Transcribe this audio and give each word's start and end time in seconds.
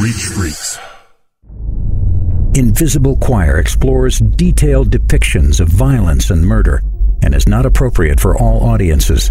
Reach 0.00 0.24
Freaks. 0.34 0.78
Invisible 2.54 3.18
Choir 3.18 3.58
explores 3.58 4.18
detailed 4.18 4.90
depictions 4.90 5.60
of 5.60 5.68
violence 5.68 6.30
and 6.30 6.40
murder 6.40 6.82
and 7.22 7.34
is 7.34 7.46
not 7.46 7.66
appropriate 7.66 8.18
for 8.18 8.34
all 8.38 8.62
audiences. 8.62 9.30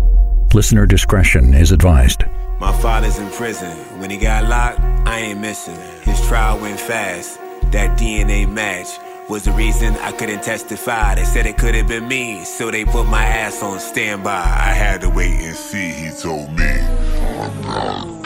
Listener 0.53 0.85
discretion 0.85 1.55
is 1.55 1.71
advised. 1.71 2.23
My 2.59 2.71
father's 2.81 3.17
in 3.17 3.31
prison. 3.31 3.75
When 3.99 4.11
he 4.11 4.17
got 4.17 4.45
locked, 4.45 4.79
I 5.07 5.19
ain't 5.19 5.39
missing. 5.39 5.79
His 6.03 6.21
trial 6.27 6.59
went 6.59 6.79
fast. 6.79 7.39
That 7.71 7.97
DNA 7.97 8.47
match 8.47 8.89
was 9.27 9.45
the 9.45 9.51
reason 9.53 9.95
I 9.95 10.11
couldn't 10.11 10.43
testify. 10.43 11.15
They 11.15 11.25
said 11.25 11.47
it 11.47 11.57
could 11.57 11.73
have 11.73 11.87
been 11.87 12.07
me, 12.07 12.43
so 12.43 12.69
they 12.69 12.85
put 12.85 13.05
my 13.05 13.25
ass 13.25 13.63
on 13.63 13.79
standby. 13.79 14.29
I 14.29 14.73
had 14.73 15.01
to 15.01 15.09
wait 15.09 15.41
and 15.41 15.55
see, 15.55 15.89
he 15.89 16.11
told 16.11 16.51
me. 16.55 18.18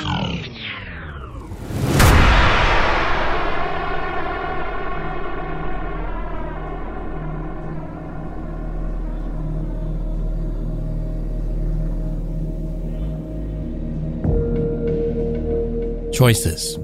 Choices. 16.13 16.77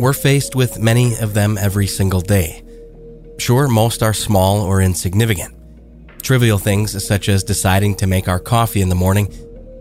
We're 0.00 0.12
faced 0.12 0.56
with 0.56 0.80
many 0.80 1.16
of 1.18 1.34
them 1.34 1.56
every 1.56 1.86
single 1.86 2.20
day. 2.20 2.64
Sure, 3.38 3.68
most 3.68 4.02
are 4.02 4.12
small 4.12 4.62
or 4.62 4.82
insignificant. 4.82 5.54
Trivial 6.20 6.58
things 6.58 7.06
such 7.06 7.28
as 7.28 7.44
deciding 7.44 7.94
to 7.96 8.08
make 8.08 8.26
our 8.26 8.40
coffee 8.40 8.80
in 8.80 8.88
the 8.88 8.96
morning, 8.96 9.32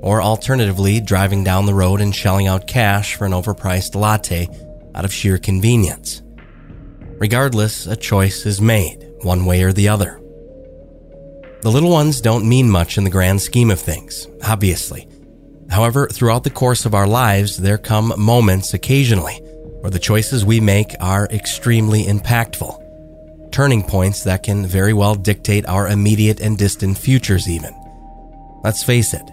or 0.02 0.22
alternatively, 0.22 1.02
driving 1.02 1.44
down 1.44 1.66
the 1.66 1.74
road 1.74 2.00
and 2.00 2.16
shelling 2.16 2.46
out 2.48 2.68
cash 2.68 3.16
for 3.16 3.26
an 3.26 3.32
overpriced 3.32 3.96
latte 3.96 4.48
out 4.94 5.04
of 5.04 5.12
sheer 5.12 5.40
convenience. 5.40 6.22
Regardless, 7.18 7.88
a 7.88 7.96
choice 7.96 8.46
is 8.46 8.62
made, 8.62 9.04
one 9.22 9.46
way 9.46 9.64
or 9.64 9.74
the 9.74 9.90
other. 9.90 10.22
The 11.62 11.72
little 11.72 11.90
ones 11.90 12.22
don't 12.22 12.48
mean 12.48 12.70
much 12.70 13.00
in 13.00 13.04
the 13.04 13.10
grand 13.10 13.42
scheme 13.42 13.72
of 13.72 13.80
things, 13.80 14.28
obviously. 14.44 15.08
However, 15.70 16.08
throughout 16.08 16.44
the 16.44 16.50
course 16.50 16.86
of 16.86 16.96
our 16.96 17.08
lives, 17.08 17.58
there 17.58 17.78
come 17.78 18.14
moments 18.18 18.74
occasionally 18.74 19.36
where 19.82 19.92
the 19.92 20.00
choices 20.00 20.44
we 20.44 20.60
make 20.60 20.96
are 21.00 21.28
extremely 21.28 22.04
impactful. 22.06 23.52
Turning 23.52 23.84
points 23.84 24.24
that 24.24 24.44
can 24.44 24.66
very 24.66 24.94
well 24.94 25.16
dictate 25.16 25.68
our 25.68 25.88
immediate 25.88 26.40
and 26.42 26.58
distant 26.58 26.98
futures, 26.98 27.48
even. 27.48 27.74
Let's 28.64 28.84
face 28.84 29.14
it, 29.14 29.24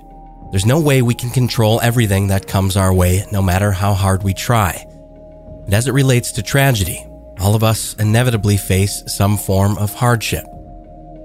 there's 0.51 0.67
no 0.67 0.79
way 0.79 1.03
we 1.03 1.15
can 1.15 1.31
control 1.31 1.81
everything 1.81 2.29
that 2.29 2.47
comes 2.47 2.77
our 2.77 2.93
way, 2.93 3.25
no 3.33 3.43
matter 3.43 3.73
how 3.73 3.95
hard 3.95 4.23
we 4.23 4.33
try. 4.33 4.85
And 5.65 5.75
as 5.75 5.89
it 5.89 5.93
relates 5.93 6.33
to 6.33 6.43
tragedy, 6.43 7.05
all 7.41 7.55
of 7.55 7.65
us 7.65 7.95
inevitably 7.95 8.57
face 8.57 9.03
some 9.09 9.37
form 9.37 9.77
of 9.79 9.93
hardship. 9.93 10.45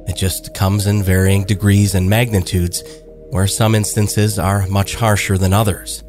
It 0.08 0.16
just 0.16 0.54
comes 0.54 0.88
in 0.88 1.04
varying 1.04 1.44
degrees 1.44 1.94
and 1.94 2.10
magnitudes 2.10 2.82
where 3.32 3.48
some 3.48 3.76
instances 3.76 4.38
are 4.38 4.68
much 4.68 4.96
harsher 4.96 5.38
than 5.38 5.54
others. 5.54 6.04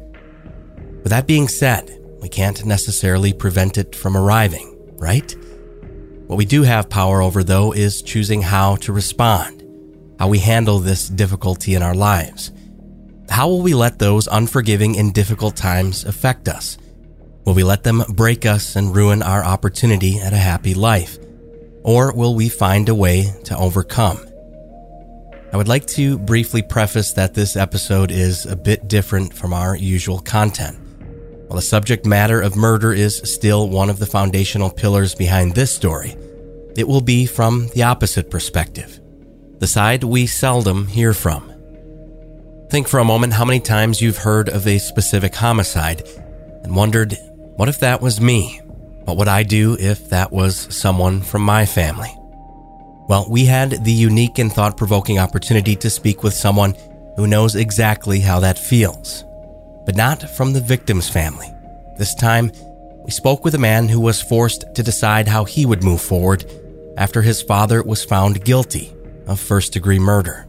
With 1.01 1.09
that 1.09 1.25
being 1.25 1.47
said, 1.47 1.99
we 2.21 2.29
can't 2.29 2.65
necessarily 2.65 3.33
prevent 3.33 3.77
it 3.77 3.95
from 3.95 4.15
arriving, 4.15 4.77
right? 4.97 5.35
What 6.27 6.37
we 6.37 6.45
do 6.45 6.63
have 6.63 6.89
power 6.89 7.21
over, 7.21 7.43
though, 7.43 7.73
is 7.73 8.01
choosing 8.01 8.41
how 8.41 8.75
to 8.77 8.93
respond, 8.93 9.63
how 10.19 10.27
we 10.27 10.39
handle 10.39 10.79
this 10.79 11.07
difficulty 11.07 11.75
in 11.75 11.81
our 11.81 11.95
lives. 11.95 12.51
How 13.29 13.47
will 13.47 13.61
we 13.61 13.73
let 13.73 13.99
those 13.99 14.27
unforgiving 14.27 14.97
and 14.97 15.13
difficult 15.13 15.55
times 15.55 16.05
affect 16.05 16.47
us? 16.47 16.77
Will 17.45 17.53
we 17.53 17.63
let 17.63 17.83
them 17.83 18.03
break 18.09 18.45
us 18.45 18.75
and 18.75 18.95
ruin 18.95 19.21
our 19.21 19.43
opportunity 19.43 20.19
at 20.19 20.33
a 20.33 20.37
happy 20.37 20.73
life? 20.73 21.17
Or 21.83 22.13
will 22.13 22.35
we 22.35 22.49
find 22.49 22.89
a 22.89 22.95
way 22.95 23.33
to 23.45 23.57
overcome? 23.57 24.19
I 25.53 25.57
would 25.57 25.67
like 25.67 25.85
to 25.89 26.17
briefly 26.17 26.63
preface 26.63 27.13
that 27.13 27.35
this 27.35 27.55
episode 27.55 28.09
is 28.09 28.47
a 28.47 28.55
bit 28.55 28.87
different 28.87 29.35
from 29.35 29.53
our 29.53 29.75
usual 29.75 30.17
content. 30.17 30.79
While 31.47 31.57
the 31.57 31.61
subject 31.61 32.07
matter 32.07 32.41
of 32.41 32.55
murder 32.55 32.91
is 32.91 33.21
still 33.31 33.69
one 33.69 33.91
of 33.91 33.99
the 33.99 34.07
foundational 34.07 34.71
pillars 34.71 35.13
behind 35.13 35.53
this 35.53 35.71
story, 35.71 36.15
it 36.75 36.87
will 36.87 37.01
be 37.01 37.27
from 37.27 37.67
the 37.75 37.83
opposite 37.83 38.31
perspective, 38.31 38.99
the 39.59 39.67
side 39.67 40.03
we 40.03 40.25
seldom 40.25 40.87
hear 40.87 41.13
from. 41.13 41.53
Think 42.71 42.87
for 42.87 42.99
a 42.99 43.05
moment 43.05 43.33
how 43.33 43.45
many 43.45 43.59
times 43.59 44.01
you've 44.01 44.17
heard 44.17 44.49
of 44.49 44.65
a 44.65 44.79
specific 44.79 45.35
homicide 45.35 46.01
and 46.63 46.75
wondered, 46.75 47.15
what 47.57 47.69
if 47.69 47.79
that 47.81 48.01
was 48.01 48.19
me? 48.19 48.59
What 49.03 49.17
would 49.17 49.27
I 49.27 49.43
do 49.43 49.77
if 49.79 50.09
that 50.09 50.31
was 50.31 50.75
someone 50.75 51.21
from 51.21 51.43
my 51.43 51.67
family? 51.67 52.11
Well, 53.09 53.27
we 53.29 53.43
had 53.45 53.83
the 53.83 53.91
unique 53.91 54.39
and 54.39 54.51
thought 54.51 54.77
provoking 54.77 55.19
opportunity 55.19 55.75
to 55.75 55.89
speak 55.89 56.23
with 56.23 56.33
someone 56.33 56.73
who 57.17 57.27
knows 57.27 57.55
exactly 57.55 58.21
how 58.21 58.39
that 58.39 58.57
feels, 58.57 59.25
but 59.85 59.95
not 59.95 60.29
from 60.37 60.53
the 60.53 60.61
victim's 60.61 61.09
family. 61.09 61.51
This 61.97 62.15
time, 62.15 62.51
we 63.03 63.11
spoke 63.11 63.43
with 63.43 63.55
a 63.55 63.59
man 63.59 63.89
who 63.89 63.99
was 63.99 64.21
forced 64.21 64.73
to 64.75 64.83
decide 64.83 65.27
how 65.27 65.43
he 65.43 65.65
would 65.65 65.83
move 65.83 66.01
forward 66.01 66.45
after 66.97 67.21
his 67.21 67.41
father 67.41 67.83
was 67.83 68.05
found 68.05 68.45
guilty 68.45 68.93
of 69.27 69.37
first 69.37 69.73
degree 69.73 69.99
murder. 69.99 70.47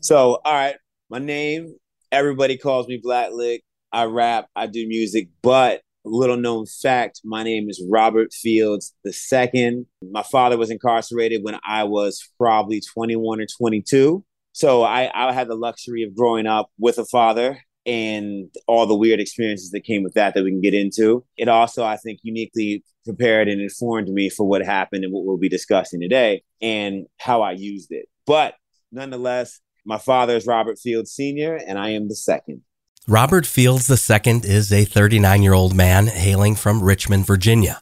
So, 0.00 0.38
all 0.44 0.54
right, 0.54 0.76
my 1.10 1.18
name, 1.18 1.74
everybody 2.12 2.56
calls 2.58 2.86
me 2.86 3.00
Blackliq. 3.04 3.62
I 3.96 4.04
rap, 4.04 4.50
I 4.54 4.66
do 4.66 4.86
music, 4.86 5.30
but 5.40 5.80
little 6.04 6.36
known 6.36 6.66
fact, 6.66 7.22
my 7.24 7.42
name 7.42 7.70
is 7.70 7.82
Robert 7.88 8.30
Fields 8.30 8.94
the 9.04 9.12
second. 9.12 9.86
My 10.02 10.22
father 10.22 10.58
was 10.58 10.70
incarcerated 10.70 11.42
when 11.42 11.58
I 11.66 11.84
was 11.84 12.30
probably 12.36 12.82
21 12.92 13.40
or 13.40 13.46
22. 13.46 14.22
So 14.52 14.82
I, 14.82 15.10
I 15.14 15.32
had 15.32 15.48
the 15.48 15.54
luxury 15.54 16.02
of 16.02 16.14
growing 16.14 16.46
up 16.46 16.70
with 16.78 16.98
a 16.98 17.06
father 17.06 17.58
and 17.86 18.50
all 18.66 18.86
the 18.86 18.94
weird 18.94 19.18
experiences 19.18 19.70
that 19.70 19.84
came 19.84 20.02
with 20.02 20.12
that 20.12 20.34
that 20.34 20.44
we 20.44 20.50
can 20.50 20.60
get 20.60 20.74
into. 20.74 21.24
It 21.38 21.48
also, 21.48 21.82
I 21.82 21.96
think, 21.96 22.20
uniquely 22.22 22.84
prepared 23.06 23.48
and 23.48 23.62
informed 23.62 24.08
me 24.08 24.28
for 24.28 24.46
what 24.46 24.62
happened 24.62 25.04
and 25.04 25.12
what 25.12 25.24
we'll 25.24 25.38
be 25.38 25.48
discussing 25.48 26.02
today 26.02 26.42
and 26.60 27.06
how 27.16 27.40
I 27.40 27.52
used 27.52 27.92
it. 27.92 28.10
But 28.26 28.56
nonetheless, 28.92 29.58
my 29.86 29.96
father 29.96 30.36
is 30.36 30.46
Robert 30.46 30.78
Fields 30.78 31.12
Sr., 31.12 31.54
and 31.54 31.78
I 31.78 31.90
am 31.90 32.08
the 32.08 32.16
second. 32.16 32.60
Robert 33.08 33.46
Fields 33.46 33.88
II 33.88 34.40
is 34.42 34.72
a 34.72 34.84
39 34.84 35.40
year 35.40 35.52
old 35.52 35.76
man 35.76 36.08
hailing 36.08 36.56
from 36.56 36.82
Richmond, 36.82 37.24
Virginia. 37.24 37.80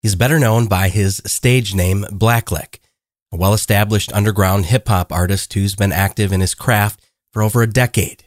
He's 0.00 0.14
better 0.14 0.38
known 0.38 0.66
by 0.66 0.88
his 0.88 1.20
stage 1.26 1.74
name 1.74 2.06
Blackliq, 2.10 2.78
a 3.30 3.36
well 3.36 3.52
established 3.52 4.14
underground 4.14 4.64
hip 4.64 4.88
hop 4.88 5.12
artist 5.12 5.52
who's 5.52 5.74
been 5.74 5.92
active 5.92 6.32
in 6.32 6.40
his 6.40 6.54
craft 6.54 7.04
for 7.34 7.42
over 7.42 7.60
a 7.60 7.66
decade. 7.66 8.24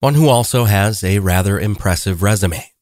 One 0.00 0.14
who 0.14 0.26
also 0.26 0.64
has 0.64 1.04
a 1.04 1.18
rather 1.18 1.60
impressive 1.60 2.22
resume. 2.22 2.72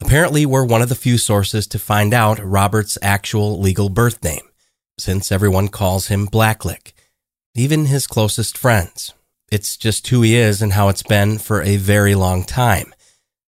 Apparently, 0.00 0.46
we're 0.46 0.64
one 0.64 0.80
of 0.80 0.88
the 0.88 0.94
few 0.94 1.18
sources 1.18 1.66
to 1.66 1.78
find 1.80 2.14
out 2.14 2.38
Robert's 2.38 2.98
actual 3.02 3.58
legal 3.58 3.88
birth 3.88 4.22
name, 4.22 4.48
since 4.96 5.32
everyone 5.32 5.66
calls 5.66 6.06
him 6.06 6.28
Blackliq, 6.28 6.92
even 7.56 7.86
his 7.86 8.06
closest 8.06 8.56
friends. 8.56 9.12
It's 9.50 9.78
just 9.78 10.06
who 10.08 10.20
he 10.20 10.36
is 10.36 10.60
and 10.60 10.74
how 10.74 10.90
it's 10.90 11.02
been 11.02 11.38
for 11.38 11.62
a 11.62 11.76
very 11.76 12.14
long 12.14 12.44
time. 12.44 12.92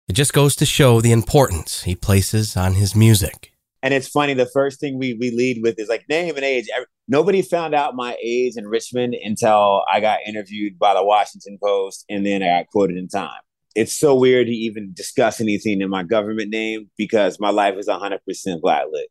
It 0.07 0.13
just 0.13 0.31
goes 0.31 0.56
to 0.57 0.66
show 0.66 1.02
the 1.02 1.12
importance 1.12 1.84
he 1.84 1.96
places 1.96 2.56
on 2.56 2.75
his 2.75 2.96
music. 2.96 3.52
And 3.84 3.94
it's 3.94 4.07
funny, 4.07 4.34
the 4.34 4.46
first 4.46 4.79
thing 4.79 4.97
we, 4.97 5.16
we 5.16 5.31
lead 5.31 5.62
with 5.62 5.79
is 5.79 5.90
like 5.90 6.07
name 6.07 6.35
and 6.35 6.46
age. 6.46 6.69
Nobody 7.09 7.41
found 7.41 7.76
out 7.76 7.96
my 7.96 8.16
age 8.23 8.55
in 8.55 8.67
Richmond 8.67 9.16
until 9.22 9.84
I 9.91 9.99
got 9.99 10.20
interviewed 10.26 10.79
by 10.79 10.93
the 10.93 11.03
Washington 11.03 11.58
Post 11.61 12.05
and 12.09 12.26
then 12.26 12.41
I 12.41 12.59
got 12.59 12.67
quoted 12.67 12.96
in 12.96 13.09
Time. 13.09 13.41
It's 13.76 13.97
so 13.97 14.16
weird 14.16 14.47
to 14.47 14.53
even 14.53 14.94
discuss 14.94 15.41
anything 15.41 15.82
in 15.82 15.90
my 15.90 16.03
government 16.03 16.52
name 16.52 16.90
because 16.97 17.40
my 17.40 17.49
life 17.49 17.76
is 17.78 17.87
100% 17.87 18.20
Blackliq. 18.61 19.05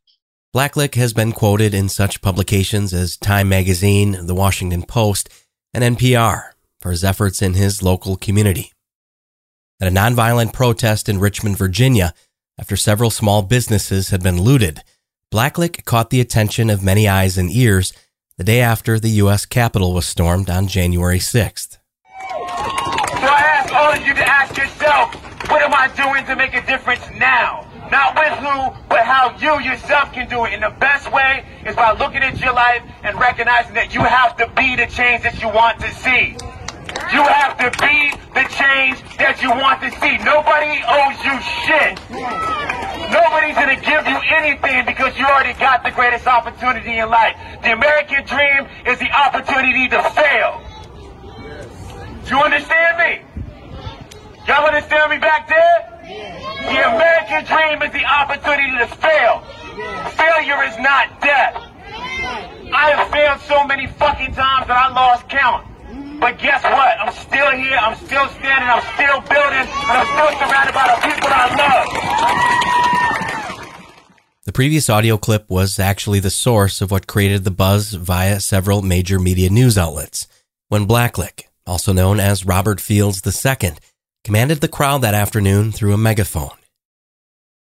Blackliq 0.54 0.94
has 0.94 1.12
been 1.12 1.32
quoted 1.32 1.74
in 1.74 1.88
such 1.90 2.22
publications 2.22 2.94
as 2.94 3.16
Time 3.16 3.50
Magazine, 3.50 4.26
The 4.26 4.34
Washington 4.34 4.82
Post, 4.82 5.28
and 5.74 5.96
NPR 5.96 6.52
for 6.80 6.90
his 6.90 7.04
efforts 7.04 7.42
in 7.42 7.54
his 7.54 7.82
local 7.82 8.16
community. 8.16 8.72
At 9.80 9.88
a 9.88 9.90
nonviolent 9.90 10.52
protest 10.52 11.08
in 11.08 11.18
Richmond, 11.18 11.56
Virginia, 11.56 12.14
after 12.58 12.76
several 12.76 13.10
small 13.10 13.42
businesses 13.42 14.10
had 14.10 14.22
been 14.22 14.40
looted, 14.40 14.82
Blackliq 15.32 15.84
caught 15.84 16.10
the 16.10 16.20
attention 16.20 16.68
of 16.70 16.82
many 16.82 17.08
eyes 17.08 17.38
and 17.38 17.50
ears 17.50 17.92
the 18.36 18.44
day 18.44 18.60
after 18.60 18.98
the 18.98 19.10
U.S. 19.22 19.46
Capitol 19.46 19.94
was 19.94 20.06
stormed 20.06 20.50
on 20.50 20.66
January 20.66 21.18
6th. 21.18 21.78
So 22.18 23.26
I 23.26 23.44
ask 23.56 23.72
all 23.72 23.92
of 23.92 24.06
you 24.06 24.14
to 24.14 24.26
ask 24.26 24.56
yourself, 24.56 25.14
what 25.50 25.62
am 25.62 25.72
I 25.72 25.88
doing 25.94 26.24
to 26.26 26.36
make 26.36 26.54
a 26.54 26.66
difference 26.66 27.04
now? 27.18 27.66
Not 27.90 28.14
with 28.16 28.38
who, 28.38 28.86
but 28.88 29.04
how 29.04 29.36
you 29.38 29.60
yourself 29.64 30.12
can 30.12 30.28
do 30.28 30.44
it. 30.44 30.52
And 30.52 30.62
the 30.62 30.76
best 30.78 31.12
way 31.12 31.44
is 31.66 31.74
by 31.74 31.92
looking 31.92 32.22
at 32.22 32.38
your 32.40 32.52
life 32.52 32.82
and 33.02 33.18
recognizing 33.18 33.74
that 33.74 33.92
you 33.94 34.00
have 34.00 34.36
to 34.36 34.46
be 34.56 34.76
the 34.76 34.86
change 34.86 35.22
that 35.22 35.40
you 35.42 35.48
want 35.48 35.80
to 35.80 35.90
see. 35.94 36.36
You 37.08 37.24
have 37.24 37.56
to 37.58 37.68
be 37.80 38.12
the 38.36 38.44
change 38.52 39.02
that 39.18 39.40
you 39.42 39.50
want 39.50 39.80
to 39.82 39.90
see. 39.98 40.14
Nobody 40.22 40.78
owes 40.84 41.18
you 41.26 41.34
shit. 41.64 41.96
Nobody's 43.10 43.58
going 43.58 43.74
to 43.74 43.82
give 43.82 44.06
you 44.06 44.18
anything 44.30 44.86
because 44.86 45.18
you 45.18 45.26
already 45.26 45.58
got 45.58 45.82
the 45.82 45.90
greatest 45.90 46.26
opportunity 46.28 46.98
in 46.98 47.10
life. 47.10 47.34
The 47.62 47.72
American 47.72 48.22
dream 48.26 48.68
is 48.86 48.98
the 49.00 49.10
opportunity 49.10 49.88
to 49.90 49.98
fail. 50.14 50.62
Do 52.22 52.36
you 52.36 52.42
understand 52.42 52.94
me? 53.02 53.12
Y'all 54.46 54.66
understand 54.66 55.10
me 55.10 55.18
back 55.18 55.48
there? 55.48 55.90
The 56.62 56.80
American 56.94 57.42
dream 57.50 57.82
is 57.82 57.90
the 57.90 58.06
opportunity 58.06 58.78
to 58.78 58.86
fail. 59.02 59.42
Failure 60.14 60.62
is 60.70 60.78
not 60.78 61.20
death. 61.20 61.56
I 62.72 62.94
have 62.94 63.10
failed 63.10 63.40
so 63.40 63.66
many 63.66 63.86
fucking 63.86 64.34
times 64.34 64.68
that 64.68 64.76
I 64.76 64.94
lost 64.94 65.28
count. 65.28 65.69
But 66.20 66.38
guess 66.38 66.62
what? 66.62 67.00
I'm 67.00 67.12
still 67.14 67.50
here, 67.52 67.78
I'm 67.78 67.96
still 67.96 68.28
standing, 68.28 68.68
I'm 68.68 68.82
still 68.94 69.20
building, 69.22 69.66
and 69.66 69.90
I'm 69.90 70.06
still 70.06 70.32
surrounded 70.38 70.74
by 70.74 70.86
the 70.94 71.00
people 71.08 71.28
I 71.32 71.46
love. 71.56 72.10
The 74.44 74.52
previous 74.52 74.90
audio 74.90 75.16
clip 75.16 75.48
was 75.48 75.78
actually 75.78 76.20
the 76.20 76.28
source 76.28 76.82
of 76.82 76.90
what 76.90 77.06
created 77.06 77.44
the 77.44 77.50
buzz 77.50 77.94
via 77.94 78.40
several 78.40 78.82
major 78.82 79.18
media 79.18 79.48
news 79.48 79.78
outlets. 79.78 80.26
When 80.68 80.86
Blackliq, 80.86 81.44
also 81.66 81.94
known 81.94 82.20
as 82.20 82.44
Robert 82.44 82.80
Fields 82.80 83.22
II, 83.24 83.72
commanded 84.22 84.60
the 84.60 84.68
crowd 84.68 85.00
that 85.00 85.14
afternoon 85.14 85.72
through 85.72 85.94
a 85.94 85.98
megaphone. 85.98 86.56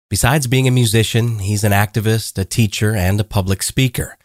Besides 0.09 0.47
being 0.47 0.69
a 0.69 0.71
musician, 0.71 1.39
he's 1.39 1.65
an 1.65 1.73
activist, 1.73 2.37
a 2.37 2.45
teacher, 2.45 2.95
and 2.95 3.19
a 3.19 3.25
public 3.25 3.61
speaker. 3.61 4.17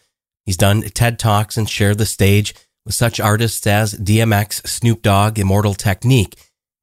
He's 0.45 0.55
done 0.55 0.81
TED 0.81 1.19
Talks 1.19 1.57
and 1.57 1.69
shared 1.69 1.97
the 1.97 2.05
stage 2.05 2.53
with 2.85 2.95
such 2.95 3.19
artists 3.19 3.65
as 3.67 3.93
DMX, 3.93 4.67
Snoop 4.67 5.01
Dogg, 5.01 5.39
Immortal 5.39 5.73
Technique, 5.73 6.35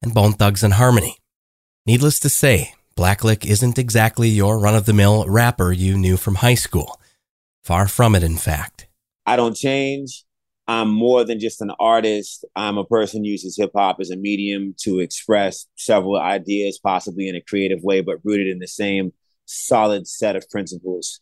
and 0.02 0.14
Bone 0.14 0.32
Thugs-n-Harmony. 0.32 1.18
Needless 1.86 2.18
to 2.20 2.28
say, 2.28 2.74
Blackliq 2.96 3.44
isn't 3.44 3.78
exactly 3.78 4.28
your 4.28 4.58
run 4.58 4.74
of 4.74 4.86
the 4.86 4.92
mill 4.92 5.26
rapper 5.26 5.72
you 5.72 5.96
knew 5.96 6.16
from 6.16 6.36
high 6.36 6.54
school. 6.54 7.00
Far 7.62 7.88
from 7.88 8.14
it, 8.14 8.22
in 8.22 8.36
fact. 8.36 8.88
I 9.26 9.36
don't 9.36 9.56
change. 9.56 10.24
I'm 10.66 10.88
more 10.88 11.24
than 11.24 11.40
just 11.40 11.60
an 11.62 11.72
artist. 11.80 12.44
I'm 12.54 12.78
a 12.78 12.84
person 12.84 13.24
who 13.24 13.30
uses 13.30 13.56
hip 13.56 13.72
hop 13.74 13.96
as 14.00 14.10
a 14.10 14.16
medium 14.16 14.74
to 14.82 15.00
express 15.00 15.66
several 15.76 16.16
ideas, 16.16 16.78
possibly 16.78 17.28
in 17.28 17.34
a 17.34 17.40
creative 17.40 17.82
way, 17.82 18.02
but 18.02 18.18
rooted 18.24 18.46
in 18.46 18.60
the 18.60 18.68
same 18.68 19.12
solid 19.46 20.06
set 20.06 20.36
of 20.36 20.48
principles. 20.48 21.20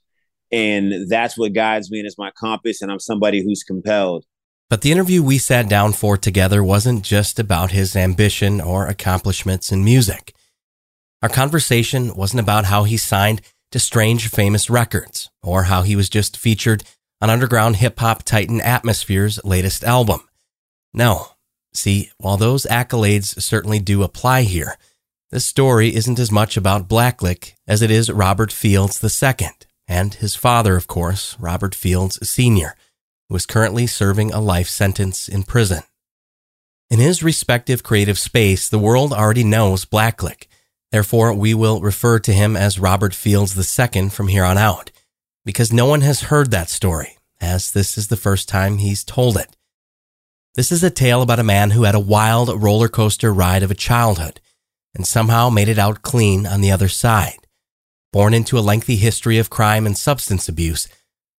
And 0.52 1.08
that's 1.08 1.38
what 1.38 1.54
guides 1.54 1.90
me 1.90 1.98
and 1.98 2.06
is 2.06 2.18
my 2.18 2.30
compass. 2.38 2.82
And 2.82 2.92
I'm 2.92 3.00
somebody 3.00 3.42
who's 3.42 3.62
compelled. 3.62 4.24
But 4.70 4.82
the 4.82 4.92
interview 4.92 5.22
we 5.22 5.38
sat 5.38 5.68
down 5.68 5.94
for 5.94 6.18
together 6.18 6.62
wasn't 6.62 7.02
just 7.02 7.38
about 7.38 7.70
his 7.72 7.96
ambition 7.96 8.60
or 8.60 8.86
accomplishments 8.86 9.72
in 9.72 9.82
music. 9.82 10.34
Our 11.22 11.30
conversation 11.30 12.14
wasn't 12.14 12.40
about 12.40 12.66
how 12.66 12.84
he 12.84 12.98
signed 12.98 13.40
to 13.72 13.78
Strange 13.78 14.28
Famous 14.28 14.68
Records 14.68 15.30
or 15.42 15.64
how 15.64 15.82
he 15.82 15.96
was 15.96 16.10
just 16.10 16.36
featured 16.36 16.84
on 17.20 17.30
underground 17.30 17.76
hip 17.76 17.98
hop 17.98 18.24
titan 18.24 18.60
Atmosphere's 18.60 19.42
latest 19.42 19.84
album. 19.84 20.20
No. 20.92 21.28
See, 21.72 22.10
while 22.18 22.36
those 22.36 22.66
accolades 22.66 23.40
certainly 23.40 23.78
do 23.78 24.02
apply 24.02 24.42
here, 24.42 24.76
this 25.30 25.46
story 25.46 25.94
isn't 25.94 26.18
as 26.18 26.30
much 26.30 26.56
about 26.56 26.88
Blackliq 26.88 27.54
as 27.66 27.82
it 27.82 27.90
is 27.90 28.10
Robert 28.10 28.52
Fields 28.52 29.02
II, 29.02 29.48
and 29.86 30.14
his 30.14 30.34
father, 30.34 30.76
of 30.76 30.86
course, 30.86 31.36
Robert 31.38 31.74
Fields 31.74 32.18
Sr., 32.28 32.74
who 33.28 33.36
is 33.36 33.46
currently 33.46 33.86
serving 33.86 34.32
a 34.32 34.40
life 34.40 34.68
sentence 34.68 35.28
in 35.28 35.42
prison. 35.42 35.82
In 36.90 36.98
his 36.98 37.22
respective 37.22 37.82
creative 37.82 38.18
space, 38.18 38.68
the 38.68 38.78
world 38.78 39.12
already 39.12 39.44
knows 39.44 39.84
Blackliq. 39.84 40.46
Therefore, 40.90 41.34
we 41.34 41.52
will 41.52 41.80
refer 41.80 42.18
to 42.20 42.32
him 42.32 42.56
as 42.56 42.78
Robert 42.78 43.14
Fields 43.14 43.56
II 43.56 44.08
from 44.08 44.28
here 44.28 44.44
on 44.44 44.56
out 44.56 44.90
because 45.44 45.72
no 45.72 45.86
one 45.86 46.00
has 46.02 46.22
heard 46.22 46.50
that 46.50 46.68
story, 46.68 47.16
as 47.40 47.70
this 47.70 47.96
is 47.96 48.08
the 48.08 48.16
first 48.16 48.48
time 48.48 48.78
he's 48.78 49.04
told 49.04 49.36
it. 49.36 49.56
This 50.56 50.72
is 50.72 50.82
a 50.82 50.90
tale 50.90 51.22
about 51.22 51.38
a 51.38 51.44
man 51.44 51.70
who 51.70 51.84
had 51.84 51.94
a 51.94 52.00
wild 52.00 52.62
roller 52.62 52.88
coaster 52.88 53.32
ride 53.32 53.62
of 53.62 53.70
a 53.70 53.74
childhood 53.74 54.40
and 54.94 55.06
somehow 55.06 55.48
made 55.48 55.68
it 55.68 55.78
out 55.78 56.02
clean 56.02 56.46
on 56.46 56.60
the 56.60 56.70
other 56.70 56.88
side. 56.88 57.38
Born 58.12 58.34
into 58.34 58.58
a 58.58 58.60
lengthy 58.60 58.96
history 58.96 59.38
of 59.38 59.50
crime 59.50 59.86
and 59.86 59.96
substance 59.96 60.48
abuse, 60.48 60.88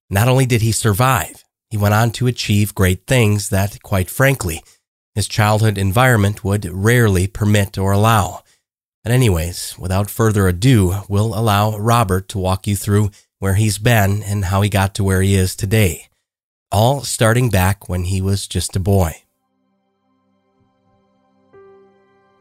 not 0.09 0.29
only 0.29 0.47
did 0.47 0.63
he 0.63 0.73
survive, 0.73 1.45
he 1.71 1.77
went 1.77 1.95
on 1.95 2.11
to 2.13 2.27
achieve 2.27 2.75
great 2.75 3.07
things 3.07 3.51
that, 3.51 3.83
quite 3.83 4.11
frankly, 4.11 4.63
his 5.15 5.29
childhood 5.29 5.79
environment 5.79 6.45
would 6.45 6.65
rarely 6.65 7.27
permit 7.27 7.77
or 7.77 7.93
allow. 7.93 8.43
But 9.03 9.13
anyways, 9.13 9.77
without 9.79 10.11
further 10.11 10.49
ado, 10.49 11.03
we'll 11.09 11.39
allow 11.39 11.77
Robert 11.77 12.29
to 12.31 12.39
walk 12.39 12.67
you 12.67 12.77
through 12.77 13.11
where 13.39 13.55
he's 13.55 13.79
been, 13.79 14.23
and 14.25 14.47
how 14.47 14.63
he 14.63 14.69
got 14.69 14.95
to 14.97 15.05
where 15.05 15.23
he 15.23 15.35
is 15.35 15.55
today. 15.55 16.09
All 16.73 17.03
starting 17.03 17.51
back 17.51 17.89
when 17.89 18.05
he 18.05 18.21
was 18.21 18.49
just 18.49 18.75
a 18.75 18.81
boy. 18.81 19.23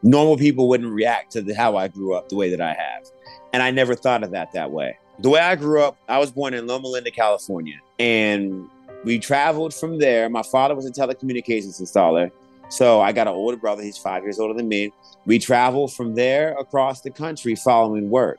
Normal 0.02 0.36
people 0.36 0.68
wouldn't 0.68 0.92
react 0.92 1.32
to 1.32 1.42
the, 1.42 1.54
how 1.54 1.76
I 1.76 1.88
grew 1.88 2.14
up 2.14 2.28
the 2.28 2.36
way 2.36 2.50
that 2.50 2.60
I 2.60 2.74
have. 2.74 3.06
And 3.52 3.62
I 3.62 3.70
never 3.70 3.94
thought 3.94 4.22
of 4.22 4.32
that 4.32 4.52
that 4.52 4.70
way. 4.70 4.98
The 5.20 5.30
way 5.30 5.40
I 5.40 5.56
grew 5.56 5.82
up, 5.82 5.96
I 6.08 6.18
was 6.18 6.30
born 6.30 6.54
in 6.54 6.66
Loma 6.66 6.88
Linda, 6.88 7.10
California. 7.10 7.78
And 7.98 8.68
we 9.04 9.18
traveled 9.18 9.74
from 9.74 9.98
there. 9.98 10.28
My 10.28 10.42
father 10.42 10.74
was 10.74 10.86
a 10.86 10.92
telecommunications 10.92 11.80
installer. 11.80 12.30
So 12.68 13.00
I 13.00 13.12
got 13.12 13.26
an 13.26 13.34
older 13.34 13.56
brother. 13.56 13.82
He's 13.82 13.96
five 13.96 14.22
years 14.22 14.38
older 14.38 14.54
than 14.54 14.68
me. 14.68 14.92
We 15.24 15.38
traveled 15.38 15.92
from 15.92 16.14
there 16.14 16.56
across 16.58 17.00
the 17.00 17.10
country 17.10 17.54
following 17.54 18.10
work. 18.10 18.38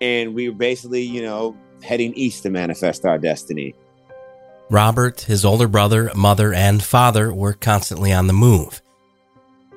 And 0.00 0.34
we 0.34 0.48
were 0.48 0.54
basically, 0.54 1.02
you 1.02 1.22
know, 1.22 1.56
heading 1.82 2.12
east 2.14 2.42
to 2.42 2.50
manifest 2.50 3.04
our 3.04 3.18
destiny. 3.18 3.74
Robert, 4.70 5.22
his 5.22 5.44
older 5.44 5.68
brother, 5.68 6.10
mother, 6.14 6.52
and 6.52 6.82
father 6.82 7.32
were 7.32 7.52
constantly 7.52 8.12
on 8.12 8.26
the 8.26 8.32
move. 8.32 8.82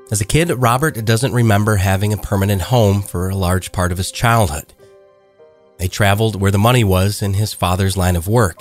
As 0.10 0.22
a 0.22 0.26
kid, 0.26 0.50
Robert 0.50 1.04
doesn't 1.04 1.34
remember 1.34 1.76
having 1.76 2.14
a 2.14 2.18
permanent 2.18 2.64
home 2.64 3.02
for 3.02 3.30
a 3.30 3.36
large 3.36 3.74
part 3.74 3.92
of 3.92 3.98
his 3.98 4.12
childhood. 4.12 4.74
They 5.78 5.90
traveled 5.90 6.40
where 6.40 6.52
the 6.52 6.58
money 6.58 6.84
was 6.84 7.22
in 7.22 7.34
his 7.34 7.54
father's 7.54 7.98
line 7.98 8.16
of 8.16 8.28
work, 8.28 8.58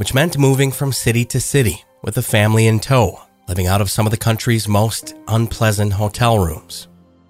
which 0.00 0.14
meant 0.14 0.38
moving 0.38 0.72
from 0.72 0.92
city 0.92 1.26
to 1.26 1.38
city 1.38 1.84
with 2.00 2.16
a 2.16 2.22
family 2.22 2.66
in 2.66 2.80
tow, 2.80 3.20
living 3.48 3.66
out 3.66 3.82
of 3.82 3.90
some 3.90 4.06
of 4.06 4.10
the 4.10 4.16
country's 4.16 4.66
most 4.66 5.14
unpleasant 5.28 5.92
hotel 5.92 6.38
rooms. 6.38 6.88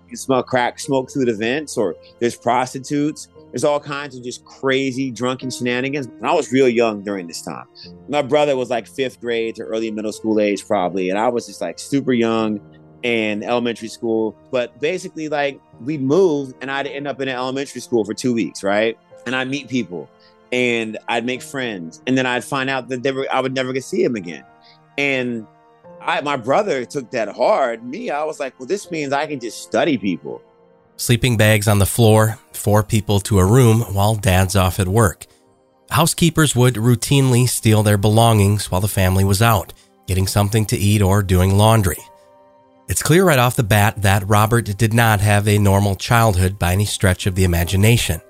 You 0.09 0.17
smell 0.17 0.45
crack 0.45 0.79
smoke 0.79 1.11
through 1.13 1.25
the 1.25 1.35
vents, 1.35 1.77
or 1.77 1.97
there's 2.21 2.37
prostitutes, 2.37 3.27
there's 3.51 3.65
all 3.65 3.81
kinds 3.81 4.17
of 4.17 4.23
just 4.23 4.45
crazy 4.45 5.11
drunken 5.11 5.51
shenanigans. 5.51 6.07
And 6.07 6.25
I 6.25 6.33
was 6.33 6.53
real 6.53 6.69
young 6.69 7.03
during 7.03 7.27
this 7.27 7.43
time. 7.43 7.67
My 8.09 8.23
brother 8.23 8.57
was 8.57 8.71
like 8.71 8.87
fifth 8.87 9.21
grade 9.21 9.57
to 9.57 9.65
early 9.65 9.91
middle 9.91 10.13
school 10.13 10.39
age, 10.39 10.65
probably. 10.65 11.11
And 11.11 11.19
I 11.19 11.27
was 11.27 11.49
just 11.49 11.61
like 11.61 11.81
super 11.81 12.13
young 12.13 12.61
in 13.03 13.43
elementary 13.43 13.89
school. 13.89 14.37
But 14.53 14.81
basically, 14.81 15.29
like 15.29 15.61
we'd 15.81 16.03
move 16.03 16.55
and 16.61 16.71
I'd 16.71 16.87
end 16.87 17.09
up 17.09 17.21
in 17.21 17.27
an 17.27 17.35
elementary 17.35 17.81
school 17.81 18.05
for 18.05 18.15
two 18.15 18.33
weeks, 18.33 18.63
right? 18.63 18.97
And 19.27 19.35
I'd 19.35 19.49
meet 19.49 19.67
people 19.67 20.09
and 20.53 20.99
I'd 21.09 21.25
make 21.25 21.43
friends. 21.43 22.03
And 22.07 22.17
then 22.17 22.27
I'd 22.27 22.45
find 22.45 22.69
out 22.71 22.89
that 22.89 23.03
they 23.03 23.13
were, 23.13 23.27
I 23.33 23.41
would 23.41 23.55
never 23.55 23.73
get 23.73 23.85
see 23.85 24.03
him 24.03 24.17
again. 24.17 24.45
And 24.99 25.47
I, 26.01 26.21
my 26.21 26.37
brother 26.37 26.85
took 26.85 27.11
that 27.13 27.29
hard. 27.29 27.85
Me, 27.85 28.11
I 28.11 28.25
was 28.25 28.41
like, 28.41 28.59
well, 28.59 28.67
this 28.67 28.91
means 28.91 29.13
I 29.13 29.27
can 29.27 29.41
just 29.41 29.63
study 29.63 29.99
people 29.99 30.43
sleeping 31.01 31.39
bags 31.39 31.67
on 31.67 31.79
the 31.79 31.87
floor, 31.87 32.39
four 32.53 32.83
people 32.83 33.21
to 33.21 33.39
a 33.39 33.45
room 33.45 33.81
while 33.95 34.15
dad's 34.15 34.55
off 34.55 34.79
at 34.79 34.87
work. 34.87 35.27
Housekeepers 35.91 36.55
would 36.55 36.75
routinely 36.75 37.49
steal 37.49 37.83
their 37.83 37.97
belongings 37.97 38.71
while 38.71 38.83
the 38.83 38.87
family 38.87 39.25
was 39.25 39.41
out, 39.41 39.73
getting 40.07 40.27
something 40.27 40.67
to 40.67 40.77
eat 40.77 41.01
or 41.01 41.23
doing 41.23 41.57
laundry. 41.57 41.97
It's 42.87 43.03
clear 43.03 43.25
right 43.25 43.39
off 43.39 43.57
the 43.57 43.63
bat 43.63 44.03
that 44.03 44.29
Robert 44.29 44.77
did 44.77 44.93
not 44.93 45.21
have 45.21 45.49
a 45.49 45.59
normal 45.59 45.97
childhood 45.97 46.59
by 46.59 46.75
any 46.75 46.85
stretch 46.85 47.27
of 47.27 47.35
the 47.35 47.45
imagination. 47.45 48.21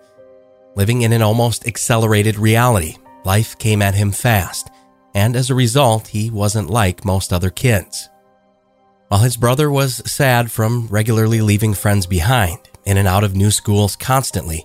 Living 0.77 1.03
in 1.03 1.13
an 1.13 1.23
almost 1.23 1.67
accelerated 1.67 2.39
reality, 2.39 2.97
life 3.25 3.59
came 3.59 3.83
at 3.83 3.95
him 3.95 4.13
fast, 4.13 4.71
and 5.15 5.35
as 5.35 5.51
a 5.51 5.55
result, 5.55 6.09
he 6.09 6.31
wasn't 6.31 6.71
like 6.71 7.05
most 7.05 7.33
other 7.33 7.51
kids. 7.51 8.09
While 9.09 9.23
his 9.23 9.37
brother 9.37 9.71
was 9.71 10.03
sad 10.11 10.53
from 10.53 10.87
regularly 10.87 11.41
leaving 11.41 11.75
friends 11.75 12.07
behind, 12.07 12.59
in 12.85 12.97
and 12.97 13.09
out 13.09 13.25
of 13.25 13.35
new 13.35 13.51
schools 13.51 13.97
constantly, 13.97 14.65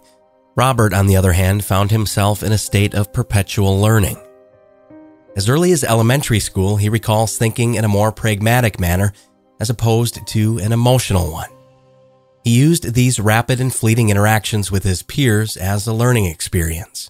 Robert, 0.56 0.94
on 0.94 1.08
the 1.08 1.18
other 1.18 1.34
hand, 1.34 1.66
found 1.66 1.92
himself 1.92 2.44
in 2.44 2.52
a 2.52 2.58
state 2.58 2.94
of 2.94 3.12
perpetual 3.12 3.82
learning. 3.82 4.18
As 5.36 5.50
early 5.50 5.72
as 5.74 5.84
elementary 5.84 6.40
school, 6.40 6.78
he 6.78 6.88
recalls 6.88 7.38
thinking 7.38 7.76
in 7.76 7.84
a 7.84 7.90
more 7.90 8.12
pragmatic 8.12 8.80
manner 8.80 9.12
as 9.60 9.70
opposed 9.70 10.26
to 10.28 10.60
an 10.60 10.72
emotional 10.72 11.32
one. 11.32 11.50
He 12.46 12.56
used 12.60 12.94
these 12.94 13.20
rapid 13.20 13.60
and 13.60 13.74
fleeting 13.74 14.10
interactions 14.10 14.72
with 14.72 14.84
his 14.84 15.02
peers 15.02 15.58
as 15.58 15.88
a 15.88 15.94
learning 15.94 16.26
experience, 16.26 17.10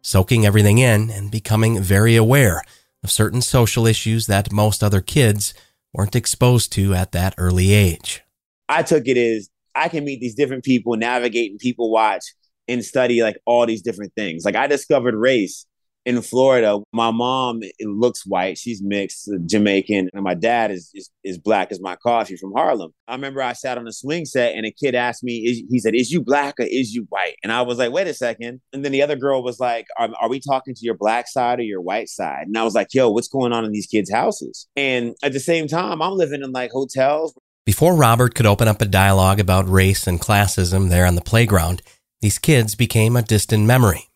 soaking 0.00 0.46
everything 0.46 0.78
in 0.78 1.10
and 1.10 1.30
becoming 1.30 1.82
very 1.82 2.16
aware 2.16 2.62
of 3.04 3.10
certain 3.10 3.42
social 3.42 3.86
issues 3.86 4.26
that 4.26 4.50
most 4.50 4.82
other 4.82 5.02
kids 5.02 5.52
weren't 5.92 6.16
exposed 6.16 6.72
to 6.72 6.94
at 6.94 7.12
that 7.12 7.34
early 7.36 7.74
age. 7.74 8.22
I 8.70 8.82
took 8.82 9.06
it 9.06 9.18
as 9.18 9.50
I 9.74 9.88
can 9.90 10.02
meet 10.06 10.18
these 10.18 10.34
different 10.34 10.64
people, 10.64 10.96
navigate 10.96 11.50
and 11.50 11.60
people 11.60 11.92
watch 11.92 12.24
and 12.66 12.82
study 12.82 13.22
like 13.22 13.36
all 13.44 13.66
these 13.66 13.82
different 13.82 14.14
things. 14.14 14.46
Like 14.46 14.56
I 14.56 14.66
discovered 14.66 15.14
race 15.14 15.66
in 16.06 16.20
Florida. 16.22 16.78
My 16.92 17.10
mom 17.10 17.60
looks 17.80 18.24
white; 18.26 18.58
she's 18.58 18.82
mixed, 18.82 19.28
uh, 19.28 19.38
Jamaican, 19.46 20.10
and 20.12 20.22
my 20.22 20.34
dad 20.34 20.70
is, 20.70 20.90
is 20.94 21.10
is 21.24 21.38
black 21.38 21.70
as 21.70 21.80
my 21.80 21.96
coffee 21.96 22.36
from 22.36 22.52
Harlem. 22.52 22.92
I 23.08 23.14
remember 23.14 23.42
I 23.42 23.52
sat 23.52 23.78
on 23.78 23.86
a 23.86 23.92
swing 23.92 24.24
set, 24.24 24.54
and 24.54 24.66
a 24.66 24.72
kid 24.72 24.94
asked 24.94 25.22
me, 25.22 25.64
he 25.68 25.78
said, 25.78 25.94
"Is 25.94 26.10
you 26.10 26.22
black 26.22 26.54
or 26.58 26.64
is 26.64 26.94
you 26.94 27.06
white?" 27.10 27.36
And 27.42 27.52
I 27.52 27.62
was 27.62 27.78
like, 27.78 27.92
"Wait 27.92 28.06
a 28.06 28.14
second. 28.14 28.60
And 28.72 28.84
then 28.84 28.92
the 28.92 29.02
other 29.02 29.16
girl 29.16 29.42
was 29.42 29.60
like, 29.60 29.86
are, 29.98 30.08
"Are 30.20 30.28
we 30.28 30.40
talking 30.40 30.74
to 30.74 30.84
your 30.84 30.96
black 30.96 31.28
side 31.28 31.58
or 31.58 31.62
your 31.62 31.80
white 31.80 32.08
side?" 32.08 32.44
And 32.46 32.56
I 32.56 32.64
was 32.64 32.74
like, 32.74 32.88
"Yo, 32.92 33.10
what's 33.10 33.28
going 33.28 33.52
on 33.52 33.64
in 33.64 33.72
these 33.72 33.86
kids' 33.86 34.10
houses?" 34.10 34.68
And 34.76 35.14
at 35.22 35.32
the 35.32 35.40
same 35.40 35.68
time, 35.68 36.02
I'm 36.02 36.14
living 36.14 36.42
in 36.42 36.52
like 36.52 36.70
hotels. 36.70 37.34
Before 37.66 37.94
Robert 37.94 38.34
could 38.34 38.46
open 38.46 38.68
up 38.68 38.80
a 38.80 38.86
dialogue 38.86 39.38
about 39.38 39.68
race 39.68 40.06
and 40.06 40.20
classism 40.20 40.88
there 40.88 41.06
on 41.06 41.14
the 41.14 41.20
playground, 41.20 41.82
these 42.20 42.38
kids 42.38 42.74
became 42.74 43.16
a 43.16 43.22
distant 43.22 43.64
memory. 43.64 44.09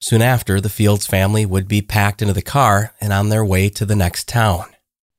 Soon 0.00 0.22
after, 0.22 0.60
the 0.60 0.68
Fields 0.68 1.06
family 1.06 1.44
would 1.44 1.68
be 1.68 1.82
packed 1.82 2.22
into 2.22 2.34
the 2.34 2.42
car 2.42 2.94
and 3.00 3.12
on 3.12 3.28
their 3.28 3.44
way 3.44 3.68
to 3.68 3.84
the 3.84 3.96
next 3.96 4.28
town. 4.28 4.64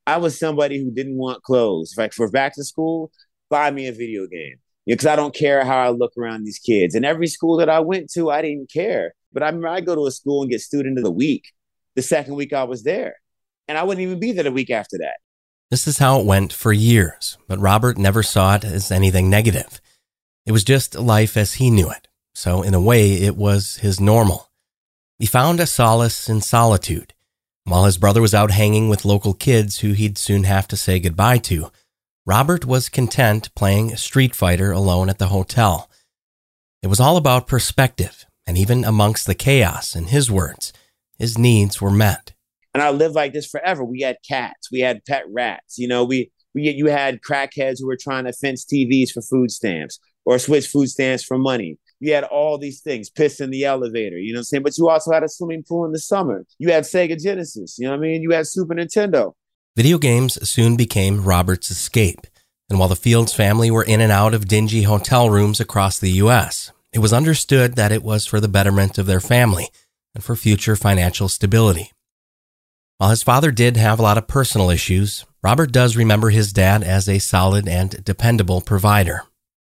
I 0.07 0.17
was 0.17 0.39
somebody 0.39 0.83
who 0.83 0.91
didn't 0.91 1.17
want 1.17 1.43
clothes. 1.43 1.93
Like 1.97 2.13
for 2.13 2.29
back 2.29 2.55
to 2.55 2.63
school, 2.63 3.11
buy 3.50 3.69
me 3.71 3.88
a 3.88 3.93
video 3.93 4.25
game. 4.27 4.55
Because 4.88 5.05
I 5.05 5.15
don't 5.15 5.35
care 5.35 5.63
how 5.63 5.77
I 5.77 5.89
look 5.89 6.13
around 6.17 6.43
these 6.43 6.57
kids. 6.57 6.95
And 6.95 7.05
every 7.05 7.27
school 7.27 7.57
that 7.57 7.69
I 7.69 7.79
went 7.79 8.11
to, 8.13 8.31
I 8.31 8.41
didn't 8.41 8.71
care. 8.71 9.13
But 9.31 9.43
I 9.43 9.47
remember 9.47 9.67
I 9.67 9.81
go 9.81 9.93
to 9.93 10.07
a 10.07 10.11
school 10.11 10.41
and 10.41 10.50
get 10.50 10.61
student 10.61 10.97
of 10.97 11.03
the 11.03 11.11
week 11.11 11.53
the 11.95 12.01
second 12.01 12.35
week 12.35 12.53
I 12.53 12.63
was 12.63 12.83
there. 12.83 13.15
And 13.67 13.77
I 13.77 13.83
wouldn't 13.83 14.05
even 14.05 14.19
be 14.19 14.31
there 14.31 14.43
the 14.43 14.51
week 14.51 14.69
after 14.69 14.97
that. 15.00 15.17
This 15.69 15.88
is 15.88 16.00
how 16.00 16.19
it 16.19 16.25
went 16.25 16.51
for 16.51 16.73
years, 16.73 17.38
but 17.47 17.59
Robert 17.59 17.97
never 17.97 18.23
saw 18.23 18.55
it 18.55 18.65
as 18.65 18.91
anything 18.91 19.29
negative. 19.29 19.79
It 20.45 20.51
was 20.51 20.63
just 20.63 20.95
life 20.95 21.38
as 21.38 21.53
he 21.53 21.69
knew 21.69 21.89
it. 21.89 22.07
So, 22.33 22.61
in 22.61 22.73
a 22.73 22.81
way, 22.81 23.13
it 23.13 23.38
was 23.38 23.77
his 23.77 24.00
normal. 24.00 24.50
He 25.22 25.28
found 25.28 25.60
a 25.60 25.68
solace 25.68 26.28
in 26.28 26.42
solitude. 26.42 27.13
While 27.66 27.86
his 27.86 28.00
brother 28.00 28.24
was 28.24 28.34
out 28.34 28.50
hanging 28.50 28.90
with 28.90 29.06
local 29.06 29.36
kids 29.36 29.82
who 29.82 29.92
he'd 29.92 30.18
soon 30.18 30.46
have 30.46 30.68
to 30.70 30.75
say 30.75 31.00
goodbye 31.00 31.38
to, 31.38 31.72
Robert 32.25 32.66
was 32.66 32.90
content 32.90 33.54
playing 33.54 33.96
Street 33.98 34.36
Fighter 34.36 34.72
alone 34.72 35.10
at 35.10 35.20
the 35.20 35.28
hotel. 35.28 35.92
It 36.82 36.88
was 36.88 37.00
all 37.00 37.18
about 37.18 37.46
perspective, 37.46 38.25
and 38.48 38.58
even 38.58 38.84
amongst 38.84 39.28
the 39.28 39.36
chaos, 39.36 39.96
in 39.96 40.06
his 40.06 40.32
words, 40.32 40.74
his 41.20 41.38
needs 41.38 41.80
were 41.80 41.92
met. 41.92 42.34
And 42.74 42.82
I 42.82 42.90
lived 42.90 43.13
like 43.13 43.32
this 43.32 43.46
forever. 43.46 43.84
We 43.84 44.01
had 44.01 44.18
cats, 44.28 44.72
we 44.72 44.80
had 44.80 45.06
pet 45.06 45.25
rats. 45.30 45.78
You 45.78 45.88
know, 45.88 46.04
we, 46.04 46.32
we 46.56 46.63
you 46.72 46.88
had 46.88 47.22
crackheads 47.22 47.80
who 47.80 47.86
were 47.86 47.96
trying 47.96 48.25
to 48.25 48.34
fence 48.34 48.66
TVs 48.66 49.12
for 49.12 49.22
food 49.22 49.51
stamps 49.51 50.00
or 50.25 50.40
switch 50.40 50.66
food 50.66 50.88
stamps 50.88 51.24
for 51.24 51.38
money. 51.38 51.78
You 52.01 52.13
had 52.15 52.24
all 52.24 52.58
these 52.58 52.81
things, 52.81 53.12
piss 53.12 53.39
in 53.39 53.51
the 53.51 53.63
elevator, 53.63 54.17
you 54.17 54.34
know 54.34 54.38
what 54.38 54.41
I'm 54.41 54.46
saying? 54.46 54.63
But 54.63 54.77
you 54.77 54.89
also 54.89 55.12
had 55.12 55.24
a 55.24 55.29
swimming 55.29 55.63
pool 55.63 55.86
in 55.86 55.91
the 55.91 56.00
summer. 56.00 56.46
You 56.58 56.72
had 56.72 56.84
Sega 56.84 57.22
Genesis, 57.22 57.77
you 57.77 57.86
know 57.86 57.91
what 57.91 58.00
I 58.00 58.01
mean? 58.01 58.24
You 58.24 58.31
had 58.31 58.48
Super 58.48 58.74
Nintendo. 58.74 59.34
Video 59.77 60.00
games 60.00 60.50
soon 60.50 60.75
became 60.75 61.24
Robert's 61.24 61.70
escape. 61.70 62.25
And 62.72 62.79
while 62.79 62.89
the 62.89 62.96
Fields 62.96 63.34
family 63.34 63.70
were 63.70 63.84
in 63.84 64.01
and 64.01 64.12
out 64.12 64.34
of 64.34 64.48
dingy 64.48 64.81
hotel 64.81 65.29
rooms 65.29 65.60
across 65.60 66.00
the 66.00 66.12
U.S., 66.12 66.72
it 66.91 67.00
was 67.00 67.13
understood 67.13 67.75
that 67.75 67.91
it 67.91 68.01
was 68.01 68.25
for 68.25 68.39
the 68.39 68.48
betterment 68.48 68.98
of 68.98 69.05
their 69.05 69.22
family 69.22 69.70
and 70.15 70.24
for 70.24 70.36
future 70.36 70.75
financial 70.75 71.29
stability. 71.29 71.91
While 72.98 73.12
his 73.12 73.24
father 73.24 73.51
did 73.51 73.77
have 73.77 74.00
a 74.00 74.03
lot 74.03 74.17
of 74.17 74.27
personal 74.27 74.72
issues, 74.72 75.24
Robert 75.43 75.72
does 75.72 75.96
remember 75.96 76.31
his 76.31 76.51
dad 76.51 76.84
as 76.84 77.08
a 77.08 77.20
solid 77.20 77.67
and 77.67 78.03
dependable 78.03 78.62
provider 78.62 79.24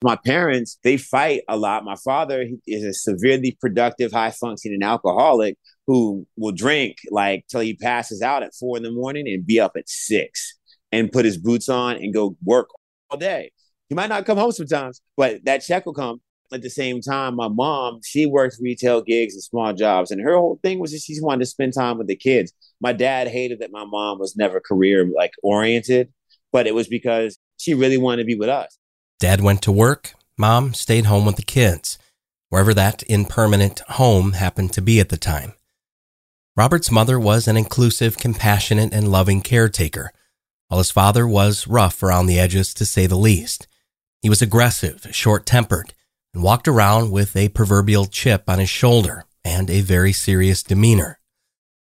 my 0.03 0.17
parents 0.17 0.79
they 0.83 0.97
fight 0.97 1.43
a 1.49 1.57
lot. 1.57 1.85
My 1.85 1.97
father 1.97 2.47
is 2.67 2.85
a 2.85 2.95
severely 2.95 3.57
productive 3.61 4.13
high 4.13 4.31
functioning 4.31 4.83
alcoholic 4.83 5.57
who 5.87 6.27
will 6.37 6.53
drink 6.53 6.97
like 7.11 7.45
till 7.49 7.61
he 7.61 7.75
passes 7.75 8.23
out 8.23 8.43
at 8.43 8.55
four 8.55 8.77
in 8.77 8.83
the 8.83 8.93
morning 8.93 9.29
and 9.29 9.47
be 9.47 9.61
up 9.61 9.73
at 9.77 9.89
six 9.89 10.57
and 10.93 11.13
put 11.13 11.25
his 11.25 11.37
boots 11.37 11.69
on 11.69 11.97
and 11.97 12.15
go 12.15 12.37
work 12.45 12.69
all 13.11 13.19
day. 13.19 13.53
He 13.89 13.95
might 13.95 14.09
not 14.09 14.25
come 14.25 14.39
home 14.39 14.53
sometimes 14.53 15.01
but 15.17 15.45
that 15.45 15.59
check 15.59 15.87
will 15.87 15.95
come. 15.95 16.21
At 16.53 16.63
the 16.63 16.71
same 16.71 17.01
time 17.01 17.37
my 17.37 17.49
mom 17.49 18.01
she 18.05 18.27
works 18.27 18.59
retail 18.61 19.03
gigs 19.03 19.35
and 19.35 19.43
small 19.43 19.73
jobs 19.75 20.11
and 20.11 20.21
her 20.23 20.35
whole 20.35 20.59
thing 20.63 20.81
was 20.81 20.93
that 20.93 21.01
she 21.01 21.17
wanted 21.21 21.41
to 21.41 21.47
spend 21.47 21.75
time 21.75 21.99
with 21.99 22.07
the 22.07 22.17
kids. 22.17 22.53
My 22.81 22.93
dad 22.93 23.29
hated 23.29 23.61
that 23.61 23.71
my 23.71 23.85
mom 23.85 24.19
was 24.19 24.35
never 24.35 24.61
career 24.61 25.09
like 25.15 25.33
oriented 25.43 26.13
but 26.53 26.67
it 26.67 26.75
was 26.75 26.89
because 26.89 27.39
she 27.59 27.75
really 27.75 27.99
wanted 27.99 28.23
to 28.23 28.27
be 28.27 28.35
with 28.35 28.49
us 28.49 28.80
Dad 29.21 29.43
went 29.43 29.61
to 29.63 29.71
work, 29.71 30.15
mom 30.39 30.73
stayed 30.73 31.05
home 31.05 31.27
with 31.27 31.37
the 31.37 31.43
kids, 31.43 31.99
wherever 32.49 32.73
that 32.73 33.03
impermanent 33.07 33.81
home 33.81 34.33
happened 34.33 34.73
to 34.73 34.81
be 34.81 34.99
at 34.99 35.11
the 35.11 35.19
time. 35.19 35.53
Robert's 36.57 36.91
mother 36.91 37.21
was 37.21 37.47
an 37.47 37.59
inclusive, 37.59 38.17
compassionate, 38.17 38.95
and 38.95 39.13
loving 39.13 39.43
caretaker, 39.43 40.11
while 40.69 40.79
his 40.79 40.91
father 40.91 41.29
was 41.29 41.67
rough 41.67 42.03
around 42.03 42.27
the 42.27 42.39
edges 42.39 42.73
to 42.73 42.87
say 42.87 43.07
the 43.07 43.15
least. 43.15 43.69
He 44.23 44.31
was 44.31 44.41
aggressive, 44.41 45.07
short 45.11 45.45
tempered, 45.45 45.93
and 46.33 46.43
walked 46.43 46.67
around 46.67 47.11
with 47.11 47.37
a 47.37 47.51
proverbial 47.51 48.07
chip 48.07 48.49
on 48.49 48.59
his 48.59 48.71
shoulder 48.71 49.27
and 49.45 49.69
a 49.69 49.83
very 49.83 50.15
serious 50.15 50.63
demeanor. 50.63 51.19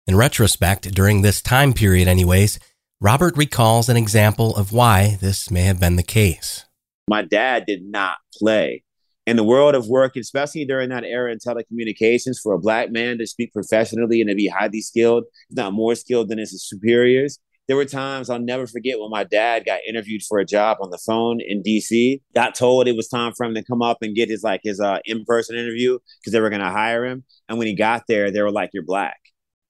In 0.06 0.14
retrospect, 0.14 0.94
during 0.94 1.22
this 1.22 1.42
time 1.42 1.72
period, 1.72 2.06
anyways, 2.06 2.60
Robert 3.00 3.36
recalls 3.36 3.88
an 3.88 3.96
example 3.96 4.54
of 4.54 4.72
why 4.72 5.18
this 5.20 5.50
may 5.50 5.62
have 5.62 5.80
been 5.80 5.96
the 5.96 6.04
case 6.04 6.66
my 7.08 7.22
dad 7.22 7.64
did 7.66 7.82
not 7.84 8.16
play. 8.38 8.82
In 9.26 9.36
the 9.36 9.44
world 9.44 9.74
of 9.74 9.88
work, 9.88 10.14
especially 10.14 10.64
during 10.64 10.88
that 10.90 11.04
era 11.04 11.32
in 11.32 11.38
telecommunications, 11.38 12.36
for 12.40 12.52
a 12.52 12.60
black 12.60 12.92
man 12.92 13.18
to 13.18 13.26
speak 13.26 13.52
professionally 13.52 14.20
and 14.20 14.30
to 14.30 14.36
be 14.36 14.46
highly 14.46 14.80
skilled, 14.80 15.24
not 15.50 15.72
more 15.72 15.96
skilled 15.96 16.28
than 16.28 16.38
his 16.38 16.64
superiors, 16.64 17.40
there 17.66 17.76
were 17.76 17.84
times 17.84 18.30
I'll 18.30 18.38
never 18.38 18.66
forget 18.66 19.00
when 19.00 19.10
my 19.10 19.24
dad 19.24 19.64
got 19.66 19.80
interviewed 19.88 20.22
for 20.22 20.38
a 20.38 20.44
job 20.44 20.78
on 20.80 20.90
the 20.90 20.98
phone 21.04 21.40
in 21.40 21.62
DC. 21.62 22.20
Got 22.34 22.54
told 22.54 22.86
it 22.86 22.96
was 22.96 23.08
time 23.08 23.32
for 23.36 23.44
him 23.44 23.54
to 23.54 23.64
come 23.64 23.82
up 23.82 23.98
and 24.02 24.14
get 24.14 24.28
his 24.28 24.44
like 24.44 24.60
his 24.62 24.80
uh, 24.80 24.98
in 25.04 25.24
person 25.24 25.56
interview 25.56 25.98
because 26.20 26.32
they 26.32 26.40
were 26.40 26.50
gonna 26.50 26.70
hire 26.70 27.04
him. 27.04 27.24
And 27.48 27.58
when 27.58 27.66
he 27.66 27.74
got 27.74 28.04
there, 28.06 28.30
they 28.30 28.42
were 28.42 28.52
like, 28.52 28.70
"You're 28.72 28.84
black." 28.84 29.18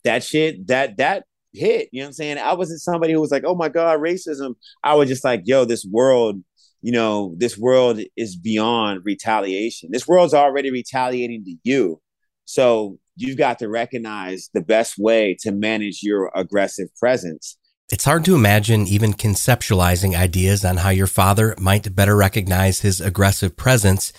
That 0.05 0.23
shit, 0.23 0.67
that 0.67 0.99
that 0.99 1.25
hit. 1.55 1.89
You 1.91 2.01
know 2.01 2.05
what 2.05 2.09
I'm 2.09 2.13
saying? 2.15 2.39
I 2.39 2.53
wasn't 2.53 2.81
somebody 2.81 3.15
who 3.15 3.21
was 3.21 3.31
like, 3.31 3.45
"Oh 3.47 3.55
my 3.55 3.71
god, 3.71 4.01
racism." 4.01 4.57
I 4.85 4.95
was 4.95 5.09
just 5.09 5.25
like, 5.25 5.43
"Yo, 5.47 5.65
this 5.65 5.87
world 5.91 6.43
you 6.83 6.93
know, 6.93 7.35
this 7.37 7.59
world 7.59 8.01
is 8.17 8.37
beyond 8.37 9.03
retaliation. 9.05 9.91
This 9.93 10.07
world's 10.07 10.35
already 10.35 10.71
retaliating 10.71 11.45
to 11.45 11.57
you. 11.65 12.01
So 12.45 12.99
you've 13.17 13.39
got 13.39 13.59
to 13.59 13.69
recognize 13.69 14.51
the 14.55 14.61
best 14.61 14.97
way 14.99 15.37
to 15.41 15.53
manage 15.53 16.03
your 16.03 16.31
aggressive 16.35 16.89
presence. 16.97 17.57
It's 17.91 18.05
hard 18.05 18.25
to 18.25 18.35
imagine 18.35 18.87
even 18.87 19.13
conceptualizing 19.13 20.17
ideas 20.17 20.65
on 20.65 20.79
how 20.79 20.91
your 20.91 21.07
father 21.07 21.55
might 21.59 21.95
better 21.95 22.17
recognize 22.17 22.81
his 22.81 23.01
aggressive 23.01 23.57
presence 23.57 24.13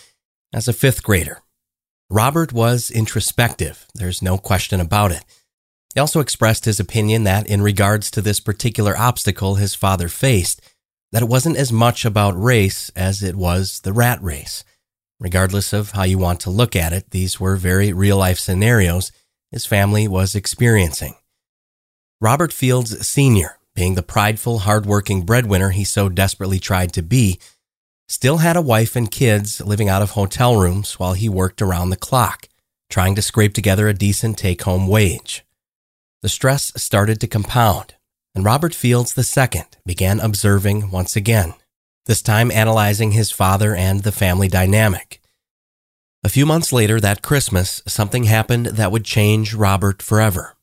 as 0.53 0.67
a 0.67 0.73
fifth 0.73 1.03
grader. 1.03 1.41
Robert 2.09 2.53
was 2.53 2.89
introspective. 2.89 3.85
There's 3.93 4.21
no 4.21 4.37
question 4.37 4.79
about 4.79 5.11
it. 5.11 5.25
He 5.93 5.99
also 5.99 6.21
expressed 6.21 6.63
his 6.63 6.79
opinion 6.79 7.23
that 7.25 7.47
in 7.47 7.61
regards 7.61 8.09
to 8.11 8.21
this 8.21 8.39
particular 8.39 8.97
obstacle 8.97 9.55
his 9.55 9.75
father 9.75 10.07
faced, 10.07 10.61
that 11.11 11.21
it 11.21 11.29
wasn't 11.29 11.57
as 11.57 11.71
much 11.71 12.05
about 12.05 12.41
race 12.41 12.91
as 12.95 13.23
it 13.23 13.35
was 13.35 13.81
the 13.81 13.93
rat 13.93 14.21
race. 14.21 14.63
Regardless 15.19 15.73
of 15.73 15.91
how 15.91 16.03
you 16.03 16.17
want 16.17 16.39
to 16.41 16.49
look 16.49 16.75
at 16.75 16.93
it, 16.93 17.11
these 17.11 17.39
were 17.39 17.55
very 17.55 17.91
real 17.91 18.17
life 18.17 18.37
scenarios 18.37 19.11
his 19.51 19.65
family 19.65 20.07
was 20.07 20.35
experiencing. 20.35 21.15
Robert 22.19 22.51
Fields 22.51 23.07
Sr., 23.07 23.57
being 23.75 23.95
the 23.95 24.03
prideful, 24.03 24.59
hardworking 24.59 25.23
breadwinner 25.23 25.69
he 25.69 25.83
so 25.83 26.09
desperately 26.09 26.59
tried 26.59 26.91
to 26.93 27.01
be, 27.01 27.39
still 28.09 28.37
had 28.37 28.57
a 28.57 28.61
wife 28.61 28.95
and 28.95 29.11
kids 29.11 29.61
living 29.61 29.87
out 29.87 30.01
of 30.01 30.11
hotel 30.11 30.57
rooms 30.57 30.99
while 30.99 31.13
he 31.13 31.29
worked 31.29 31.61
around 31.61 31.89
the 31.89 31.95
clock, 31.95 32.49
trying 32.89 33.15
to 33.15 33.21
scrape 33.21 33.53
together 33.53 33.87
a 33.87 33.93
decent 33.93 34.37
take 34.37 34.63
home 34.63 34.87
wage. 34.87 35.45
The 36.21 36.29
stress 36.29 36.71
started 36.75 37.21
to 37.21 37.27
compound 37.27 37.95
and 38.37 38.45
Robert 38.45 38.75
Fields 38.75 39.17
II 39.17 39.63
began 39.83 40.19
observing 40.19 40.91
once 40.91 41.15
again, 41.15 41.55
this 42.05 42.21
time 42.21 42.51
analyzing 42.51 43.13
his 43.13 43.31
father 43.31 43.73
and 43.73 44.03
the 44.03 44.11
family 44.11 44.47
dynamic. 44.47 45.19
A 46.23 46.29
few 46.29 46.45
months 46.45 46.71
later 46.71 46.99
that 46.99 47.23
Christmas, 47.23 47.81
something 47.87 48.25
happened 48.25 48.67
that 48.67 48.91
would 48.91 49.03
change 49.03 49.55
Robert 49.55 50.03
forever. 50.03 50.55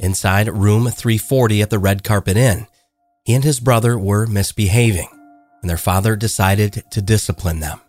Inside 0.00 0.48
room 0.48 0.88
340 0.88 1.62
at 1.62 1.70
the 1.70 1.78
Red 1.78 2.02
Carpet 2.02 2.36
Inn, 2.36 2.66
he 3.24 3.34
and 3.34 3.44
his 3.44 3.60
brother 3.60 3.96
were 3.96 4.26
misbehaving, 4.26 5.10
and 5.60 5.70
their 5.70 5.76
father 5.76 6.16
decided 6.16 6.82
to 6.90 7.00
discipline 7.00 7.60
them. 7.60 7.80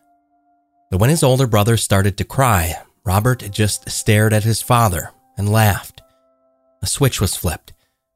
But 0.91 0.99
when 0.99 1.09
his 1.09 1.23
older 1.23 1.47
brother 1.47 1.75
started 1.75 2.19
to 2.19 2.23
cry, 2.23 2.75
Robert 3.03 3.49
just 3.49 3.89
stared 3.89 4.31
at 4.31 4.43
his 4.43 4.61
father 4.61 5.09
and 5.39 5.51
laughed. 5.51 6.03
a 6.83 6.85
switch 6.85 7.19
was 7.19 7.35
flipped, 7.35 7.72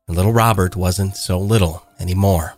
and 0.07 0.15
little 0.15 0.33
Robert 0.33 0.75
wasn't 0.75 1.15
so 1.15 1.39
little 1.39 1.85
anymore. 1.99 2.53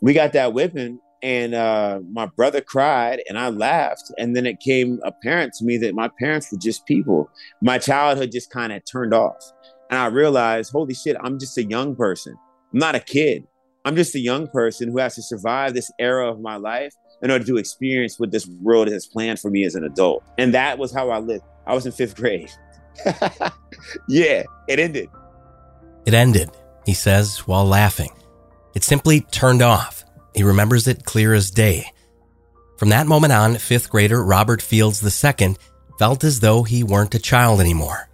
We 0.00 0.12
got 0.12 0.32
that 0.32 0.52
whipping, 0.52 1.00
and 1.22 1.54
uh, 1.54 2.00
my 2.10 2.26
brother 2.26 2.60
cried, 2.60 3.22
and 3.28 3.38
I 3.38 3.48
laughed. 3.48 4.12
And 4.18 4.36
then 4.36 4.46
it 4.46 4.60
came 4.60 5.00
apparent 5.04 5.54
to 5.54 5.64
me 5.64 5.78
that 5.78 5.94
my 5.94 6.10
parents 6.18 6.50
were 6.50 6.58
just 6.58 6.86
people. 6.86 7.30
My 7.62 7.78
childhood 7.78 8.30
just 8.32 8.50
kind 8.50 8.72
of 8.72 8.82
turned 8.84 9.14
off. 9.14 9.52
And 9.90 9.98
I 9.98 10.06
realized, 10.06 10.72
holy 10.72 10.94
shit, 10.94 11.16
I'm 11.22 11.38
just 11.38 11.56
a 11.58 11.64
young 11.64 11.94
person. 11.94 12.36
I'm 12.72 12.78
not 12.78 12.94
a 12.94 13.00
kid. 13.00 13.46
I'm 13.84 13.96
just 13.96 14.14
a 14.14 14.18
young 14.18 14.48
person 14.48 14.90
who 14.90 14.98
has 14.98 15.14
to 15.16 15.22
survive 15.22 15.74
this 15.74 15.90
era 15.98 16.30
of 16.30 16.40
my 16.40 16.56
life 16.56 16.94
in 17.22 17.30
order 17.30 17.44
to 17.44 17.56
experience 17.58 18.18
what 18.18 18.30
this 18.30 18.46
world 18.46 18.88
has 18.88 19.06
planned 19.06 19.40
for 19.40 19.50
me 19.50 19.64
as 19.64 19.74
an 19.74 19.84
adult. 19.84 20.24
And 20.38 20.54
that 20.54 20.78
was 20.78 20.92
how 20.92 21.10
I 21.10 21.18
lived. 21.18 21.44
I 21.66 21.74
was 21.74 21.86
in 21.86 21.92
fifth 21.92 22.16
grade. 22.16 22.50
yeah, 24.08 24.42
it 24.68 24.78
ended. 24.78 25.08
It 26.06 26.14
ended, 26.14 26.50
he 26.86 26.94
says 26.94 27.38
while 27.46 27.64
laughing. 27.64 28.10
It 28.74 28.84
simply 28.84 29.20
turned 29.20 29.62
off. 29.62 30.04
He 30.34 30.42
remembers 30.42 30.88
it 30.88 31.04
clear 31.04 31.34
as 31.34 31.50
day. 31.50 31.90
From 32.76 32.88
that 32.88 33.06
moment 33.06 33.32
on, 33.32 33.56
fifth 33.56 33.88
grader 33.88 34.22
Robert 34.22 34.60
Fields 34.60 35.02
II 35.02 35.56
felt 35.98 36.24
as 36.24 36.40
though 36.40 36.64
he 36.64 36.82
weren't 36.82 37.14
a 37.14 37.20
child 37.20 37.60
anymore. 37.60 38.08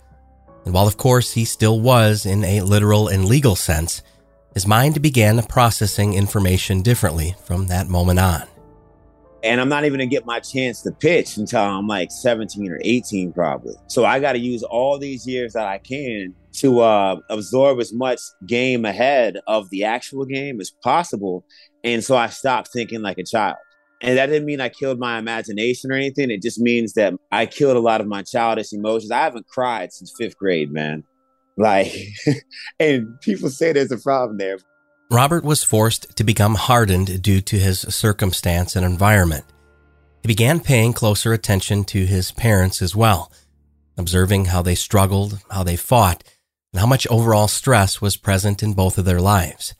And 0.64 0.74
while, 0.74 0.86
of 0.86 0.98
course, 0.98 1.32
he 1.32 1.46
still 1.46 1.80
was 1.80 2.26
in 2.26 2.44
a 2.44 2.60
literal 2.60 3.08
and 3.08 3.24
legal 3.24 3.56
sense, 3.56 4.02
his 4.52 4.66
mind 4.66 5.00
began 5.00 5.42
processing 5.44 6.14
information 6.14 6.82
differently 6.82 7.34
from 7.44 7.68
that 7.68 7.88
moment 7.88 8.18
on. 8.18 8.42
And 9.42 9.60
I'm 9.60 9.68
not 9.68 9.84
even 9.84 9.98
gonna 9.98 10.10
get 10.10 10.26
my 10.26 10.40
chance 10.40 10.82
to 10.82 10.92
pitch 10.92 11.36
until 11.36 11.62
I'm 11.62 11.86
like 11.86 12.10
17 12.10 12.70
or 12.70 12.78
18, 12.82 13.32
probably. 13.32 13.74
So 13.86 14.04
I 14.04 14.20
got 14.20 14.32
to 14.32 14.38
use 14.38 14.62
all 14.62 14.98
these 14.98 15.26
years 15.26 15.54
that 15.54 15.66
I 15.66 15.78
can 15.78 16.34
to 16.52 16.80
uh, 16.80 17.16
absorb 17.30 17.80
as 17.80 17.92
much 17.92 18.20
game 18.46 18.84
ahead 18.84 19.38
of 19.46 19.70
the 19.70 19.84
actual 19.84 20.24
game 20.24 20.60
as 20.60 20.70
possible. 20.82 21.44
And 21.84 22.04
so 22.04 22.16
I 22.16 22.28
stopped 22.28 22.70
thinking 22.72 23.02
like 23.02 23.18
a 23.18 23.24
child. 23.24 23.56
And 24.02 24.16
that 24.16 24.26
didn't 24.26 24.46
mean 24.46 24.60
I 24.60 24.70
killed 24.70 24.98
my 24.98 25.18
imagination 25.18 25.92
or 25.92 25.94
anything. 25.94 26.30
It 26.30 26.42
just 26.42 26.58
means 26.58 26.94
that 26.94 27.14
I 27.30 27.46
killed 27.46 27.76
a 27.76 27.80
lot 27.80 28.00
of 28.00 28.06
my 28.06 28.22
childish 28.22 28.72
emotions. 28.72 29.10
I 29.10 29.18
haven't 29.18 29.46
cried 29.46 29.92
since 29.92 30.12
fifth 30.18 30.38
grade, 30.38 30.72
man. 30.72 31.04
Like, 31.56 31.92
and 32.80 33.20
people 33.20 33.50
say 33.50 33.72
there's 33.72 33.92
a 33.92 33.98
problem 33.98 34.38
there. 34.38 34.58
Robert 35.12 35.42
was 35.42 35.64
forced 35.64 36.16
to 36.16 36.22
become 36.22 36.54
hardened 36.54 37.20
due 37.20 37.40
to 37.40 37.58
his 37.58 37.80
circumstance 37.80 38.76
and 38.76 38.86
environment. 38.86 39.44
He 40.22 40.28
began 40.28 40.60
paying 40.60 40.92
closer 40.92 41.32
attention 41.32 41.82
to 41.86 42.06
his 42.06 42.30
parents 42.30 42.80
as 42.80 42.94
well, 42.94 43.32
observing 43.98 44.46
how 44.46 44.62
they 44.62 44.76
struggled, 44.76 45.40
how 45.50 45.64
they 45.64 45.74
fought, 45.74 46.22
and 46.72 46.78
how 46.78 46.86
much 46.86 47.08
overall 47.08 47.48
stress 47.48 48.00
was 48.00 48.16
present 48.16 48.62
in 48.62 48.72
both 48.72 48.98
of 48.98 49.04
their 49.04 49.20
lives. 49.20 49.74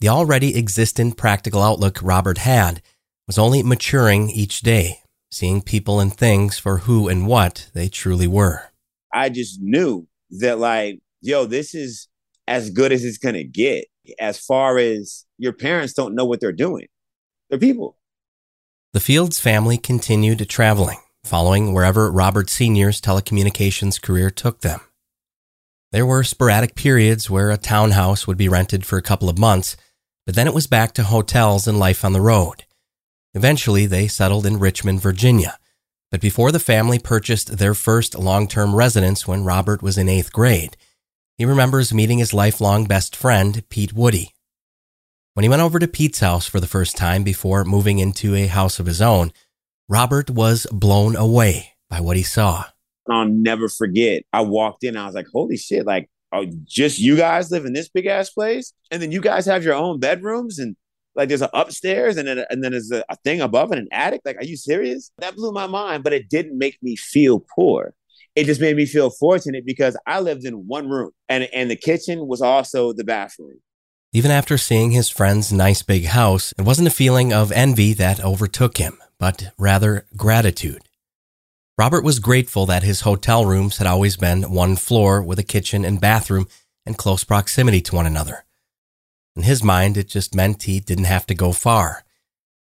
The 0.00 0.08
already 0.08 0.56
existent 0.56 1.18
practical 1.18 1.60
outlook 1.60 1.98
Robert 2.02 2.38
had 2.38 2.80
was 3.26 3.38
only 3.38 3.62
maturing 3.62 4.30
each 4.30 4.62
day, 4.62 5.00
seeing 5.30 5.60
people 5.60 6.00
and 6.00 6.12
things 6.12 6.58
for 6.58 6.78
who 6.78 7.06
and 7.06 7.26
what 7.26 7.68
they 7.74 7.88
truly 7.88 8.26
were. 8.26 8.70
I 9.12 9.28
just 9.28 9.60
knew 9.60 10.08
that 10.30 10.58
like, 10.58 11.00
yo, 11.20 11.44
this 11.44 11.74
is 11.74 12.08
as 12.48 12.70
good 12.70 12.92
as 12.92 13.04
it's 13.04 13.18
gonna 13.18 13.44
get. 13.44 13.84
As 14.18 14.38
far 14.38 14.78
as 14.78 15.24
your 15.38 15.52
parents 15.52 15.92
don't 15.92 16.14
know 16.14 16.24
what 16.24 16.40
they're 16.40 16.52
doing, 16.52 16.88
they're 17.48 17.58
people. 17.58 17.96
The 18.92 19.00
Fields 19.00 19.38
family 19.40 19.78
continued 19.78 20.46
traveling, 20.48 20.98
following 21.24 21.72
wherever 21.72 22.10
Robert 22.10 22.50
Sr.'s 22.50 23.00
telecommunications 23.00 24.00
career 24.00 24.28
took 24.30 24.60
them. 24.60 24.80
There 25.92 26.06
were 26.06 26.24
sporadic 26.24 26.74
periods 26.74 27.30
where 27.30 27.50
a 27.50 27.56
townhouse 27.56 28.26
would 28.26 28.38
be 28.38 28.48
rented 28.48 28.84
for 28.84 28.96
a 28.96 29.02
couple 29.02 29.28
of 29.28 29.38
months, 29.38 29.76
but 30.26 30.34
then 30.34 30.46
it 30.46 30.54
was 30.54 30.66
back 30.66 30.92
to 30.94 31.04
hotels 31.04 31.66
and 31.68 31.78
life 31.78 32.04
on 32.04 32.12
the 32.12 32.20
road. 32.20 32.64
Eventually, 33.34 33.86
they 33.86 34.08
settled 34.08 34.46
in 34.46 34.58
Richmond, 34.58 35.00
Virginia, 35.00 35.58
but 36.10 36.20
before 36.20 36.52
the 36.52 36.58
family 36.58 36.98
purchased 36.98 37.56
their 37.56 37.74
first 37.74 38.18
long 38.18 38.46
term 38.46 38.74
residence 38.74 39.26
when 39.26 39.44
Robert 39.44 39.82
was 39.82 39.96
in 39.96 40.08
eighth 40.08 40.32
grade, 40.32 40.76
he 41.38 41.44
remembers 41.44 41.94
meeting 41.94 42.18
his 42.18 42.34
lifelong 42.34 42.86
best 42.86 43.16
friend, 43.16 43.62
Pete 43.68 43.92
Woody. 43.92 44.34
When 45.34 45.44
he 45.44 45.48
went 45.48 45.62
over 45.62 45.78
to 45.78 45.88
Pete's 45.88 46.20
house 46.20 46.46
for 46.46 46.60
the 46.60 46.66
first 46.66 46.96
time 46.96 47.22
before 47.24 47.64
moving 47.64 47.98
into 47.98 48.34
a 48.34 48.46
house 48.46 48.78
of 48.78 48.86
his 48.86 49.00
own, 49.00 49.32
Robert 49.88 50.30
was 50.30 50.66
blown 50.70 51.16
away 51.16 51.72
by 51.88 52.00
what 52.00 52.16
he 52.16 52.22
saw. 52.22 52.64
I'll 53.10 53.26
never 53.26 53.68
forget. 53.68 54.24
I 54.32 54.42
walked 54.42 54.84
in, 54.84 54.96
I 54.96 55.06
was 55.06 55.14
like, 55.14 55.26
holy 55.32 55.56
shit, 55.56 55.86
like, 55.86 56.08
oh, 56.32 56.46
just 56.64 56.98
you 56.98 57.16
guys 57.16 57.50
live 57.50 57.64
in 57.64 57.72
this 57.72 57.88
big 57.88 58.06
ass 58.06 58.30
place? 58.30 58.72
And 58.90 59.02
then 59.02 59.10
you 59.10 59.20
guys 59.20 59.46
have 59.46 59.64
your 59.64 59.74
own 59.74 60.00
bedrooms 60.00 60.58
and 60.58 60.76
like 61.14 61.28
there's 61.28 61.42
an 61.42 61.50
upstairs 61.52 62.16
and 62.16 62.26
then 62.26 62.44
and 62.48 62.64
then 62.64 62.72
there's 62.72 62.90
a, 62.90 63.04
a 63.08 63.16
thing 63.16 63.40
above 63.40 63.70
and 63.70 63.80
an 63.80 63.88
attic. 63.92 64.22
Like, 64.24 64.36
are 64.36 64.44
you 64.44 64.56
serious? 64.56 65.10
That 65.18 65.36
blew 65.36 65.52
my 65.52 65.66
mind, 65.66 66.04
but 66.04 66.12
it 66.12 66.28
didn't 66.30 66.56
make 66.56 66.78
me 66.82 66.96
feel 66.96 67.44
poor. 67.54 67.94
It 68.34 68.44
just 68.44 68.60
made 68.60 68.76
me 68.76 68.86
feel 68.86 69.10
fortunate 69.10 69.66
because 69.66 69.96
I 70.06 70.20
lived 70.20 70.44
in 70.44 70.66
one 70.66 70.88
room 70.88 71.10
and 71.28 71.44
and 71.52 71.70
the 71.70 71.76
kitchen 71.76 72.26
was 72.26 72.40
also 72.40 72.92
the 72.92 73.04
bathroom. 73.04 73.60
Even 74.12 74.30
after 74.30 74.58
seeing 74.58 74.90
his 74.90 75.08
friend's 75.08 75.52
nice 75.52 75.82
big 75.82 76.06
house, 76.06 76.52
it 76.58 76.62
wasn't 76.62 76.88
a 76.88 76.92
feeling 76.92 77.32
of 77.32 77.50
envy 77.52 77.94
that 77.94 78.22
overtook 78.22 78.76
him, 78.76 78.98
but 79.18 79.52
rather 79.58 80.06
gratitude. 80.16 80.82
Robert 81.78 82.04
was 82.04 82.18
grateful 82.18 82.66
that 82.66 82.82
his 82.82 83.00
hotel 83.00 83.46
rooms 83.46 83.78
had 83.78 83.86
always 83.86 84.16
been 84.16 84.52
one 84.52 84.76
floor 84.76 85.22
with 85.22 85.38
a 85.38 85.42
kitchen 85.42 85.84
and 85.84 86.00
bathroom 86.00 86.46
in 86.84 86.94
close 86.94 87.24
proximity 87.24 87.80
to 87.80 87.94
one 87.94 88.06
another. 88.06 88.44
In 89.34 89.44
his 89.44 89.62
mind, 89.62 89.96
it 89.96 90.08
just 90.08 90.34
meant 90.34 90.64
he 90.64 90.80
didn't 90.80 91.04
have 91.04 91.26
to 91.26 91.34
go 91.34 91.52
far. 91.52 92.04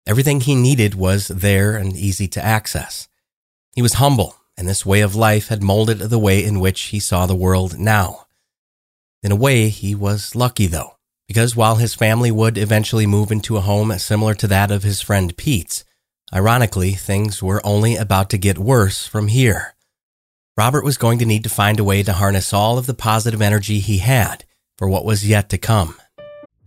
Everything 0.05 0.41
he 0.41 0.53
needed 0.53 0.93
was 0.93 1.27
there 1.29 1.75
and 1.75 1.97
easy 1.97 2.27
to 2.27 2.43
access. 2.43 3.07
He 3.73 3.81
was 3.81 3.93
humble, 3.93 4.35
and 4.59 4.67
this 4.67 4.85
way 4.85 4.99
of 4.99 5.15
life 5.15 5.47
had 5.47 5.63
molded 5.63 5.99
the 5.99 6.19
way 6.19 6.43
in 6.43 6.59
which 6.59 6.81
he 6.81 6.99
saw 6.99 7.25
the 7.25 7.33
world 7.33 7.79
now. 7.79 8.25
In 9.23 9.31
a 9.31 9.35
way, 9.35 9.69
he 9.69 9.95
was 9.95 10.35
lucky 10.35 10.67
though, 10.67 10.97
because 11.29 11.55
while 11.55 11.77
his 11.77 11.95
family 11.95 12.29
would 12.29 12.57
eventually 12.57 13.07
move 13.07 13.31
into 13.31 13.55
a 13.55 13.61
home 13.61 13.97
similar 13.97 14.33
to 14.35 14.47
that 14.47 14.69
of 14.69 14.83
his 14.83 15.01
friend 15.01 15.35
Pete's, 15.37 15.85
ironically, 16.33 16.91
things 16.91 17.41
were 17.41 17.65
only 17.65 17.95
about 17.95 18.29
to 18.31 18.37
get 18.37 18.59
worse 18.59 19.07
from 19.07 19.29
here. 19.29 19.75
Robert 20.57 20.83
was 20.83 20.97
going 20.97 21.19
to 21.19 21.25
need 21.25 21.45
to 21.45 21.49
find 21.49 21.79
a 21.79 21.85
way 21.85 22.03
to 22.03 22.11
harness 22.11 22.51
all 22.51 22.77
of 22.77 22.85
the 22.85 22.93
positive 22.93 23.41
energy 23.41 23.79
he 23.79 23.99
had 23.99 24.43
for 24.77 24.89
what 24.89 25.05
was 25.05 25.25
yet 25.25 25.47
to 25.49 25.57
come. 25.57 25.95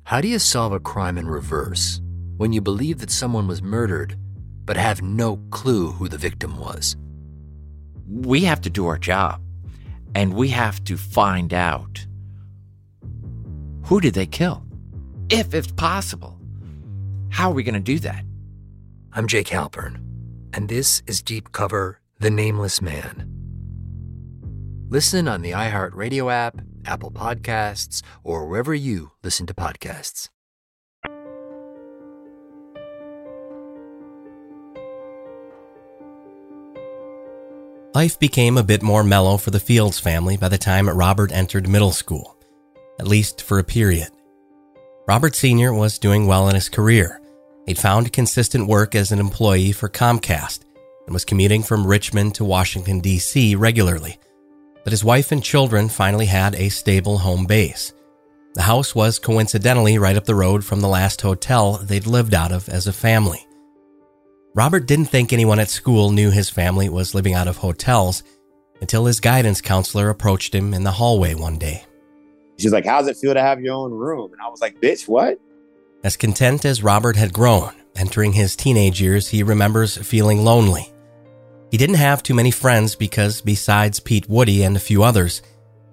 How 0.04 0.22
do 0.22 0.28
you 0.28 0.38
solve 0.38 0.72
a 0.72 0.80
crime 0.80 1.18
in 1.18 1.28
reverse 1.28 2.00
when 2.38 2.54
you 2.54 2.62
believe 2.62 3.00
that 3.00 3.10
someone 3.10 3.46
was 3.46 3.60
murdered 3.60 4.16
but 4.64 4.78
have 4.78 5.02
no 5.02 5.36
clue 5.50 5.92
who 5.92 6.08
the 6.08 6.16
victim 6.16 6.58
was? 6.58 6.96
We 8.12 8.40
have 8.42 8.60
to 8.60 8.70
do 8.70 8.86
our 8.86 8.98
job 8.98 9.40
and 10.14 10.34
we 10.34 10.48
have 10.48 10.84
to 10.84 10.98
find 10.98 11.54
out 11.54 12.06
who 13.84 14.00
did 14.00 14.12
they 14.12 14.26
kill? 14.26 14.64
If 15.30 15.54
it's 15.54 15.72
possible. 15.72 16.38
How 17.30 17.50
are 17.50 17.54
we 17.54 17.62
going 17.62 17.74
to 17.74 17.80
do 17.80 17.98
that? 18.00 18.24
I'm 19.14 19.26
Jake 19.26 19.48
Halpern, 19.48 19.96
and 20.52 20.68
this 20.68 21.02
is 21.06 21.22
Deep 21.22 21.52
Cover 21.52 22.00
The 22.20 22.30
Nameless 22.30 22.82
Man. 22.82 23.26
Listen 24.90 25.26
on 25.26 25.40
the 25.40 25.52
iHeartRadio 25.52 26.30
app, 26.30 26.60
Apple 26.84 27.10
Podcasts, 27.10 28.02
or 28.22 28.46
wherever 28.46 28.74
you 28.74 29.12
listen 29.22 29.46
to 29.46 29.54
podcasts. 29.54 30.28
Life 37.94 38.18
became 38.18 38.56
a 38.56 38.62
bit 38.62 38.82
more 38.82 39.04
mellow 39.04 39.36
for 39.36 39.50
the 39.50 39.60
Fields 39.60 40.00
family 40.00 40.38
by 40.38 40.48
the 40.48 40.56
time 40.56 40.88
Robert 40.88 41.30
entered 41.30 41.68
middle 41.68 41.92
school, 41.92 42.38
at 42.98 43.06
least 43.06 43.42
for 43.42 43.58
a 43.58 43.64
period. 43.64 44.08
Robert 45.06 45.36
Sr. 45.36 45.74
was 45.74 45.98
doing 45.98 46.26
well 46.26 46.48
in 46.48 46.54
his 46.54 46.70
career. 46.70 47.20
He'd 47.66 47.78
found 47.78 48.14
consistent 48.14 48.66
work 48.66 48.94
as 48.94 49.12
an 49.12 49.18
employee 49.18 49.72
for 49.72 49.90
Comcast 49.90 50.60
and 51.04 51.12
was 51.12 51.26
commuting 51.26 51.62
from 51.62 51.86
Richmond 51.86 52.34
to 52.36 52.46
Washington, 52.46 53.00
D.C. 53.00 53.56
regularly. 53.56 54.18
But 54.84 54.94
his 54.94 55.04
wife 55.04 55.30
and 55.30 55.44
children 55.44 55.90
finally 55.90 56.26
had 56.26 56.54
a 56.54 56.70
stable 56.70 57.18
home 57.18 57.44
base. 57.44 57.92
The 58.54 58.62
house 58.62 58.94
was 58.94 59.18
coincidentally 59.18 59.98
right 59.98 60.16
up 60.16 60.24
the 60.24 60.34
road 60.34 60.64
from 60.64 60.80
the 60.80 60.88
last 60.88 61.20
hotel 61.20 61.74
they'd 61.76 62.06
lived 62.06 62.32
out 62.32 62.52
of 62.52 62.70
as 62.70 62.86
a 62.86 62.92
family. 62.94 63.46
Robert 64.54 64.86
didn't 64.86 65.06
think 65.06 65.32
anyone 65.32 65.58
at 65.58 65.70
school 65.70 66.10
knew 66.10 66.30
his 66.30 66.50
family 66.50 66.90
was 66.90 67.14
living 67.14 67.32
out 67.32 67.48
of 67.48 67.56
hotels 67.56 68.22
until 68.82 69.06
his 69.06 69.18
guidance 69.18 69.62
counselor 69.62 70.10
approached 70.10 70.54
him 70.54 70.74
in 70.74 70.84
the 70.84 70.90
hallway 70.90 71.34
one 71.34 71.56
day. 71.56 71.84
She's 72.58 72.72
like, 72.72 72.84
How's 72.84 73.08
it 73.08 73.16
feel 73.16 73.32
to 73.32 73.40
have 73.40 73.60
your 73.60 73.74
own 73.74 73.92
room? 73.92 74.30
And 74.32 74.42
I 74.42 74.48
was 74.48 74.60
like, 74.60 74.78
Bitch, 74.78 75.08
what? 75.08 75.40
As 76.04 76.18
content 76.18 76.66
as 76.66 76.82
Robert 76.82 77.16
had 77.16 77.32
grown, 77.32 77.72
entering 77.96 78.34
his 78.34 78.54
teenage 78.54 79.00
years, 79.00 79.28
he 79.28 79.42
remembers 79.42 79.96
feeling 79.96 80.44
lonely. 80.44 80.92
He 81.70 81.78
didn't 81.78 81.96
have 81.96 82.22
too 82.22 82.34
many 82.34 82.50
friends 82.50 82.94
because, 82.94 83.40
besides 83.40 84.00
Pete 84.00 84.28
Woody 84.28 84.64
and 84.64 84.76
a 84.76 84.80
few 84.80 85.02
others, 85.02 85.40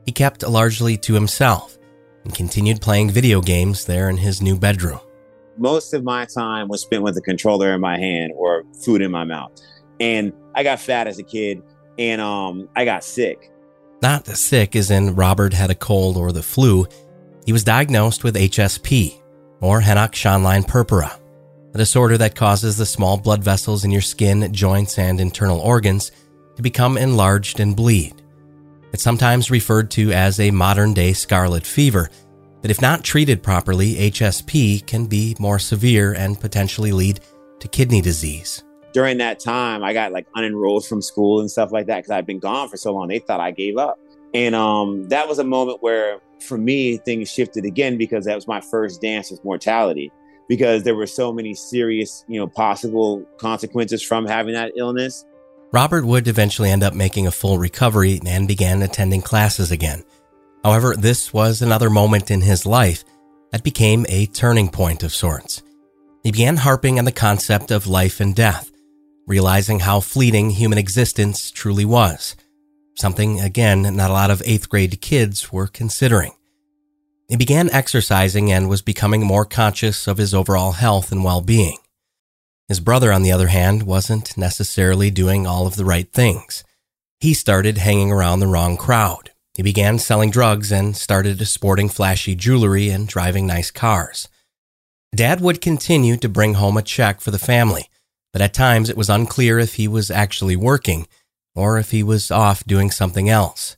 he 0.05 0.11
kept 0.11 0.43
largely 0.43 0.97
to 0.97 1.13
himself 1.13 1.77
and 2.25 2.35
continued 2.35 2.81
playing 2.81 3.11
video 3.11 3.39
games 3.39 3.85
there 3.85 4.09
in 4.09 4.17
his 4.17 4.41
new 4.41 4.57
bedroom. 4.57 4.99
Most 5.59 5.93
of 5.93 6.05
my 6.05 6.25
time 6.25 6.69
was 6.69 6.81
spent 6.81 7.03
with 7.03 7.17
a 7.17 7.21
controller 7.21 7.73
in 7.73 7.81
my 7.81 7.97
hand 7.97 8.31
or 8.35 8.63
food 8.83 9.01
in 9.01 9.11
my 9.11 9.25
mouth. 9.25 9.51
And 9.99 10.31
I 10.55 10.63
got 10.63 10.79
fat 10.79 11.05
as 11.05 11.19
a 11.19 11.23
kid 11.23 11.61
and 11.97 12.21
um, 12.21 12.69
I 12.77 12.85
got 12.85 13.03
sick. 13.03 13.51
Not 14.01 14.25
sick 14.25 14.75
as 14.77 14.89
in 14.89 15.15
Robert 15.15 15.53
had 15.53 15.69
a 15.69 15.75
cold 15.75 16.15
or 16.15 16.31
the 16.31 16.41
flu. 16.41 16.87
He 17.45 17.51
was 17.51 17.65
diagnosed 17.65 18.23
with 18.23 18.37
HSP, 18.37 19.21
or 19.59 19.81
Henoch-Schönlein 19.81 20.65
purpura, 20.65 21.19
a 21.73 21.77
disorder 21.77 22.17
that 22.17 22.35
causes 22.35 22.77
the 22.77 22.85
small 22.85 23.17
blood 23.17 23.43
vessels 23.43 23.83
in 23.83 23.91
your 23.91 24.01
skin, 24.01 24.53
joints, 24.53 24.97
and 24.97 25.19
internal 25.19 25.59
organs 25.59 26.11
to 26.55 26.61
become 26.61 26.97
enlarged 26.97 27.59
and 27.59 27.75
bleed. 27.75 28.21
It's 28.93 29.03
sometimes 29.03 29.51
referred 29.51 29.91
to 29.91 30.13
as 30.13 30.39
a 30.39 30.51
modern 30.51 30.93
day 30.93 31.11
scarlet 31.11 31.65
fever, 31.65 32.09
but 32.61 32.71
if 32.71 32.81
not 32.81 33.03
treated 33.03 33.43
properly, 33.43 33.95
HSP 33.95 34.85
can 34.85 35.05
be 35.05 35.35
more 35.39 35.59
severe 35.59 36.13
and 36.13 36.39
potentially 36.39 36.91
lead 36.91 37.19
to 37.59 37.67
kidney 37.67 38.01
disease. 38.01 38.63
During 38.93 39.17
that 39.19 39.39
time, 39.39 39.83
I 39.83 39.93
got 39.93 40.11
like 40.11 40.27
unenrolled 40.35 40.87
from 40.87 41.01
school 41.01 41.39
and 41.39 41.49
stuff 41.49 41.71
like 41.71 41.87
that 41.87 41.97
because 41.97 42.11
I'd 42.11 42.25
been 42.25 42.39
gone 42.39 42.69
for 42.69 42.77
so 42.77 42.93
long. 42.93 43.07
They 43.07 43.19
thought 43.19 43.39
I 43.39 43.51
gave 43.51 43.77
up. 43.77 43.99
And 44.33 44.55
um, 44.55 45.07
that 45.09 45.27
was 45.27 45.39
a 45.39 45.43
moment 45.43 45.81
where, 45.81 46.19
for 46.39 46.57
me, 46.57 46.97
things 46.97 47.31
shifted 47.31 47.65
again 47.65 47.97
because 47.97 48.25
that 48.25 48.35
was 48.35 48.47
my 48.47 48.61
first 48.61 49.01
dance 49.01 49.31
with 49.31 49.43
mortality. 49.43 50.11
Because 50.47 50.83
there 50.83 50.95
were 50.95 51.05
so 51.05 51.31
many 51.31 51.53
serious, 51.53 52.25
you 52.27 52.39
know, 52.39 52.47
possible 52.47 53.23
consequences 53.37 54.01
from 54.01 54.25
having 54.25 54.55
that 54.55 54.71
illness 54.75 55.23
Robert 55.71 56.03
would 56.03 56.27
eventually 56.27 56.71
end 56.71 56.81
up 56.81 56.95
making 56.95 57.27
a 57.27 57.31
full 57.31 57.59
recovery 57.59 58.19
and 58.25 58.47
began 58.47 58.81
attending 58.81 59.21
classes 59.21 59.69
again. 59.69 60.03
However, 60.63 60.95
this 60.95 61.33
was 61.33 61.61
another 61.61 61.89
moment 61.89 62.31
in 62.31 62.41
his 62.41 62.65
life 62.65 63.03
that 63.51 63.63
became 63.63 64.05
a 64.09 64.25
turning 64.27 64.69
point 64.69 65.03
of 65.03 65.13
sorts. 65.13 65.61
He 66.23 66.31
began 66.31 66.57
harping 66.57 66.99
on 66.99 67.05
the 67.05 67.11
concept 67.11 67.71
of 67.71 67.87
life 67.87 68.19
and 68.19 68.35
death, 68.35 68.71
realizing 69.25 69.79
how 69.79 70.01
fleeting 70.01 70.49
human 70.51 70.77
existence 70.77 71.49
truly 71.51 71.85
was. 71.85 72.35
Something, 72.95 73.39
again, 73.39 73.83
not 73.95 74.09
a 74.09 74.13
lot 74.13 74.31
of 74.31 74.41
eighth 74.45 74.67
grade 74.67 74.99
kids 75.01 75.53
were 75.53 75.67
considering. 75.67 76.33
He 77.29 77.37
began 77.37 77.69
exercising 77.69 78.51
and 78.51 78.67
was 78.67 78.81
becoming 78.81 79.23
more 79.23 79.45
conscious 79.45 80.07
of 80.07 80.17
his 80.17 80.33
overall 80.33 80.73
health 80.73 81.11
and 81.11 81.23
well 81.23 81.41
being. 81.41 81.77
His 82.67 82.79
brother, 82.79 83.13
on 83.13 83.23
the 83.23 83.31
other 83.31 83.47
hand, 83.47 83.83
wasn't 83.83 84.37
necessarily 84.37 85.09
doing 85.09 85.47
all 85.47 85.65
of 85.65 85.75
the 85.75 85.85
right 85.85 86.11
things. 86.11 86.63
He 87.19 87.33
started 87.33 87.77
hanging 87.77 88.11
around 88.11 88.39
the 88.39 88.47
wrong 88.47 88.77
crowd. 88.77 89.28
He 89.59 89.63
began 89.63 89.99
selling 89.99 90.31
drugs 90.31 90.71
and 90.71 90.95
started 90.95 91.45
sporting 91.45 91.89
flashy 91.89 92.33
jewelry 92.33 92.89
and 92.91 93.05
driving 93.05 93.45
nice 93.45 93.71
cars. 93.71 94.29
Dad 95.13 95.41
would 95.41 95.59
continue 95.59 96.15
to 96.15 96.29
bring 96.29 96.53
home 96.53 96.77
a 96.77 96.81
check 96.81 97.19
for 97.19 97.31
the 97.31 97.37
family, 97.37 97.89
but 98.31 98.41
at 98.41 98.53
times 98.53 98.89
it 98.89 98.95
was 98.95 99.09
unclear 99.09 99.59
if 99.59 99.73
he 99.73 99.85
was 99.85 100.09
actually 100.09 100.55
working 100.55 101.09
or 101.55 101.77
if 101.77 101.91
he 101.91 102.03
was 102.03 102.31
off 102.31 102.63
doing 102.63 102.89
something 102.89 103.27
else. 103.27 103.75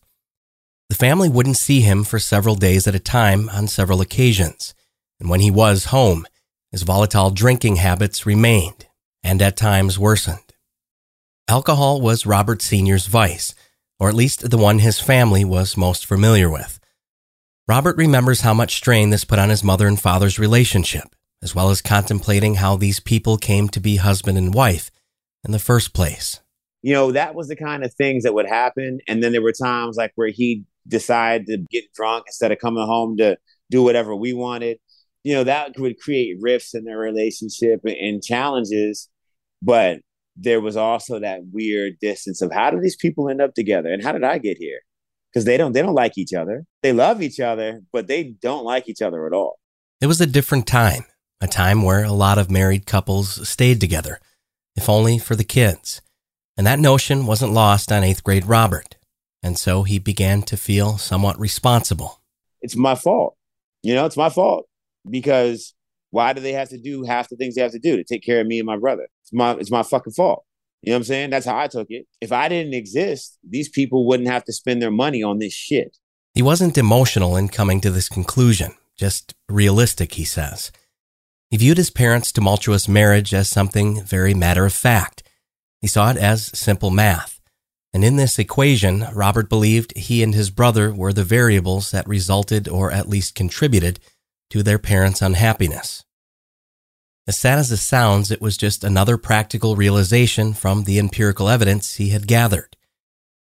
The 0.89 0.96
family 0.96 1.30
wouldn't 1.30 1.58
see 1.58 1.82
him 1.82 2.04
for 2.04 2.20
several 2.20 2.54
days 2.54 2.86
at 2.86 2.94
a 2.94 3.00
time 3.00 3.50
on 3.50 3.67
several 3.67 4.02
occasions, 4.02 4.76
and 5.20 5.32
when 5.32 5.39
he 5.39 5.50
was 5.50 5.86
home, 5.86 6.28
his 6.72 6.84
volatile 6.84 7.32
drinking 7.32 7.78
habits 7.78 8.24
remained 8.28 8.86
and 9.24 9.41
at 9.41 9.58
times 9.58 9.98
worsened. 9.98 10.54
Alcohol 11.48 12.02
was 12.02 12.28
Robert 12.28 12.62
Sr.'s 12.62 13.08
vice, 13.08 13.56
or 14.02 14.10
at 14.10 14.16
least 14.16 14.50
the 14.50 14.58
one 14.58 14.80
his 14.80 15.00
family 15.00 15.46
was 15.46 15.78
most 15.78 16.08
familiar 16.08 16.50
with. 16.50 16.80
Robert 17.68 17.96
remembers 17.98 18.42
how 18.42 18.54
much 18.54 18.76
strain 18.76 19.12
this 19.12 19.24
put 19.24 19.38
on 19.38 19.50
his 19.50 19.64
mother 19.64 19.88
and 19.88 20.00
father's 20.02 20.40
relationship, 20.40 21.16
as 21.44 21.54
well 21.54 21.70
as 21.70 21.84
contemplating 21.84 22.56
how 22.56 22.76
these 22.76 23.00
people 23.00 23.38
came 23.38 23.70
to 23.70 23.80
be 23.80 23.98
husband 23.98 24.40
and 24.40 24.56
wife 24.56 24.90
in 25.46 25.52
the 25.52 25.60
first 25.60 25.94
place. 25.94 26.40
You 26.82 26.94
know, 26.94 27.12
that 27.12 27.36
was 27.36 27.48
the 27.48 27.56
kind 27.56 27.86
of 27.86 27.94
things 27.94 28.24
that 28.24 28.34
would 28.34 28.48
happen. 28.48 29.02
And 29.08 29.22
then 29.22 29.34
there 29.34 29.42
were 29.44 29.54
times 29.54 29.98
like 29.98 30.14
where 30.16 30.30
he 30.30 30.64
decided 30.88 31.46
to 31.46 31.58
get 31.70 31.94
drunk 31.94 32.24
instead 32.26 32.52
of 32.52 32.58
coming 32.58 32.84
home 32.84 33.18
to 33.18 33.38
do 33.70 33.84
whatever 33.84 34.16
we 34.16 34.34
wanted 34.34 34.80
you 35.24 35.34
know 35.34 35.44
that 35.44 35.78
would 35.78 36.00
create 36.00 36.38
rifts 36.40 36.74
in 36.74 36.84
their 36.84 36.98
relationship 36.98 37.82
and 37.86 38.24
challenges 38.24 39.10
but 39.62 40.00
there 40.36 40.62
was 40.62 40.78
also 40.78 41.20
that 41.20 41.41
weird 41.52 42.00
distance 42.00 42.41
of 42.41 42.52
how 42.52 42.72
do 42.72 42.80
these 42.80 42.96
people 42.96 43.30
end 43.30 43.41
up 43.41 43.54
together 43.54 43.89
and 43.89 44.04
how 44.04 44.12
did 44.12 44.24
i 44.24 44.38
get 44.38 44.58
here? 44.58 44.80
Because 45.32 45.46
they 45.46 45.58
don't 45.58 45.74
they 45.74 45.82
don't 45.82 45.94
like 45.94 46.17
each 46.17 46.34
other. 46.34 46.65
They 46.82 46.94
love 46.94 47.22
each 47.22 47.39
other 47.39 47.82
but 47.91 48.08
they 48.08 48.24
don't 48.24 48.65
like 48.65 48.88
each 48.89 49.02
other 49.02 49.26
at 49.28 49.34
all. 49.34 49.60
It 50.02 50.08
was 50.08 50.22
a 50.22 50.26
different 50.26 50.67
time 50.67 51.06
a 51.41 51.48
time 51.48 51.82
where 51.82 52.04
a 52.04 52.12
lot 52.12 52.38
of 52.38 52.52
married 52.52 52.86
couples 52.86 53.48
stayed 53.48 53.82
together 53.82 54.20
if 54.76 54.88
only 54.88 55.17
for 55.17 55.36
the 55.36 55.44
kids. 55.44 56.02
And 56.58 56.67
that 56.67 56.80
notion 56.80 57.26
wasn't 57.26 57.54
lost 57.54 57.91
on 57.91 58.04
eighth 58.04 58.24
grade 58.24 58.46
robert. 58.46 58.96
And 59.44 59.58
so 59.58 59.84
he 59.84 59.98
began 60.00 60.44
to 60.44 60.58
feel 60.58 60.98
somewhat 60.98 61.39
responsible. 61.39 62.22
It's 62.62 62.76
my 62.76 62.96
fault. 62.96 63.36
You 63.84 63.96
know 63.96 64.06
it's 64.06 64.17
my 64.17 64.30
fault 64.30 64.67
because 65.10 65.74
why 66.12 66.34
do 66.34 66.41
they 66.41 66.54
have 66.54 66.70
to 66.70 66.78
do 66.78 67.04
half 67.04 67.30
the 67.30 67.36
things 67.36 67.56
they 67.56 67.62
have 67.62 67.72
to 67.72 67.80
do 67.80 67.98
to 67.98 68.04
take 68.04 68.24
care 68.24 68.41
of 68.41 68.48
me 68.48 68.60
and 68.60 68.67
my 68.67 68.78
brother? 68.78 69.08
It's 69.32 69.38
my 69.38 69.52
it's 69.54 69.72
my 69.72 69.84
fucking 69.84 70.13
fault. 70.13 70.44
You 70.82 70.91
know 70.91 70.96
what 70.96 71.00
I'm 71.00 71.04
saying? 71.06 71.30
That's 71.30 71.46
how 71.46 71.58
I 71.58 71.67
took 71.67 71.88
it. 71.89 72.08
If 72.22 72.32
I 72.32 72.50
didn't 72.50 72.74
exist, 72.74 73.38
these 73.48 73.70
people 73.70 74.08
wouldn't 74.08 74.30
have 74.30 74.44
to 74.46 74.54
spend 74.54 74.82
their 74.82 74.91
money 74.91 75.22
on 75.22 75.38
this 75.38 75.54
shit. 75.54 75.98
He 76.34 76.41
wasn't 76.41 76.78
emotional 76.78 77.38
in 77.38 77.50
coming 77.50 77.82
to 77.82 77.91
this 77.91 78.10
conclusion, 78.10 78.74
just 78.98 79.36
realistic, 79.48 80.13
he 80.13 80.26
says. 80.26 80.72
He 81.52 81.58
viewed 81.58 81.78
his 81.78 81.89
parents' 81.89 82.32
tumultuous 82.32 82.88
marriage 82.88 83.34
as 83.34 83.50
something 83.50 84.02
very 84.04 84.34
matter 84.34 84.65
of 84.65 84.74
fact. 84.74 85.22
He 85.82 85.88
saw 85.88 86.10
it 86.10 86.17
as 86.17 86.58
simple 86.58 86.89
math. 86.89 87.41
And 87.94 88.06
in 88.06 88.15
this 88.15 88.39
equation, 88.39 89.06
Robert 89.13 89.50
believed 89.50 89.96
he 89.98 90.24
and 90.24 90.34
his 90.34 90.50
brother 90.50 90.94
were 90.94 91.12
the 91.12 91.26
variables 91.26 91.91
that 91.91 92.08
resulted 92.08 92.70
or 92.70 92.91
at 92.91 93.10
least 93.10 93.36
contributed 93.36 94.00
to 94.50 94.63
their 94.63 94.80
parents' 94.80 95.22
unhappiness. 95.22 96.06
As 97.28 97.38
sad 97.38 97.60
as 97.60 97.70
this 97.70 97.86
sounds, 97.86 98.32
it 98.32 98.42
was 98.42 98.58
just 98.58 98.84
another 98.84 99.18
practical 99.18 99.76
realization 99.76 100.54
from 100.54 100.84
the 100.84 101.00
empirical 101.00 101.48
evidence 101.50 101.96
he 101.96 102.10
had 102.10 102.28
gathered. 102.28 102.76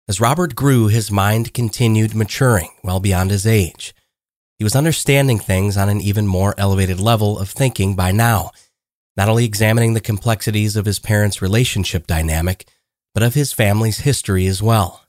As 0.08 0.20
Robert 0.20 0.56
grew, 0.56 0.88
his 0.88 1.10
mind 1.10 1.54
continued 1.54 2.14
maturing 2.14 2.70
well 2.84 3.00
beyond 3.00 3.32
his 3.32 3.48
age. 3.48 3.94
He 4.58 4.64
was 4.64 4.76
understanding 4.76 5.40
things 5.40 5.78
on 5.78 5.90
an 5.90 6.02
even 6.02 6.28
more 6.28 6.54
elevated 6.58 7.00
level 7.00 7.40
of 7.40 7.50
thinking 7.50 7.96
by 7.96 8.12
now, 8.12 8.52
not 9.18 9.30
only 9.30 9.46
examining 9.46 9.94
the 9.94 10.02
complexities 10.02 10.76
of 10.76 10.86
his 10.86 11.00
parents' 11.00 11.42
relationship 11.42 12.06
dynamic, 12.06 12.68
but 13.14 13.24
of 13.24 13.34
his 13.34 13.54
family's 13.54 14.00
history 14.00 14.48
as 14.48 14.62
well. 14.62 15.06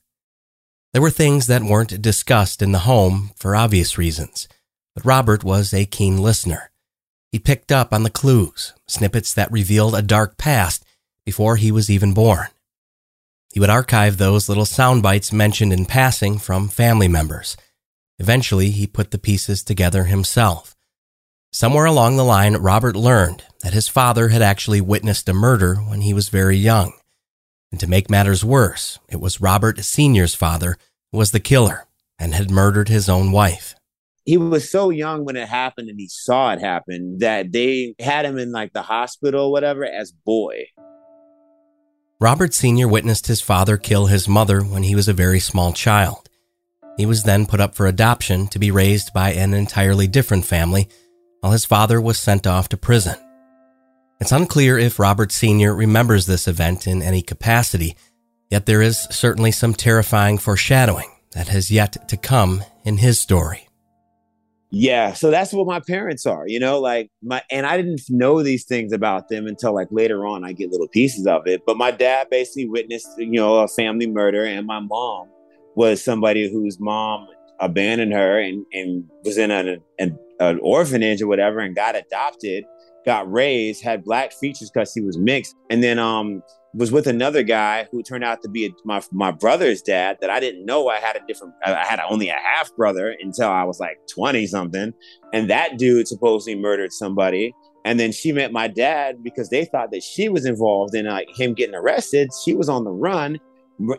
There 0.93 1.03
were 1.03 1.11
things 1.11 1.47
that 1.49 1.63
weren't 1.63 2.01
discussed 2.01 2.63
in 2.63 2.73
the 2.73 2.81
home 2.81 3.33
for 3.37 3.57
obvious 3.57 3.99
reasons 3.99 4.49
but 4.95 5.05
Robert 5.05 5.43
was 5.45 5.73
a 5.73 5.87
keen 5.87 6.19
listener. 6.19 6.71
He 7.33 7.39
picked 7.39 7.73
up 7.73 7.95
on 7.95 8.03
the 8.03 8.11
clues, 8.11 8.75
snippets 8.87 9.33
that 9.33 9.51
revealed 9.51 9.95
a 9.95 10.03
dark 10.03 10.37
past 10.37 10.85
before 11.25 11.57
he 11.57 11.73
was 11.73 11.91
even 11.91 12.13
born. 12.13 12.49
He 13.55 13.59
would 13.59 13.71
archive 13.71 14.19
those 14.19 14.51
little 14.51 14.67
sound 14.67 15.03
bites 15.03 15.33
mentioned 15.33 15.73
in 15.73 15.87
passing 15.87 16.39
from 16.39 16.69
family 16.69 17.09
members. 17.09 17.57
Eventually, 18.19 18.71
he 18.71 18.87
put 18.87 19.13
the 19.13 19.19
pieces 19.19 19.63
together 19.63 20.05
himself. 20.05 20.77
Somewhere 21.53 21.87
along 21.87 22.17
the 22.17 22.25
line, 22.25 22.57
Robert 22.57 22.97
learned 22.97 23.45
that 23.63 23.75
his 23.75 23.89
father 23.89 24.29
had 24.29 24.43
actually 24.43 24.81
witnessed 24.83 25.29
a 25.29 25.35
murder 25.35 25.77
when 25.77 26.03
he 26.03 26.13
was 26.13 26.29
very 26.29 26.57
young. 26.57 26.93
And 27.71 27.81
to 27.81 27.87
make 27.87 28.11
matters 28.11 28.45
worse, 28.45 28.99
it 29.09 29.21
was 29.21 29.41
Robert 29.41 29.83
Sr.'s 29.83 30.35
father 30.35 30.77
who 31.11 31.19
was 31.19 31.31
the 31.31 31.41
killer 31.41 31.87
and 32.19 32.35
had 32.35 32.51
murdered 32.51 32.89
his 32.89 33.09
own 33.09 33.33
wife 33.33 33.75
he 34.25 34.37
was 34.37 34.71
so 34.71 34.91
young 34.91 35.25
when 35.25 35.37
it 35.37 35.49
happened 35.49 35.89
and 35.89 35.99
he 35.99 36.09
saw 36.09 36.53
it 36.53 36.61
happen 36.61 37.19
that 37.19 37.53
they 37.53 37.95
had 37.99 38.25
him 38.25 38.39
in 38.39 38.53
like 38.53 38.73
the 38.73 38.83
hospital 38.83 39.47
or 39.47 39.53
whatever 39.53 39.85
as 39.85 40.13
boy. 40.13 40.67
Robert 42.21 42.55
Sr. 42.55 42.87
witnessed 42.87 43.27
his 43.27 43.41
father 43.41 43.77
kill 43.77 44.07
his 44.07 44.29
mother 44.29 44.63
when 44.63 44.85
he 44.85 44.95
was 44.95 45.09
a 45.09 45.13
very 45.13 45.41
small 45.41 45.73
child. 45.73 46.29
He 46.97 47.07
was 47.07 47.25
then 47.25 47.47
put 47.47 47.61
up 47.61 47.75
for 47.75 47.87
adoption 47.87 48.47
to 48.49 48.61
be 48.61 48.71
raised 48.71 49.13
by 49.13 49.33
an 49.33 49.55
entirely 49.55 50.07
different 50.07 50.45
family 50.45 50.89
while 51.41 51.53
his 51.53 51.65
father 51.65 52.01
was 52.01 52.19
sent 52.19 52.47
off 52.47 52.69
to 52.69 52.77
prison. 52.77 53.17
It's 54.21 54.31
unclear 54.31 54.79
if 54.79 55.01
Robert 55.01 55.33
Sr. 55.33 55.75
remembers 55.75 56.27
this 56.27 56.47
event 56.47 56.87
in 56.87 57.03
any 57.03 57.23
capacity, 57.23 57.97
yet 58.51 58.67
there 58.67 58.83
is 58.83 59.01
certainly 59.11 59.51
some 59.51 59.75
terrifying 59.75 60.39
foreshadowing 60.39 61.11
that 61.33 61.49
has 61.49 61.73
yet 61.73 62.09
to 62.09 62.17
come 62.17 62.63
in 62.85 62.99
his 62.99 63.19
story 63.19 63.67
yeah 64.75 65.13
so 65.13 65.31
that's 65.31 65.53
what 65.53 65.67
my 65.67 65.81
parents 65.81 66.25
are 66.25 66.45
you 66.49 66.59
know 66.59 66.81
like 66.81 67.11
my 67.23 67.43
and 67.51 67.67
i 67.67 67.77
didn't 67.77 68.01
know 68.09 68.43
these 68.43 68.65
things 68.65 68.93
about 68.93 69.29
them 69.29 69.47
until 69.47 69.75
like 69.75 69.89
later 69.91 70.27
on 70.27 70.45
i 70.45 70.53
get 70.53 70.71
little 70.71 70.89
pieces 70.89 71.27
of 71.27 71.47
it 71.47 71.61
but 71.67 71.77
my 71.77 71.91
dad 71.91 72.27
basically 72.31 72.67
witnessed 72.67 73.09
you 73.19 73.33
know 73.33 73.57
a 73.57 73.69
family 73.69 74.07
murder 74.07 74.45
and 74.45 74.67
my 74.67 74.81
mom 74.81 75.29
was 75.75 76.03
somebody 76.03 76.51
whose 76.51 76.81
mom 76.81 77.27
abandoned 77.63 78.13
her 78.13 78.39
and, 78.39 78.67
and 78.73 79.05
was 79.25 79.39
in 79.39 79.51
an, 79.51 79.81
an, 79.99 80.19
an 80.41 80.59
orphanage 80.63 81.23
or 81.23 81.29
whatever 81.29 81.61
and 81.61 81.75
got 81.75 81.97
adopted, 81.97 82.65
got 83.07 83.31
raised, 83.33 83.83
had 83.83 84.05
black 84.05 84.33
features 84.33 84.71
because 84.71 84.93
he 84.93 85.01
was 85.01 85.17
mixed, 85.17 85.55
and 85.71 85.83
then 85.83 85.99
um 85.99 86.43
was 86.75 86.91
with 86.91 87.07
another 87.07 87.43
guy 87.43 87.87
who 87.93 88.03
turned 88.03 88.25
out 88.25 88.41
to 88.43 88.49
be 88.49 88.67
a, 88.67 88.71
my 88.85 89.03
my 89.13 89.31
brother's 89.31 89.83
dad 89.83 90.17
that 90.21 90.31
I 90.31 90.41
didn't 90.41 90.65
know 90.65 90.89
I 90.89 90.99
had 90.99 91.17
a 91.17 91.21
different 91.27 91.55
I 91.65 91.85
had 91.85 92.01
only 92.09 92.29
a 92.29 92.35
half 92.35 92.75
brother 92.77 93.15
until 93.21 93.51
I 93.51 93.65
was 93.65 93.79
like 93.79 93.99
20 94.11 94.47
something. 94.47 94.93
And 95.33 95.51
that 95.51 95.77
dude 95.77 96.09
supposedly 96.09 96.59
murdered 96.59 96.93
somebody. 96.93 97.55
And 97.85 98.01
then 98.01 98.13
she 98.13 98.33
met 98.33 98.53
my 98.53 98.69
dad 98.69 99.23
because 99.23 99.51
they 99.51 99.65
thought 99.65 99.91
that 99.91 100.03
she 100.03 100.29
was 100.29 100.47
involved 100.47 100.95
in 100.95 101.07
like 101.07 101.29
him 101.37 101.53
getting 101.53 101.75
arrested. 101.75 102.31
She 102.45 102.55
was 102.55 102.69
on 102.69 102.85
the 102.85 102.93
run 102.93 103.39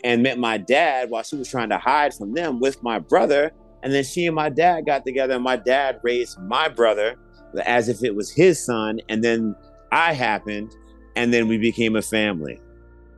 and 0.03 0.23
met 0.23 0.39
my 0.39 0.57
dad 0.57 1.09
while 1.09 1.23
she 1.23 1.36
was 1.36 1.49
trying 1.49 1.69
to 1.69 1.77
hide 1.77 2.13
from 2.13 2.33
them 2.33 2.59
with 2.59 2.81
my 2.81 2.97
brother. 2.97 3.51
And 3.83 3.93
then 3.93 4.03
she 4.03 4.25
and 4.25 4.36
my 4.36 4.49
dad 4.49 4.86
got 4.86 5.05
together. 5.05 5.36
And 5.36 5.43
my 5.43 5.57
dad 5.57 5.99
raised 6.01 6.39
my 6.39 6.69
brother 6.69 7.17
as 7.65 7.89
if 7.89 8.03
it 8.03 8.15
was 8.15 8.31
his 8.31 8.63
son. 8.63 8.99
And 9.09 9.23
then 9.23 9.53
I 9.91 10.13
happened. 10.13 10.71
And 11.15 11.31
then 11.31 11.47
we 11.47 11.57
became 11.59 11.95
a 11.95 12.01
family 12.01 12.59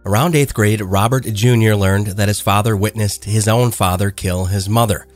Around 0.07 0.35
eighth 0.35 0.53
grade, 0.53 0.81
Robert 0.81 1.23
Jr. 1.23 1.73
learned 1.73 2.07
that 2.07 2.27
his 2.27 2.39
father 2.39 2.77
witnessed 2.77 3.25
his 3.25 3.47
own 3.47 3.71
father 3.71 4.11
kill 4.11 4.45
his 4.45 4.69
mother. 4.69 5.07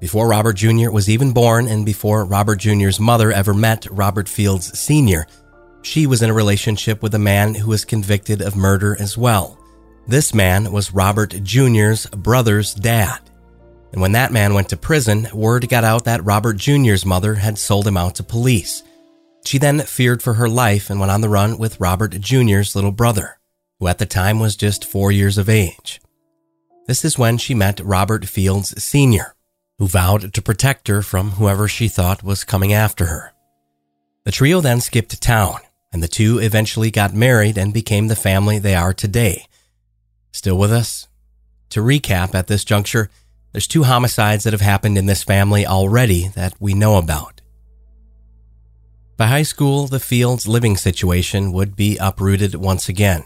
Before 0.00 0.26
Robert 0.26 0.54
Jr. 0.54 0.90
was 0.90 1.10
even 1.10 1.32
born 1.34 1.68
and 1.68 1.84
before 1.84 2.24
Robert 2.24 2.56
Jr.'s 2.56 2.98
mother 2.98 3.30
ever 3.30 3.52
met 3.52 3.86
Robert 3.90 4.26
Fields 4.26 4.78
Sr., 4.78 5.26
she 5.82 6.06
was 6.06 6.22
in 6.22 6.30
a 6.30 6.34
relationship 6.34 7.02
with 7.02 7.14
a 7.14 7.18
man 7.18 7.54
who 7.54 7.68
was 7.68 7.84
convicted 7.84 8.40
of 8.40 8.56
murder 8.56 8.96
as 8.98 9.18
well. 9.18 9.58
This 10.08 10.32
man 10.32 10.72
was 10.72 10.94
Robert 10.94 11.34
Jr.'s 11.42 12.06
brother's 12.06 12.72
dad. 12.72 13.18
And 13.92 14.00
when 14.00 14.12
that 14.12 14.32
man 14.32 14.54
went 14.54 14.70
to 14.70 14.78
prison, 14.78 15.28
word 15.34 15.68
got 15.68 15.84
out 15.84 16.06
that 16.06 16.24
Robert 16.24 16.56
Jr.'s 16.56 17.04
mother 17.04 17.34
had 17.34 17.58
sold 17.58 17.86
him 17.86 17.98
out 17.98 18.14
to 18.14 18.22
police. 18.22 18.82
She 19.44 19.58
then 19.58 19.80
feared 19.80 20.22
for 20.22 20.32
her 20.32 20.48
life 20.48 20.88
and 20.88 20.98
went 20.98 21.12
on 21.12 21.20
the 21.20 21.28
run 21.28 21.58
with 21.58 21.78
Robert 21.78 22.18
Jr.'s 22.18 22.74
little 22.74 22.90
brother 22.90 23.38
who 23.84 23.88
at 23.88 23.98
the 23.98 24.06
time 24.06 24.40
was 24.40 24.56
just 24.56 24.82
four 24.82 25.12
years 25.12 25.36
of 25.36 25.46
age. 25.46 26.00
This 26.86 27.04
is 27.04 27.18
when 27.18 27.36
she 27.36 27.52
met 27.52 27.80
Robert 27.80 28.24
Fields 28.24 28.82
Sr., 28.82 29.34
who 29.78 29.86
vowed 29.86 30.32
to 30.32 30.40
protect 30.40 30.88
her 30.88 31.02
from 31.02 31.32
whoever 31.32 31.68
she 31.68 31.88
thought 31.88 32.22
was 32.22 32.44
coming 32.44 32.72
after 32.72 33.04
her. 33.06 33.34
The 34.24 34.32
trio 34.32 34.62
then 34.62 34.80
skipped 34.80 35.20
town, 35.20 35.58
and 35.92 36.02
the 36.02 36.08
two 36.08 36.38
eventually 36.38 36.90
got 36.90 37.12
married 37.12 37.58
and 37.58 37.74
became 37.74 38.08
the 38.08 38.16
family 38.16 38.58
they 38.58 38.74
are 38.74 38.94
today. 38.94 39.44
Still 40.32 40.56
with 40.56 40.72
us? 40.72 41.06
To 41.68 41.80
recap 41.80 42.34
at 42.34 42.46
this 42.46 42.64
juncture, 42.64 43.10
there's 43.52 43.66
two 43.66 43.82
homicides 43.82 44.44
that 44.44 44.54
have 44.54 44.62
happened 44.62 44.96
in 44.96 45.04
this 45.04 45.22
family 45.22 45.66
already 45.66 46.28
that 46.28 46.54
we 46.58 46.72
know 46.72 46.96
about. 46.96 47.42
By 49.18 49.26
high 49.26 49.42
school, 49.42 49.88
the 49.88 50.00
Fields 50.00 50.48
living 50.48 50.78
situation 50.78 51.52
would 51.52 51.76
be 51.76 51.98
uprooted 51.98 52.54
once 52.54 52.88
again. 52.88 53.24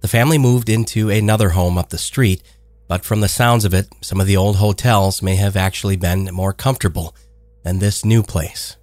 The 0.00 0.08
family 0.08 0.38
moved 0.38 0.68
into 0.68 1.10
another 1.10 1.50
home 1.50 1.76
up 1.76 1.90
the 1.90 1.98
street, 1.98 2.42
but 2.88 3.04
from 3.04 3.20
the 3.20 3.28
sounds 3.28 3.64
of 3.64 3.74
it, 3.74 3.88
some 4.00 4.20
of 4.20 4.26
the 4.26 4.36
old 4.36 4.56
hotels 4.56 5.22
may 5.22 5.36
have 5.36 5.56
actually 5.56 5.96
been 5.96 6.30
more 6.32 6.52
comfortable 6.52 7.14
than 7.62 7.78
this 7.78 8.04
new 8.04 8.22
place. 8.22 8.76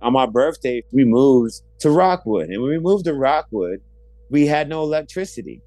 On 0.00 0.12
my 0.12 0.26
birthday, 0.26 0.82
we 0.92 1.04
moved 1.04 1.60
to 1.80 1.90
Rockwood. 1.90 2.48
And 2.48 2.62
when 2.62 2.70
we 2.70 2.78
moved 2.78 3.04
to 3.04 3.14
Rockwood, 3.14 3.80
we 4.30 4.46
had 4.46 4.68
no 4.68 4.82
electricity. 4.82 5.62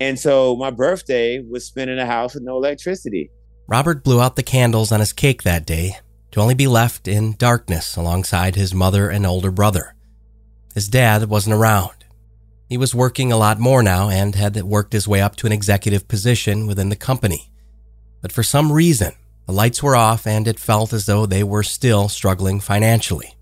And 0.00 0.18
so 0.18 0.56
my 0.56 0.70
birthday 0.70 1.40
was 1.40 1.66
spent 1.66 1.90
in 1.90 1.98
a 1.98 2.06
house 2.06 2.34
with 2.34 2.42
no 2.42 2.56
electricity. 2.56 3.30
Robert 3.66 4.02
blew 4.02 4.20
out 4.20 4.36
the 4.36 4.42
candles 4.42 4.92
on 4.92 5.00
his 5.00 5.12
cake 5.12 5.42
that 5.42 5.66
day 5.66 5.98
to 6.30 6.40
only 6.40 6.54
be 6.54 6.66
left 6.66 7.08
in 7.08 7.34
darkness 7.36 7.96
alongside 7.96 8.56
his 8.56 8.74
mother 8.74 9.08
and 9.08 9.26
older 9.26 9.50
brother. 9.50 9.94
His 10.74 10.88
dad 10.88 11.28
wasn't 11.28 11.54
around. 11.54 11.97
He 12.68 12.76
was 12.76 12.94
working 12.94 13.32
a 13.32 13.38
lot 13.38 13.58
more 13.58 13.82
now 13.82 14.10
and 14.10 14.34
had 14.34 14.54
worked 14.62 14.92
his 14.92 15.08
way 15.08 15.22
up 15.22 15.36
to 15.36 15.46
an 15.46 15.52
executive 15.52 16.06
position 16.06 16.66
within 16.66 16.90
the 16.90 16.96
company. 16.96 17.50
But 18.20 18.30
for 18.30 18.42
some 18.42 18.70
reason, 18.70 19.14
the 19.46 19.52
lights 19.52 19.82
were 19.82 19.96
off 19.96 20.26
and 20.26 20.46
it 20.46 20.60
felt 20.60 20.92
as 20.92 21.06
though 21.06 21.24
they 21.24 21.42
were 21.42 21.62
still 21.62 22.10
struggling 22.10 22.60
financially. 22.60 23.34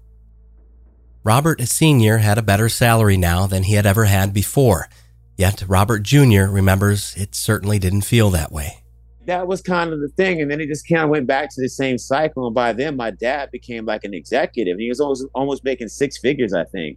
Robert 1.24 1.60
Sr. 1.60 2.18
had 2.18 2.38
a 2.38 2.42
better 2.42 2.68
salary 2.68 3.16
now 3.16 3.48
than 3.48 3.64
he 3.64 3.74
had 3.74 3.84
ever 3.84 4.04
had 4.04 4.32
before, 4.32 4.88
yet 5.36 5.64
Robert 5.66 6.04
Jr. 6.04 6.44
remembers 6.44 7.16
it 7.16 7.34
certainly 7.34 7.80
didn't 7.80 8.02
feel 8.02 8.30
that 8.30 8.52
way. 8.52 8.84
That 9.24 9.48
was 9.48 9.60
kind 9.60 9.92
of 9.92 9.98
the 9.98 10.08
thing. 10.10 10.40
And 10.40 10.48
then 10.48 10.60
it 10.60 10.68
just 10.68 10.88
kind 10.88 11.02
of 11.02 11.10
went 11.10 11.26
back 11.26 11.52
to 11.52 11.60
the 11.60 11.68
same 11.68 11.98
cycle. 11.98 12.46
And 12.46 12.54
by 12.54 12.72
then, 12.72 12.94
my 12.94 13.10
dad 13.10 13.50
became 13.50 13.84
like 13.84 14.04
an 14.04 14.14
executive. 14.14 14.74
And 14.74 14.82
he 14.82 14.88
was 14.88 15.00
almost, 15.00 15.24
almost 15.34 15.64
making 15.64 15.88
six 15.88 16.16
figures, 16.16 16.52
I 16.52 16.62
think 16.62 16.96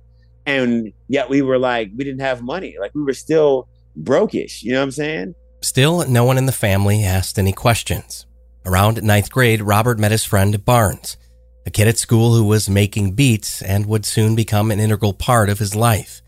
and 0.49 0.93
yet 1.07 1.29
we 1.29 1.41
were 1.41 1.59
like 1.59 1.91
we 1.95 2.03
didn't 2.03 2.21
have 2.21 2.41
money. 2.41 2.75
Like 2.79 2.93
we 2.95 3.03
were 3.03 3.13
still 3.13 3.67
brokish 3.99 4.63
you 4.63 4.71
know 4.71 4.79
what 4.79 4.83
i'm 4.83 4.91
saying? 4.91 5.35
Still 5.61 6.07
no 6.07 6.23
one 6.23 6.37
in 6.37 6.45
the 6.45 6.51
family 6.51 7.03
asked 7.03 7.37
any 7.37 7.51
questions. 7.51 8.25
Around 8.65 9.03
ninth 9.03 9.29
grade 9.31 9.61
robert 9.61 9.99
met 9.99 10.11
his 10.11 10.25
friend 10.25 10.63
barnes 10.65 11.17
a 11.65 11.71
kid 11.71 11.87
at 11.87 11.97
school 11.97 12.33
who 12.33 12.43
was 12.43 12.69
making 12.69 13.13
beats 13.13 13.61
and 13.61 13.85
would 13.85 14.05
soon 14.05 14.35
become 14.35 14.71
an 14.71 14.79
integral 14.79 15.13
part 15.13 15.49
of 15.49 15.59
his 15.59 15.75
life. 15.75 16.21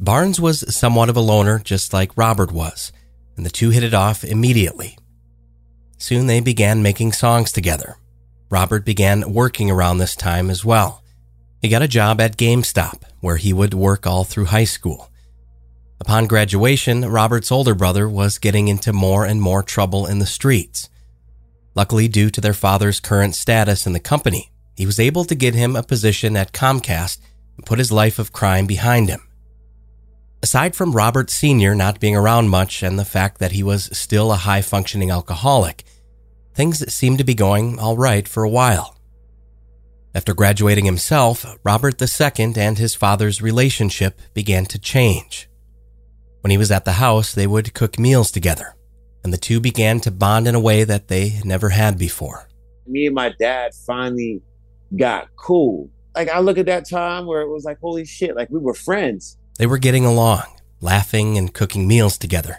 Barnes 0.00 0.40
was 0.40 0.74
somewhat 0.74 1.08
of 1.08 1.16
a 1.16 1.20
loner 1.20 1.58
just 1.58 1.92
like 1.92 2.16
robert 2.16 2.52
was 2.52 2.92
and 3.36 3.44
the 3.44 3.50
two 3.50 3.70
hit 3.70 3.82
it 3.82 3.94
off 3.94 4.24
immediately. 4.24 4.96
Soon 5.98 6.26
they 6.26 6.40
began 6.40 6.82
making 6.82 7.12
songs 7.12 7.52
together. 7.52 7.96
Robert 8.50 8.84
began 8.84 9.32
working 9.32 9.70
around 9.70 9.98
this 9.98 10.14
time 10.14 10.50
as 10.50 10.64
well 10.64 11.02
he 11.60 11.68
got 11.68 11.82
a 11.82 11.88
job 11.88 12.20
at 12.20 12.36
GameStop, 12.36 13.02
where 13.20 13.36
he 13.36 13.52
would 13.52 13.74
work 13.74 14.06
all 14.06 14.24
through 14.24 14.46
high 14.46 14.64
school. 14.64 15.10
Upon 16.00 16.26
graduation, 16.26 17.02
Robert's 17.08 17.50
older 17.50 17.74
brother 17.74 18.08
was 18.08 18.38
getting 18.38 18.68
into 18.68 18.92
more 18.92 19.24
and 19.24 19.40
more 19.40 19.62
trouble 19.62 20.06
in 20.06 20.18
the 20.18 20.26
streets. 20.26 20.88
Luckily, 21.74 22.08
due 22.08 22.30
to 22.30 22.40
their 22.40 22.54
father's 22.54 23.00
current 23.00 23.34
status 23.34 23.86
in 23.86 23.92
the 23.92 24.00
company, 24.00 24.50
he 24.76 24.86
was 24.86 25.00
able 25.00 25.24
to 25.24 25.34
get 25.34 25.54
him 25.54 25.74
a 25.74 25.82
position 25.82 26.36
at 26.36 26.52
Comcast 26.52 27.18
and 27.56 27.66
put 27.66 27.78
his 27.78 27.90
life 27.90 28.18
of 28.18 28.32
crime 28.32 28.66
behind 28.66 29.08
him. 29.08 29.22
Aside 30.42 30.76
from 30.76 30.92
Robert 30.92 31.30
Sr. 31.30 31.74
not 31.74 31.98
being 31.98 32.14
around 32.14 32.50
much 32.50 32.82
and 32.82 32.98
the 32.98 33.04
fact 33.04 33.38
that 33.38 33.52
he 33.52 33.62
was 33.62 33.96
still 33.96 34.30
a 34.30 34.36
high 34.36 34.62
functioning 34.62 35.10
alcoholic, 35.10 35.84
things 36.54 36.92
seemed 36.92 37.18
to 37.18 37.24
be 37.24 37.34
going 37.34 37.78
all 37.78 37.96
right 37.96 38.28
for 38.28 38.42
a 38.42 38.50
while. 38.50 38.95
After 40.16 40.32
graduating 40.32 40.86
himself, 40.86 41.44
Robert 41.62 42.00
II 42.00 42.54
and 42.56 42.78
his 42.78 42.94
father's 42.94 43.42
relationship 43.42 44.18
began 44.32 44.64
to 44.64 44.78
change. 44.78 45.46
When 46.40 46.50
he 46.50 46.56
was 46.56 46.70
at 46.70 46.86
the 46.86 46.92
house, 46.92 47.34
they 47.34 47.46
would 47.46 47.74
cook 47.74 47.98
meals 47.98 48.30
together, 48.30 48.76
and 49.22 49.30
the 49.30 49.36
two 49.36 49.60
began 49.60 50.00
to 50.00 50.10
bond 50.10 50.48
in 50.48 50.54
a 50.54 50.60
way 50.60 50.84
that 50.84 51.08
they 51.08 51.42
never 51.44 51.68
had 51.68 51.98
before. 51.98 52.48
Me 52.86 53.04
and 53.04 53.14
my 53.14 53.34
dad 53.38 53.74
finally 53.74 54.40
got 54.96 55.28
cool. 55.36 55.90
Like, 56.14 56.30
I 56.30 56.38
look 56.38 56.56
at 56.56 56.64
that 56.64 56.88
time 56.88 57.26
where 57.26 57.42
it 57.42 57.50
was 57.50 57.66
like, 57.66 57.78
holy 57.80 58.06
shit, 58.06 58.34
like 58.34 58.48
we 58.48 58.58
were 58.58 58.72
friends. 58.72 59.36
They 59.58 59.66
were 59.66 59.76
getting 59.76 60.06
along, 60.06 60.44
laughing 60.80 61.36
and 61.36 61.52
cooking 61.52 61.86
meals 61.86 62.16
together. 62.16 62.58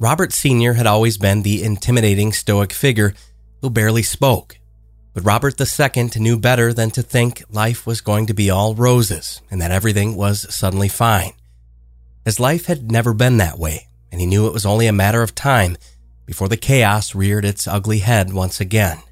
Robert 0.00 0.32
Sr. 0.32 0.72
had 0.72 0.88
always 0.88 1.16
been 1.16 1.42
the 1.42 1.62
intimidating 1.62 2.32
stoic 2.32 2.72
figure 2.72 3.14
who 3.60 3.70
barely 3.70 4.02
spoke 4.02 4.58
but 5.14 5.24
Robert 5.24 5.60
II 5.60 6.10
knew 6.16 6.38
better 6.38 6.72
than 6.72 6.90
to 6.92 7.02
think 7.02 7.42
life 7.50 7.86
was 7.86 8.00
going 8.00 8.26
to 8.26 8.34
be 8.34 8.48
all 8.48 8.74
roses 8.74 9.42
and 9.50 9.60
that 9.60 9.70
everything 9.70 10.16
was 10.16 10.52
suddenly 10.54 10.88
fine. 10.88 11.32
His 12.24 12.40
life 12.40 12.66
had 12.66 12.90
never 12.90 13.12
been 13.12 13.36
that 13.38 13.58
way, 13.58 13.88
and 14.10 14.20
he 14.20 14.26
knew 14.26 14.46
it 14.46 14.52
was 14.52 14.64
only 14.64 14.86
a 14.86 14.92
matter 14.92 15.22
of 15.22 15.34
time 15.34 15.76
before 16.24 16.48
the 16.48 16.56
chaos 16.56 17.14
reared 17.14 17.44
its 17.44 17.66
ugly 17.66 17.98
head 17.98 18.32
once 18.32 18.60
again. 18.60 19.02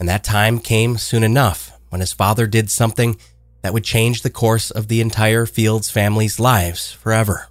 And 0.00 0.08
that 0.08 0.24
time 0.24 0.58
came 0.58 0.96
soon 0.96 1.22
enough 1.22 1.78
when 1.90 2.00
his 2.00 2.12
father 2.12 2.46
did 2.46 2.70
something 2.70 3.16
that 3.62 3.72
would 3.72 3.84
change 3.84 4.22
the 4.22 4.30
course 4.30 4.70
of 4.70 4.88
the 4.88 5.00
entire 5.00 5.46
Fields 5.46 5.90
family's 5.90 6.40
lives 6.40 6.92
forever. 6.92 7.48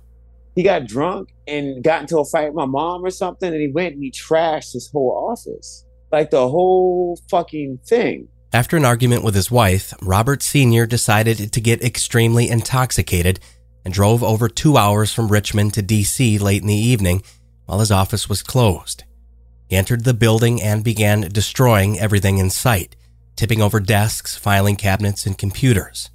He 0.56 0.64
got 0.64 0.88
drunk 0.88 1.34
and 1.48 1.84
got 1.84 2.02
into 2.02 2.20
a 2.20 2.26
fight 2.26 2.48
with 2.48 2.56
my 2.56 2.66
mom 2.66 3.04
or 3.04 3.12
something, 3.12 3.52
and 3.52 3.62
he 3.62 3.68
went 3.68 3.96
and 3.96 4.04
he 4.04 4.12
trashed 4.12 4.74
his 4.74 4.90
whole 4.90 5.30
office 5.30 5.85
like 6.16 6.32
the 6.32 6.50
whole 6.50 7.20
fucking 7.30 7.78
thing. 7.86 8.30
After 8.54 8.78
an 8.78 8.86
argument 8.86 9.26
with 9.26 9.36
his 9.36 9.52
wife, 9.52 9.94
Robert 10.02 10.42
Sr. 10.42 10.86
decided 10.86 11.52
to 11.52 11.60
get 11.60 11.84
extremely 11.84 12.48
intoxicated 12.48 13.42
and 13.84 13.94
drove 13.94 14.24
over 14.24 14.48
two 14.48 14.78
hours 14.78 15.12
from 15.12 15.28
Richmond 15.28 15.74
to 15.74 15.84
DC 15.84 16.40
late 16.40 16.62
in 16.62 16.70
the 16.70 16.74
evening 16.74 17.22
while 17.66 17.80
his 17.80 17.92
office 17.92 18.30
was 18.30 18.42
closed. 18.42 19.04
He 19.68 19.76
entered 19.76 20.06
the 20.06 20.14
building 20.14 20.62
and 20.62 20.86
began 20.86 21.20
destroying 21.34 22.00
everything 22.00 22.38
in 22.38 22.50
sight, 22.50 22.96
tipping 23.36 23.62
over 23.62 23.82
desks, 23.82 24.38
filing 24.38 24.78
cabinets, 24.78 25.26
and 25.26 25.38
computers. 25.38 26.10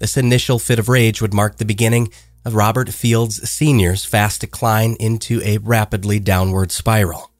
This 0.00 0.18
initial 0.18 0.58
fit 0.58 0.78
of 0.78 0.90
rage 0.90 1.22
would 1.22 1.32
mark 1.32 1.56
the 1.56 1.64
beginning 1.64 2.12
of 2.44 2.54
Robert 2.54 2.90
Fields 2.90 3.48
Sr.'s 3.48 4.04
fast 4.04 4.42
decline 4.42 4.96
into 5.00 5.40
a 5.42 5.56
rapidly 5.58 6.20
downward 6.20 6.70
spiral 6.70 7.30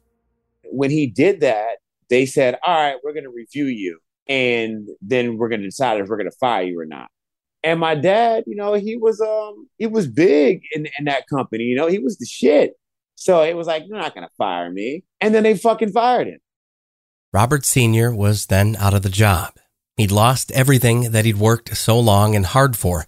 when 0.71 0.91
he 0.91 1.07
did 1.07 1.41
that, 1.41 1.77
they 2.09 2.25
said, 2.25 2.57
All 2.65 2.73
right, 2.73 2.97
we're 3.03 3.13
going 3.13 3.23
to 3.23 3.31
review 3.31 3.65
you. 3.65 3.99
And 4.27 4.87
then 5.01 5.37
we're 5.37 5.49
going 5.49 5.61
to 5.61 5.67
decide 5.67 5.99
if 5.99 6.07
we're 6.07 6.17
going 6.17 6.29
to 6.29 6.37
fire 6.37 6.63
you 6.63 6.79
or 6.79 6.85
not. 6.85 7.09
And 7.65 7.79
my 7.79 7.95
dad, 7.95 8.43
you 8.45 8.55
know, 8.55 8.73
he 8.73 8.95
was 8.95 9.19
um 9.19 9.67
he 9.77 9.87
was 9.87 10.07
big 10.07 10.61
in, 10.73 10.87
in 10.99 11.05
that 11.05 11.27
company, 11.27 11.63
you 11.63 11.75
know, 11.75 11.87
he 11.87 11.97
was 11.97 12.17
the 12.19 12.25
shit. 12.27 12.73
So 13.15 13.41
it 13.41 13.55
was 13.55 13.65
like, 13.65 13.85
you're 13.87 13.97
not 13.97 14.13
gonna 14.13 14.29
fire 14.37 14.71
me. 14.71 15.03
And 15.19 15.33
then 15.33 15.41
they 15.41 15.57
fucking 15.57 15.91
fired 15.91 16.27
him. 16.27 16.39
Robert 17.33 17.65
Sr. 17.65 18.13
was 18.13 18.45
then 18.45 18.75
out 18.75 18.93
of 18.93 19.01
the 19.01 19.09
job. 19.09 19.55
He'd 19.97 20.11
lost 20.11 20.51
everything 20.51 21.11
that 21.11 21.25
he'd 21.25 21.37
worked 21.37 21.75
so 21.75 21.99
long 21.99 22.35
and 22.35 22.45
hard 22.45 22.77
for 22.77 23.07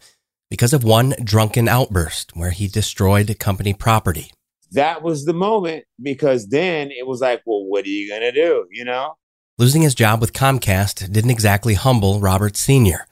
because 0.49 0.73
of 0.73 0.83
one 0.83 1.13
drunken 1.23 1.67
outburst 1.67 2.35
where 2.35 2.51
he 2.51 2.67
destroyed 2.67 3.37
company 3.37 3.73
property. 3.73 4.31
That 4.71 5.01
was 5.01 5.25
the 5.25 5.33
moment 5.33 5.85
because 6.01 6.47
then 6.47 6.91
it 6.91 7.07
was 7.07 7.21
like, 7.21 7.41
well, 7.45 7.65
what 7.65 7.85
are 7.85 7.89
you 7.89 8.09
gonna 8.11 8.31
do? 8.31 8.67
You 8.71 8.85
know? 8.85 9.15
Losing 9.57 9.81
his 9.81 9.95
job 9.95 10.21
with 10.21 10.33
Comcast 10.33 11.11
didn't 11.11 11.31
exactly 11.31 11.73
humble 11.73 12.19
Robert 12.19 12.55
Sr. 12.55 13.07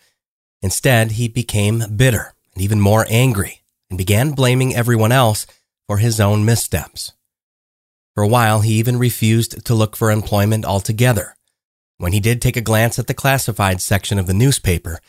Instead, 0.61 1.13
he 1.13 1.27
became 1.27 1.83
bitter 1.95 2.33
and 2.53 2.63
even 2.63 2.79
more 2.79 3.05
angry 3.09 3.61
and 3.89 3.97
began 3.97 4.31
blaming 4.31 4.75
everyone 4.75 5.11
else 5.11 5.45
for 5.87 5.97
his 5.97 6.19
own 6.19 6.45
missteps. 6.45 7.13
For 8.13 8.23
a 8.23 8.27
while, 8.27 8.61
he 8.61 8.73
even 8.73 8.97
refused 8.97 9.65
to 9.65 9.75
look 9.75 9.95
for 9.95 10.09
employment 10.09 10.65
altogether. 10.65 11.35
When 11.97 12.13
he 12.13 12.19
did 12.19 12.41
take 12.41 12.57
a 12.57 12.61
glance 12.61 12.99
at 12.99 13.07
the 13.07 13.13
classified 13.13 13.81
section 13.81 14.19
of 14.19 14.27
the 14.27 14.33
newspaper, 14.33 14.99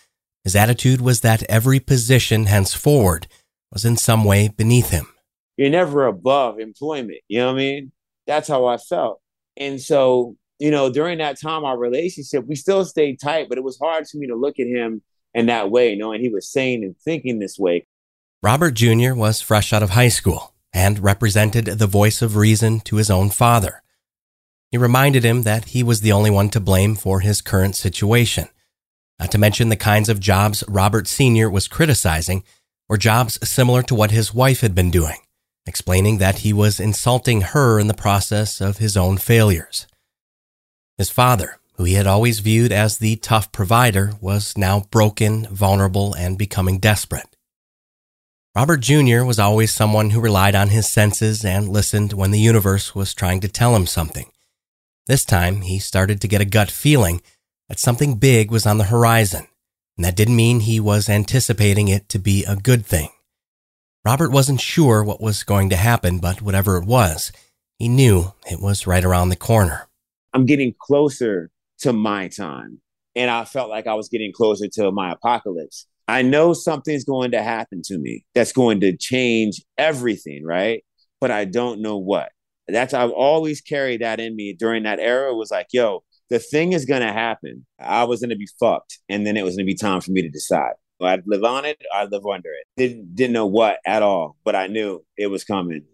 his 0.45 0.55
attitude 0.55 1.01
was 1.01 1.21
that 1.21 1.43
every 1.45 1.81
position 1.81 2.47
henceforward 2.47 3.27
was 3.73 3.85
in 3.85 3.97
some 3.97 4.25
way 4.25 4.49
beneath 4.49 4.91
him. 4.91 5.09
You're 5.57 5.71
never 5.71 6.07
above 6.07 6.59
employment. 6.59 7.21
You 7.29 7.41
know 7.41 7.47
what 7.47 7.55
I 7.55 7.59
mean? 7.59 7.93
That's 8.27 8.49
how 8.49 8.67
I 8.67 8.77
felt. 8.77 9.21
And 9.57 9.81
so, 9.81 10.37
you 10.59 10.71
know, 10.71 10.91
during 10.91 11.19
that 11.19 11.41
time, 11.41 11.65
our 11.65 11.79
relationship, 11.79 12.47
we 12.47 12.57
still 12.57 12.85
stayed 12.85 13.21
tight, 13.21 13.49
but 13.49 13.59
it 13.59 13.65
was 13.65 13.79
hard 13.79 14.07
for 14.07 14.19
me 14.19 14.27
to 14.27 14.37
look 14.37 14.59
at 14.59 14.67
him 14.67 15.03
in 15.35 15.47
that 15.47 15.71
way, 15.71 15.95
knowing 15.95 16.21
he 16.21 16.29
was 16.29 16.51
saying 16.51 16.83
and 16.83 16.97
thinking 16.99 17.39
this 17.39 17.59
way. 17.59 17.87
Robert 18.43 18.73
Jr. 18.73 19.15
was 19.15 19.41
fresh 19.41 19.73
out 19.73 19.83
of 19.83 19.91
high 19.91 20.09
school 20.09 20.55
and 20.73 20.99
represented 20.99 21.65
the 21.65 21.87
voice 21.87 22.21
of 22.21 22.37
reason 22.37 22.81
to 22.81 22.97
his 22.97 23.11
own 23.11 23.31
father. 23.31 23.83
He 24.71 24.79
reminded 24.79 25.25
him 25.25 25.45
that 25.45 25.67
he 25.67 25.83
was 25.83 26.01
the 26.01 26.13
only 26.13 26.31
one 26.31 26.51
to 26.51 26.61
blame 26.61 26.97
for 26.97 27.21
his 27.21 27.41
current 27.41 27.77
situation. 27.77 28.49
Not 29.19 29.31
to 29.31 29.39
mention 29.39 29.69
the 29.69 29.77
kinds 29.77 30.09
of 30.09 30.21
jobs 30.21 30.63
Robert 30.69 31.07
Sr. 31.07 31.49
was 31.49 31.69
criticizing 31.69 32.45
were 32.89 32.99
jobs 32.99 33.39
similar 33.49 33.83
to 33.85 33.95
what 33.95 34.11
his 34.11 34.35
wife 34.35 34.61
had 34.61 34.75
been 34.75 34.91
doing, 34.91 35.17
explaining 35.67 36.19
that 36.19 36.39
he 36.39 36.53
was 36.53 36.81
insulting 36.81 37.41
her 37.41 37.79
in 37.79 37.89
the 37.89 37.95
process 37.95 38.61
of 38.61 38.79
his 38.79 38.97
own 38.97 39.19
failures. 39.19 39.87
His 40.97 41.11
father, 41.11 41.59
who 41.75 41.85
he 41.85 41.95
had 41.95 42.07
always 42.07 42.41
viewed 42.41 42.73
as 42.73 42.99
the 42.99 43.17
tough 43.17 43.53
provider, 43.53 44.13
was 44.21 44.57
now 44.57 44.87
broken, 44.91 45.47
vulnerable, 45.51 46.15
and 46.15 46.39
becoming 46.39 46.79
desperate. 46.79 47.37
Robert 48.55 48.81
Jr. 48.81 49.23
was 49.23 49.39
always 49.39 49.75
someone 49.75 50.11
who 50.11 50.21
relied 50.21 50.55
on 50.55 50.71
his 50.71 50.89
senses 50.89 51.45
and 51.45 51.69
listened 51.69 52.15
when 52.15 52.31
the 52.31 52.41
universe 52.41 52.95
was 52.95 53.13
trying 53.13 53.41
to 53.41 53.49
tell 53.49 53.77
him 53.77 53.87
something. 53.87 54.31
This 55.07 55.27
time, 55.27 55.61
he 55.61 55.79
started 55.79 56.23
to 56.23 56.29
get 56.29 56.41
a 56.41 56.47
gut 56.47 56.71
feeling 56.71 57.21
that 57.69 57.79
something 57.79 58.15
big 58.15 58.51
was 58.51 58.65
on 58.65 58.79
the 58.79 58.85
horizon, 58.85 59.47
and 59.97 60.07
that 60.07 60.17
didn't 60.17 60.37
mean 60.37 60.61
he 60.61 60.81
was 60.81 61.09
anticipating 61.11 61.89
it 61.89 62.09
to 62.09 62.19
be 62.19 62.45
a 62.45 62.57
good 62.57 62.87
thing. 62.87 63.11
Robert 64.07 64.31
wasn't 64.31 64.61
sure 64.61 65.03
what 65.03 65.21
was 65.21 65.43
going 65.43 65.69
to 65.71 65.75
happen, 65.75 66.21
but 66.21 66.41
whatever 66.41 66.77
it 66.77 66.85
was, 66.85 67.33
he 67.77 67.89
knew 67.89 68.33
it 68.49 68.61
was 68.61 68.87
right 68.87 69.05
around 69.05 69.31
the 69.31 69.35
corner. 69.35 69.89
I'm 70.33 70.47
getting 70.47 70.77
closer 70.79 71.51
to 71.81 71.93
my 71.93 72.29
time. 72.29 72.81
And 73.17 73.33
I 73.33 73.45
felt 73.45 73.69
like 73.69 73.89
I 73.89 73.95
was 73.95 74.09
getting 74.09 74.33
closer 74.33 74.69
to 74.75 74.93
my 74.93 75.11
apocalypse. 75.11 75.89
I 76.07 76.23
know 76.23 76.53
something's 76.53 77.03
going 77.03 77.33
to 77.33 77.43
happen 77.43 77.83
to 77.87 77.99
me 77.99 78.25
that's 78.33 78.53
going 78.53 78.79
to 78.83 78.97
change 78.97 79.61
everything, 79.77 80.45
right? 80.45 80.85
But 81.21 81.33
I 81.33 81.45
don't 81.45 81.81
know 81.81 81.97
what. 81.97 82.31
That's 82.69 82.95
I've 82.95 83.11
always 83.11 83.61
carried 83.61 84.03
that 84.03 84.21
in 84.21 84.37
me 84.37 84.53
during 84.53 84.85
that 84.85 85.01
era. 85.01 85.35
Was 85.35 85.51
like, 85.51 85.67
yo, 85.73 86.05
the 86.31 86.39
thing 86.39 86.75
is 86.75 86.85
gonna 86.85 87.13
happen. 87.13 87.67
I 87.81 88.05
was 88.05 88.21
gonna 88.21 88.37
be 88.37 88.49
fucked, 88.61 89.01
and 89.09 89.27
then 89.27 89.37
it 89.37 89.43
was 89.43 89.57
gonna 89.57 89.67
be 89.67 89.75
time 89.75 90.01
for 90.01 90.13
me 90.13 90.23
to 90.23 90.29
decide. 90.29 90.75
I'd 91.01 91.27
live 91.27 91.45
on 91.45 91.65
it, 91.65 91.81
I'd 91.93 92.11
live 92.11 92.27
under 92.27 92.51
it. 92.51 92.67
Didn't 92.77 93.15
didn't 93.15 93.35
know 93.35 93.47
what 93.47 93.79
at 93.87 94.03
all, 94.03 94.37
but 94.45 94.57
I 94.57 94.67
knew 94.67 95.05
it 95.17 95.27
was 95.27 95.45
coming. 95.45 95.85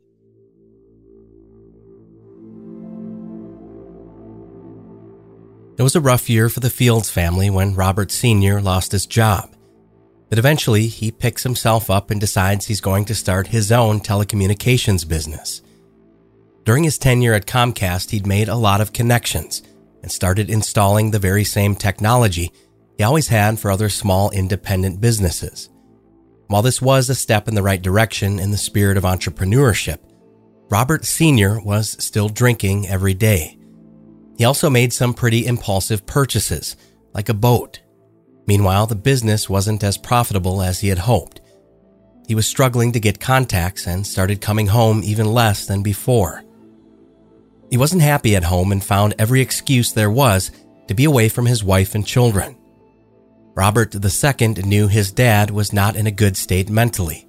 It 5.78 5.82
was 5.82 5.96
a 5.96 6.00
rough 6.00 6.28
year 6.30 6.48
for 6.48 6.60
the 6.60 6.70
Fields 6.70 7.10
family 7.10 7.50
when 7.50 7.74
Robert 7.74 8.12
Sr. 8.12 8.60
lost 8.60 8.92
his 8.92 9.06
job. 9.06 9.52
But 10.28 10.38
eventually, 10.38 10.86
he 10.86 11.10
picks 11.10 11.42
himself 11.42 11.90
up 11.90 12.10
and 12.10 12.20
decides 12.20 12.66
he's 12.66 12.80
going 12.80 13.04
to 13.06 13.14
start 13.14 13.48
his 13.48 13.72
own 13.72 14.00
telecommunications 14.00 15.08
business. 15.08 15.62
During 16.64 16.84
his 16.84 16.98
tenure 16.98 17.34
at 17.34 17.46
Comcast, 17.46 18.10
he'd 18.10 18.26
made 18.26 18.48
a 18.48 18.54
lot 18.54 18.80
of 18.80 18.92
connections 18.92 19.62
and 20.02 20.12
started 20.12 20.48
installing 20.48 21.10
the 21.10 21.18
very 21.18 21.44
same 21.44 21.74
technology 21.74 22.52
he 22.96 23.04
always 23.04 23.28
had 23.28 23.58
for 23.58 23.70
other 23.70 23.88
small 23.88 24.30
independent 24.30 25.00
businesses. 25.00 25.68
While 26.48 26.62
this 26.62 26.82
was 26.82 27.08
a 27.08 27.14
step 27.14 27.48
in 27.48 27.54
the 27.54 27.62
right 27.62 27.80
direction 27.80 28.38
in 28.38 28.50
the 28.50 28.56
spirit 28.56 28.96
of 28.96 29.04
entrepreneurship, 29.04 29.98
Robert 30.70 31.04
Sr. 31.04 31.60
was 31.60 32.02
still 32.02 32.28
drinking 32.28 32.88
every 32.88 33.14
day 33.14 33.58
he 34.42 34.44
also 34.44 34.70
made 34.70 34.92
some 34.92 35.14
pretty 35.14 35.46
impulsive 35.46 36.06
purchases, 36.06 36.76
like 37.14 37.28
a 37.28 37.34
boat. 37.34 37.80
Meanwhile, 38.46 38.86
the 38.86 38.96
business 38.96 39.48
wasn't 39.48 39.84
as 39.84 39.96
profitable 39.96 40.62
as 40.62 40.80
he 40.80 40.88
had 40.88 40.98
hoped. 40.98 41.40
He 42.26 42.34
was 42.34 42.46
struggling 42.46 42.92
to 42.92 43.00
get 43.00 43.20
contacts 43.20 43.86
and 43.86 44.06
started 44.06 44.40
coming 44.40 44.66
home 44.66 45.02
even 45.04 45.26
less 45.26 45.66
than 45.66 45.82
before. 45.82 46.42
He 47.70 47.76
wasn't 47.76 48.02
happy 48.02 48.34
at 48.36 48.44
home 48.44 48.72
and 48.72 48.82
found 48.82 49.14
every 49.18 49.40
excuse 49.40 49.92
there 49.92 50.10
was 50.10 50.50
to 50.88 50.94
be 50.94 51.04
away 51.04 51.28
from 51.28 51.46
his 51.46 51.62
wife 51.62 51.94
and 51.94 52.06
children. 52.06 52.56
Robert 53.54 53.94
II 53.94 54.48
knew 54.62 54.88
his 54.88 55.12
dad 55.12 55.50
was 55.50 55.72
not 55.72 55.96
in 55.96 56.06
a 56.06 56.10
good 56.10 56.36
state 56.36 56.70
mentally. 56.70 57.26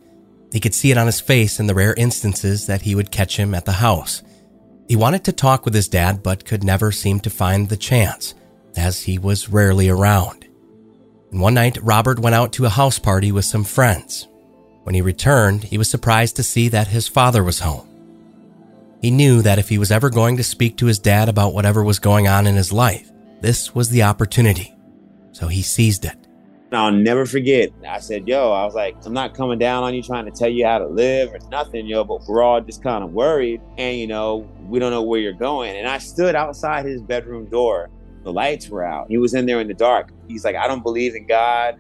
He 0.52 0.60
could 0.60 0.74
see 0.74 0.92
it 0.92 0.98
on 0.98 1.08
his 1.08 1.20
face 1.20 1.60
in 1.60 1.68
the 1.68 1.74
rare 1.74 1.94
instances 1.96 2.68
that 2.68 2.84
he 2.84 2.96
would 2.96 3.12
catch 3.12 3.38
him 3.38 3.54
at 3.54 3.66
the 3.66 3.74
house. 3.74 4.24
He 4.88 4.96
wanted 4.96 5.24
to 5.26 5.32
talk 5.32 5.66
with 5.66 5.74
his 5.74 5.88
dad, 5.88 6.24
but 6.24 6.46
could 6.46 6.64
never 6.64 6.92
seem 6.92 7.20
to 7.22 7.30
find 7.30 7.68
the 7.68 7.78
chance, 7.78 8.36
as 8.78 9.02
he 9.02 9.18
was 9.18 9.50
rarely 9.50 9.90
around. 9.90 10.48
And 11.32 11.42
one 11.42 11.56
night, 11.56 11.80
Robert 11.82 12.20
went 12.20 12.36
out 12.36 12.54
to 12.54 12.66
a 12.66 12.70
house 12.70 13.00
party 13.00 13.32
with 13.32 13.46
some 13.46 13.64
friends. 13.64 14.28
When 14.84 14.94
he 14.94 15.02
returned, 15.02 15.64
he 15.64 15.78
was 15.78 15.90
surprised 15.90 16.36
to 16.36 16.44
see 16.44 16.68
that 16.70 16.90
his 16.90 17.08
father 17.08 17.44
was 17.44 17.60
home. 17.60 17.88
He 19.02 19.12
knew 19.12 19.42
that 19.42 19.60
if 19.60 19.68
he 19.68 19.78
was 19.78 19.92
ever 19.92 20.10
going 20.10 20.38
to 20.38 20.44
speak 20.44 20.78
to 20.78 20.86
his 20.86 21.00
dad 21.00 21.28
about 21.28 21.54
whatever 21.54 21.84
was 21.84 22.00
going 22.00 22.28
on 22.28 22.46
in 22.46 22.56
his 22.56 22.72
life, 22.72 23.12
this 23.42 23.74
was 23.74 23.90
the 23.90 24.04
opportunity. 24.04 24.74
So 25.34 25.48
he 25.48 25.62
seized 25.62 26.06
it. 26.06 26.16
I'll 26.72 26.92
never 26.92 27.26
forget. 27.26 27.70
I 27.88 28.00
said, 28.00 28.28
yo, 28.28 28.52
I 28.52 28.66
was 28.66 28.74
like, 28.74 28.96
I'm 29.06 29.14
not 29.14 29.36
coming 29.36 29.60
down 29.60 29.84
on 29.84 29.94
you 29.94 30.02
trying 30.02 30.26
to 30.26 30.32
tell 30.32 30.50
you 30.50 30.66
how 30.66 30.80
to 30.80 30.88
live 30.88 31.32
or 31.34 31.40
nothing, 31.50 31.86
yo, 31.86 32.04
but 32.04 32.22
we're 32.28 32.42
all 32.42 32.62
just 32.62 32.82
kind 32.82 33.04
of 33.04 33.14
worried. 33.14 33.62
And, 33.78 33.98
you 33.98 34.08
know, 34.08 34.50
we 34.68 34.80
don't 34.80 34.92
know 34.92 35.04
where 35.04 35.20
you're 35.20 35.34
going. 35.34 35.76
And 35.76 35.88
I 35.88 36.00
stood 36.00 36.36
outside 36.36 36.86
his 36.86 37.02
bedroom 37.02 37.46
door. 37.46 37.92
The 38.24 38.34
lights 38.34 38.70
were 38.70 38.84
out. 38.84 39.08
He 39.10 39.18
was 39.18 39.34
in 39.34 39.46
there 39.46 39.60
in 39.60 39.68
the 39.68 39.74
dark. 39.74 40.12
He's 40.28 40.44
like, 40.44 40.56
I 40.56 40.68
don't 40.68 40.82
believe 40.82 41.14
in 41.14 41.28
God 41.28 41.80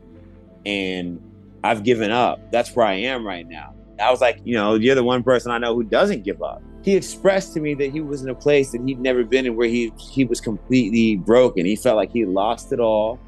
and 0.65 1.19
I've 1.63 1.83
given 1.83 2.11
up. 2.11 2.51
That's 2.51 2.75
where 2.75 2.85
I 2.85 2.93
am 2.93 3.25
right 3.25 3.47
now. 3.47 3.73
I 3.99 4.11
was 4.11 4.21
like, 4.21 4.41
you 4.43 4.53
know, 4.53 4.75
you're 4.75 4.95
the 4.95 5.03
one 5.03 5.23
person 5.23 5.51
I 5.51 5.57
know 5.57 5.73
who 5.73 5.83
doesn't 5.83 6.23
give 6.23 6.41
up. 6.43 6.61
He 6.83 6.95
expressed 6.95 7.53
to 7.53 7.61
me 7.61 7.73
that 7.75 7.91
he 7.91 8.01
was 8.01 8.23
in 8.23 8.29
a 8.29 8.35
place 8.35 8.71
that 8.71 8.81
he'd 8.85 8.99
never 8.99 9.23
been 9.23 9.45
in 9.45 9.55
where 9.55 9.69
he 9.69 9.93
he 9.97 10.25
was 10.25 10.41
completely 10.41 11.15
broken. 11.15 11.65
He 11.65 11.77
felt 11.77 11.95
like 11.95 12.11
he 12.11 12.25
lost 12.25 12.73
it 12.73 12.79
all 12.81 13.19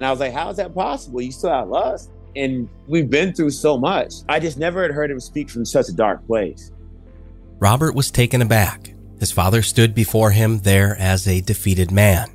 and 0.00 0.06
I 0.06 0.10
was 0.10 0.18
like, 0.18 0.32
how 0.32 0.48
is 0.48 0.56
that 0.56 0.74
possible? 0.74 1.20
You 1.20 1.30
still 1.30 1.50
have 1.50 1.68
lust. 1.68 2.10
And 2.34 2.70
we've 2.88 3.10
been 3.10 3.34
through 3.34 3.50
so 3.50 3.76
much. 3.76 4.14
I 4.30 4.40
just 4.40 4.56
never 4.56 4.80
had 4.80 4.92
heard 4.92 5.10
him 5.10 5.20
speak 5.20 5.50
from 5.50 5.66
such 5.66 5.90
a 5.90 5.92
dark 5.92 6.26
place. 6.26 6.72
Robert 7.58 7.94
was 7.94 8.10
taken 8.10 8.40
aback. 8.40 8.94
His 9.18 9.30
father 9.30 9.60
stood 9.60 9.94
before 9.94 10.30
him 10.30 10.60
there 10.60 10.96
as 10.98 11.28
a 11.28 11.42
defeated 11.42 11.90
man. 11.90 12.30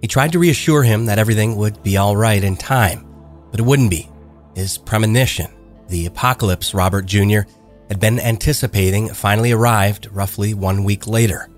He 0.00 0.08
tried 0.08 0.32
to 0.32 0.40
reassure 0.40 0.82
him 0.82 1.06
that 1.06 1.20
everything 1.20 1.54
would 1.54 1.80
be 1.84 1.96
all 1.96 2.16
right 2.16 2.42
in 2.42 2.56
time, 2.56 3.06
but 3.52 3.60
it 3.60 3.66
wouldn't 3.66 3.90
be. 3.90 4.10
His 4.56 4.76
premonition, 4.76 5.52
the 5.86 6.06
apocalypse 6.06 6.74
Robert 6.74 7.06
Jr. 7.06 7.42
had 7.88 8.00
been 8.00 8.18
anticipating, 8.18 9.10
finally 9.10 9.52
arrived 9.52 10.08
roughly 10.10 10.54
one 10.54 10.82
week 10.82 11.06
later. 11.06 11.48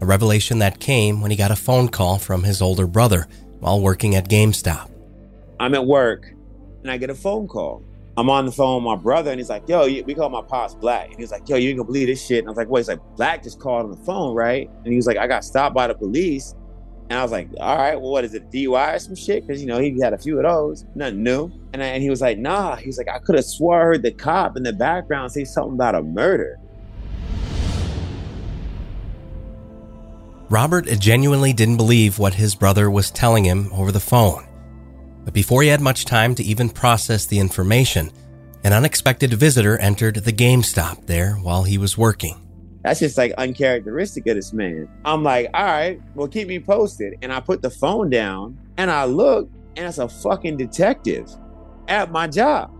A 0.00 0.06
revelation 0.06 0.60
that 0.60 0.80
came 0.80 1.20
when 1.20 1.30
he 1.30 1.36
got 1.36 1.50
a 1.50 1.56
phone 1.56 1.90
call 1.90 2.18
from 2.18 2.42
his 2.42 2.62
older 2.62 2.86
brother 2.86 3.28
while 3.60 3.80
working 3.80 4.14
at 4.16 4.28
GameStop. 4.28 4.90
I'm 5.58 5.74
at 5.74 5.86
work 5.86 6.32
and 6.82 6.90
I 6.90 6.96
get 6.96 7.10
a 7.10 7.14
phone 7.14 7.46
call. 7.46 7.84
I'm 8.16 8.28
on 8.28 8.44
the 8.44 8.52
phone 8.52 8.82
with 8.82 8.84
my 8.84 8.96
brother, 8.96 9.30
and 9.30 9.38
he's 9.38 9.48
like, 9.48 9.68
"Yo, 9.68 9.84
we 9.84 10.14
call 10.14 10.28
my 10.28 10.42
pops 10.42 10.74
Black," 10.74 11.10
and 11.10 11.18
he's 11.18 11.30
like, 11.30 11.48
"Yo, 11.48 11.56
you 11.56 11.70
ain't 11.70 11.78
gonna 11.78 11.86
believe 11.86 12.08
this 12.08 12.26
shit." 12.26 12.40
And 12.40 12.48
I 12.48 12.50
was 12.50 12.56
like, 12.58 12.68
"What?" 12.68 12.78
He's 12.78 12.88
like, 12.88 13.00
"Black 13.16 13.42
just 13.42 13.60
called 13.60 13.84
on 13.84 13.90
the 13.90 14.04
phone, 14.04 14.34
right?" 14.34 14.68
And 14.84 14.88
he 14.88 14.96
was 14.96 15.06
like, 15.06 15.16
"I 15.16 15.26
got 15.26 15.44
stopped 15.44 15.74
by 15.74 15.86
the 15.86 15.94
police." 15.94 16.54
And 17.10 17.18
I 17.18 17.22
was 17.22 17.32
like, 17.32 17.48
all 17.58 17.76
right, 17.76 18.00
well, 18.00 18.12
what 18.12 18.24
is 18.24 18.34
it, 18.34 18.52
DUI 18.52 18.94
or 18.94 18.98
some 19.00 19.16
shit? 19.16 19.44
Because, 19.44 19.60
you 19.60 19.66
know, 19.66 19.80
he 19.80 19.98
had 20.00 20.12
a 20.12 20.18
few 20.18 20.38
of 20.38 20.44
those, 20.44 20.84
nothing 20.94 21.24
new. 21.24 21.50
And, 21.72 21.82
I, 21.82 21.86
and 21.86 22.04
he 22.04 22.08
was 22.08 22.20
like, 22.20 22.38
nah. 22.38 22.76
He's 22.76 22.98
like, 22.98 23.08
I 23.08 23.18
could 23.18 23.34
have 23.34 23.44
swore 23.44 23.80
I 23.80 23.84
heard 23.84 24.02
the 24.04 24.12
cop 24.12 24.56
in 24.56 24.62
the 24.62 24.72
background 24.72 25.32
say 25.32 25.42
something 25.42 25.74
about 25.74 25.96
a 25.96 26.02
murder. 26.04 26.60
Robert 30.50 30.86
genuinely 30.98 31.52
didn't 31.52 31.76
believe 31.76 32.18
what 32.18 32.34
his 32.34 32.56
brother 32.56 32.90
was 32.90 33.12
telling 33.12 33.44
him 33.44 33.70
over 33.72 33.92
the 33.92 34.00
phone. 34.00 34.44
But 35.24 35.32
before 35.32 35.62
he 35.62 35.68
had 35.68 35.80
much 35.80 36.06
time 36.06 36.34
to 36.34 36.42
even 36.42 36.68
process 36.68 37.24
the 37.24 37.38
information, 37.38 38.10
an 38.64 38.72
unexpected 38.72 39.32
visitor 39.32 39.78
entered 39.78 40.16
the 40.16 40.32
GameStop 40.32 41.06
there 41.06 41.34
while 41.34 41.62
he 41.62 41.78
was 41.78 41.96
working. 41.96 42.36
That's 42.82 42.98
just 42.98 43.16
like 43.16 43.32
uncharacteristic 43.38 44.26
of 44.26 44.34
this 44.34 44.52
man. 44.52 44.88
I'm 45.04 45.22
like, 45.22 45.50
all 45.54 45.64
right, 45.64 46.02
well, 46.16 46.26
keep 46.26 46.48
me 46.48 46.58
posted. 46.58 47.14
And 47.22 47.32
I 47.32 47.38
put 47.38 47.62
the 47.62 47.70
phone 47.70 48.10
down 48.10 48.58
and 48.76 48.90
I 48.90 49.04
look, 49.04 49.48
and 49.76 49.86
it's 49.86 49.98
a 49.98 50.08
fucking 50.08 50.56
detective 50.56 51.30
at 51.86 52.10
my 52.10 52.26
job. 52.26 52.72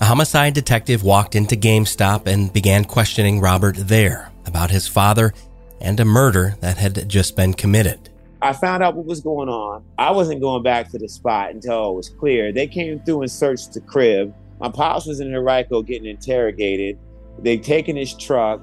A 0.00 0.06
homicide 0.06 0.54
detective 0.54 1.02
walked 1.02 1.34
into 1.34 1.54
GameStop 1.54 2.26
and 2.26 2.50
began 2.50 2.86
questioning 2.86 3.40
Robert 3.40 3.76
there 3.76 4.32
about 4.46 4.70
his 4.70 4.88
father 4.88 5.34
and 5.80 5.98
a 6.00 6.04
murder 6.04 6.56
that 6.60 6.76
had 6.76 7.08
just 7.08 7.36
been 7.36 7.54
committed. 7.54 8.10
I 8.42 8.52
found 8.52 8.82
out 8.82 8.96
what 8.96 9.06
was 9.06 9.20
going 9.20 9.48
on. 9.48 9.84
I 9.98 10.10
wasn't 10.12 10.40
going 10.40 10.62
back 10.62 10.90
to 10.90 10.98
the 10.98 11.08
spot 11.08 11.50
until 11.50 11.90
it 11.90 11.94
was 11.94 12.08
clear. 12.08 12.52
They 12.52 12.66
came 12.66 13.00
through 13.00 13.22
and 13.22 13.30
searched 13.30 13.74
the 13.74 13.80
crib. 13.80 14.34
My 14.60 14.70
pops 14.70 15.06
was 15.06 15.20
in 15.20 15.34
Henrico 15.34 15.82
getting 15.82 16.08
interrogated. 16.08 16.98
They'd 17.38 17.62
taken 17.62 17.96
his 17.96 18.14
truck 18.14 18.60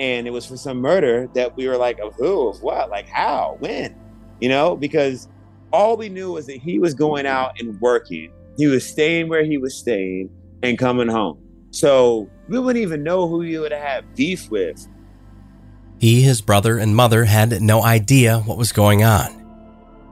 and 0.00 0.26
it 0.26 0.30
was 0.30 0.46
for 0.46 0.56
some 0.56 0.78
murder 0.78 1.28
that 1.34 1.56
we 1.56 1.68
were 1.68 1.76
like, 1.76 1.98
of 2.00 2.14
who, 2.14 2.48
of 2.48 2.62
what, 2.62 2.88
like 2.88 3.06
how, 3.08 3.56
when, 3.60 3.94
you 4.40 4.48
know, 4.48 4.74
because 4.74 5.28
all 5.72 5.96
we 5.96 6.08
knew 6.08 6.32
was 6.32 6.46
that 6.46 6.56
he 6.56 6.78
was 6.78 6.94
going 6.94 7.26
out 7.26 7.60
and 7.60 7.78
working. 7.80 8.32
He 8.56 8.66
was 8.66 8.84
staying 8.84 9.28
where 9.28 9.44
he 9.44 9.58
was 9.58 9.76
staying 9.76 10.30
and 10.62 10.78
coming 10.78 11.08
home. 11.08 11.38
So 11.70 12.28
we 12.48 12.58
wouldn't 12.58 12.82
even 12.82 13.02
know 13.02 13.28
who 13.28 13.42
he 13.42 13.58
would 13.58 13.72
have 13.72 14.14
beef 14.16 14.50
with. 14.50 14.88
He, 16.00 16.22
his 16.22 16.40
brother, 16.40 16.78
and 16.78 16.96
mother 16.96 17.26
had 17.26 17.60
no 17.60 17.82
idea 17.82 18.38
what 18.38 18.56
was 18.56 18.72
going 18.72 19.04
on. 19.04 19.36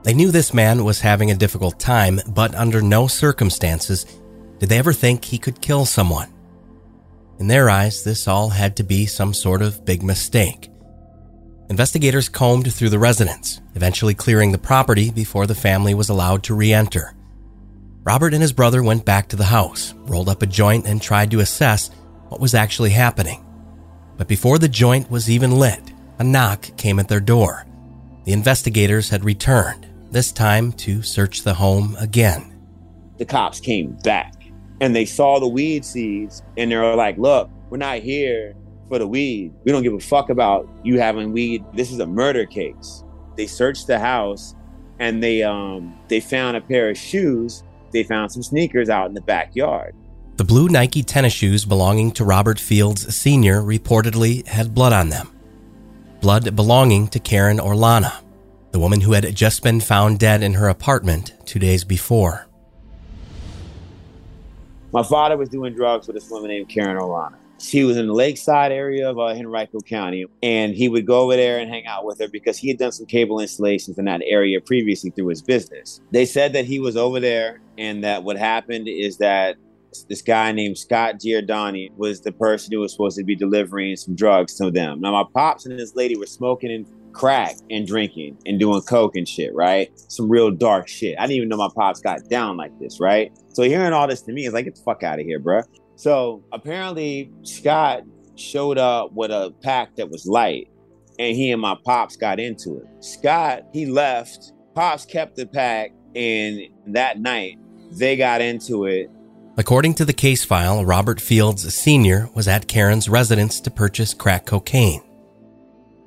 They 0.03 0.13
knew 0.13 0.29
this 0.29 0.53
man 0.53 0.85
was 0.85 1.01
having 1.01 1.31
a 1.31 1.35
difficult 1.35 1.79
time, 1.79 2.21
but 2.27 2.53
under 2.53 2.79
no 2.79 3.07
circumstances 3.07 4.05
did 4.59 4.69
they 4.69 4.77
ever 4.77 4.93
think 4.93 5.25
he 5.25 5.39
could 5.39 5.61
kill 5.61 5.85
someone. 5.85 6.31
In 7.39 7.47
their 7.47 7.71
eyes, 7.71 8.03
this 8.03 8.27
all 8.27 8.49
had 8.49 8.75
to 8.77 8.83
be 8.83 9.07
some 9.07 9.33
sort 9.33 9.63
of 9.63 9.83
big 9.83 10.03
mistake. 10.03 10.69
Investigators 11.71 12.29
combed 12.29 12.71
through 12.71 12.89
the 12.89 12.99
residence, 12.99 13.59
eventually 13.73 14.13
clearing 14.13 14.51
the 14.51 14.57
property 14.59 15.09
before 15.09 15.47
the 15.47 15.55
family 15.55 15.95
was 15.95 16.09
allowed 16.09 16.43
to 16.43 16.53
re 16.53 16.71
enter. 16.71 17.15
Robert 18.03 18.33
and 18.35 18.43
his 18.43 18.53
brother 18.53 18.83
went 18.83 19.05
back 19.05 19.27
to 19.29 19.35
the 19.35 19.45
house, 19.45 19.95
rolled 20.05 20.29
up 20.29 20.43
a 20.43 20.45
joint, 20.45 20.85
and 20.85 21.01
tried 21.01 21.31
to 21.31 21.39
assess 21.39 21.89
what 22.27 22.39
was 22.39 22.53
actually 22.53 22.91
happening. 22.91 23.43
But 24.19 24.27
before 24.27 24.59
the 24.59 24.67
joint 24.67 25.09
was 25.09 25.29
even 25.29 25.57
lit, 25.57 25.93
a 26.19 26.25
knock 26.25 26.75
came 26.75 26.99
at 26.99 27.07
their 27.07 27.21
door. 27.21 27.65
The 28.25 28.33
investigators 28.33 29.09
had 29.09 29.23
returned, 29.23 29.87
this 30.11 30.33
time 30.33 30.73
to 30.73 31.01
search 31.01 31.43
the 31.43 31.53
home 31.53 31.95
again. 31.97 32.53
The 33.17 33.23
cops 33.23 33.61
came 33.61 33.93
back 34.03 34.33
and 34.81 34.93
they 34.93 35.05
saw 35.05 35.39
the 35.39 35.47
weed 35.47 35.85
seeds 35.85 36.43
and 36.57 36.69
they 36.69 36.75
were 36.75 36.95
like, 36.95 37.17
look, 37.17 37.49
we're 37.69 37.77
not 37.77 37.99
here 37.99 38.55
for 38.89 38.99
the 38.99 39.07
weed. 39.07 39.53
We 39.63 39.71
don't 39.71 39.83
give 39.83 39.93
a 39.93 40.01
fuck 40.01 40.29
about 40.29 40.67
you 40.83 40.99
having 40.99 41.31
weed. 41.31 41.63
This 41.73 41.89
is 41.89 41.99
a 41.99 42.05
murder 42.05 42.45
case. 42.45 43.05
They 43.37 43.47
searched 43.47 43.87
the 43.87 43.99
house 43.99 44.53
and 44.99 45.23
they 45.23 45.43
um 45.43 45.97
they 46.09 46.19
found 46.19 46.57
a 46.57 46.61
pair 46.61 46.89
of 46.89 46.97
shoes. 46.97 47.63
They 47.93 48.03
found 48.03 48.33
some 48.33 48.43
sneakers 48.43 48.89
out 48.89 49.07
in 49.07 49.13
the 49.13 49.21
backyard. 49.21 49.95
The 50.39 50.45
blue 50.45 50.69
Nike 50.69 51.03
tennis 51.03 51.33
shoes 51.33 51.65
belonging 51.65 52.13
to 52.13 52.23
Robert 52.23 52.61
Fields 52.61 53.13
Sr. 53.13 53.61
reportedly 53.61 54.47
had 54.47 54.73
blood 54.73 54.93
on 54.93 55.09
them. 55.09 55.27
Blood 56.21 56.55
belonging 56.55 57.09
to 57.09 57.19
Karen 57.19 57.57
Orlana, 57.57 58.23
the 58.71 58.79
woman 58.79 59.01
who 59.01 59.11
had 59.11 59.35
just 59.35 59.63
been 59.63 59.81
found 59.81 60.17
dead 60.17 60.41
in 60.41 60.53
her 60.53 60.69
apartment 60.69 61.33
two 61.45 61.59
days 61.59 61.83
before. 61.83 62.47
My 64.93 65.03
father 65.03 65.35
was 65.35 65.49
doing 65.49 65.73
drugs 65.73 66.07
with 66.07 66.15
this 66.15 66.29
woman 66.31 66.51
named 66.51 66.69
Karen 66.69 66.95
Orlana. 66.95 67.35
She 67.57 67.83
was 67.83 67.97
in 67.97 68.07
the 68.07 68.13
lakeside 68.13 68.71
area 68.71 69.09
of 69.09 69.19
uh, 69.19 69.31
Henrico 69.31 69.81
County, 69.81 70.25
and 70.41 70.73
he 70.73 70.87
would 70.87 71.05
go 71.05 71.19
over 71.19 71.35
there 71.35 71.59
and 71.59 71.69
hang 71.69 71.85
out 71.85 72.05
with 72.05 72.17
her 72.19 72.29
because 72.29 72.57
he 72.57 72.69
had 72.69 72.77
done 72.77 72.93
some 72.93 73.07
cable 73.07 73.41
installations 73.41 73.97
in 73.97 74.05
that 74.05 74.21
area 74.23 74.61
previously 74.61 75.09
through 75.09 75.27
his 75.27 75.41
business. 75.41 75.99
They 76.11 76.25
said 76.25 76.53
that 76.53 76.63
he 76.63 76.79
was 76.79 76.95
over 76.95 77.19
there, 77.19 77.59
and 77.77 78.05
that 78.05 78.23
what 78.23 78.37
happened 78.37 78.87
is 78.87 79.17
that 79.17 79.57
this 80.07 80.21
guy 80.21 80.51
named 80.51 80.77
Scott 80.77 81.15
Giordani 81.15 81.91
was 81.95 82.21
the 82.21 82.31
person 82.31 82.73
who 82.73 82.79
was 82.79 82.91
supposed 82.91 83.17
to 83.17 83.23
be 83.23 83.35
delivering 83.35 83.95
some 83.95 84.15
drugs 84.15 84.55
to 84.55 84.71
them. 84.71 85.01
Now, 85.01 85.11
my 85.11 85.23
pops 85.33 85.65
and 85.65 85.79
this 85.79 85.95
lady 85.95 86.15
were 86.15 86.25
smoking 86.25 86.71
and 86.71 86.85
crack 87.13 87.55
and 87.69 87.87
drinking 87.87 88.37
and 88.45 88.59
doing 88.59 88.81
coke 88.81 89.15
and 89.15 89.27
shit, 89.27 89.53
right? 89.53 89.91
Some 90.09 90.29
real 90.29 90.51
dark 90.51 90.87
shit. 90.87 91.15
I 91.17 91.23
didn't 91.23 91.37
even 91.37 91.49
know 91.49 91.57
my 91.57 91.69
pops 91.75 92.01
got 92.01 92.29
down 92.29 92.57
like 92.57 92.77
this, 92.79 92.99
right? 92.99 93.31
So 93.53 93.63
hearing 93.63 93.93
all 93.93 94.07
this 94.07 94.21
to 94.23 94.31
me 94.31 94.45
is 94.45 94.53
like, 94.53 94.65
get 94.65 94.75
the 94.75 94.81
fuck 94.81 95.03
out 95.03 95.19
of 95.19 95.25
here, 95.25 95.39
bro. 95.39 95.61
So 95.95 96.43
apparently 96.53 97.31
Scott 97.43 98.03
showed 98.35 98.77
up 98.77 99.11
with 99.13 99.31
a 99.31 99.53
pack 99.61 99.95
that 99.97 100.09
was 100.09 100.25
light 100.25 100.69
and 101.19 101.35
he 101.35 101.51
and 101.51 101.61
my 101.61 101.75
pops 101.83 102.15
got 102.15 102.39
into 102.39 102.77
it. 102.77 103.03
Scott, 103.03 103.63
he 103.73 103.85
left. 103.85 104.53
Pops 104.75 105.05
kept 105.05 105.35
the 105.35 105.45
pack 105.45 105.91
and 106.15 106.61
that 106.87 107.19
night 107.19 107.57
they 107.91 108.15
got 108.15 108.41
into 108.41 108.85
it. 108.85 109.09
According 109.59 109.95
to 109.95 110.05
the 110.05 110.13
case 110.13 110.45
file, 110.45 110.85
Robert 110.85 111.19
Fields 111.19 111.75
Sr. 111.75 112.29
was 112.33 112.47
at 112.47 112.69
Karen's 112.69 113.09
residence 113.09 113.59
to 113.59 113.69
purchase 113.69 114.13
crack 114.13 114.45
cocaine. 114.45 115.01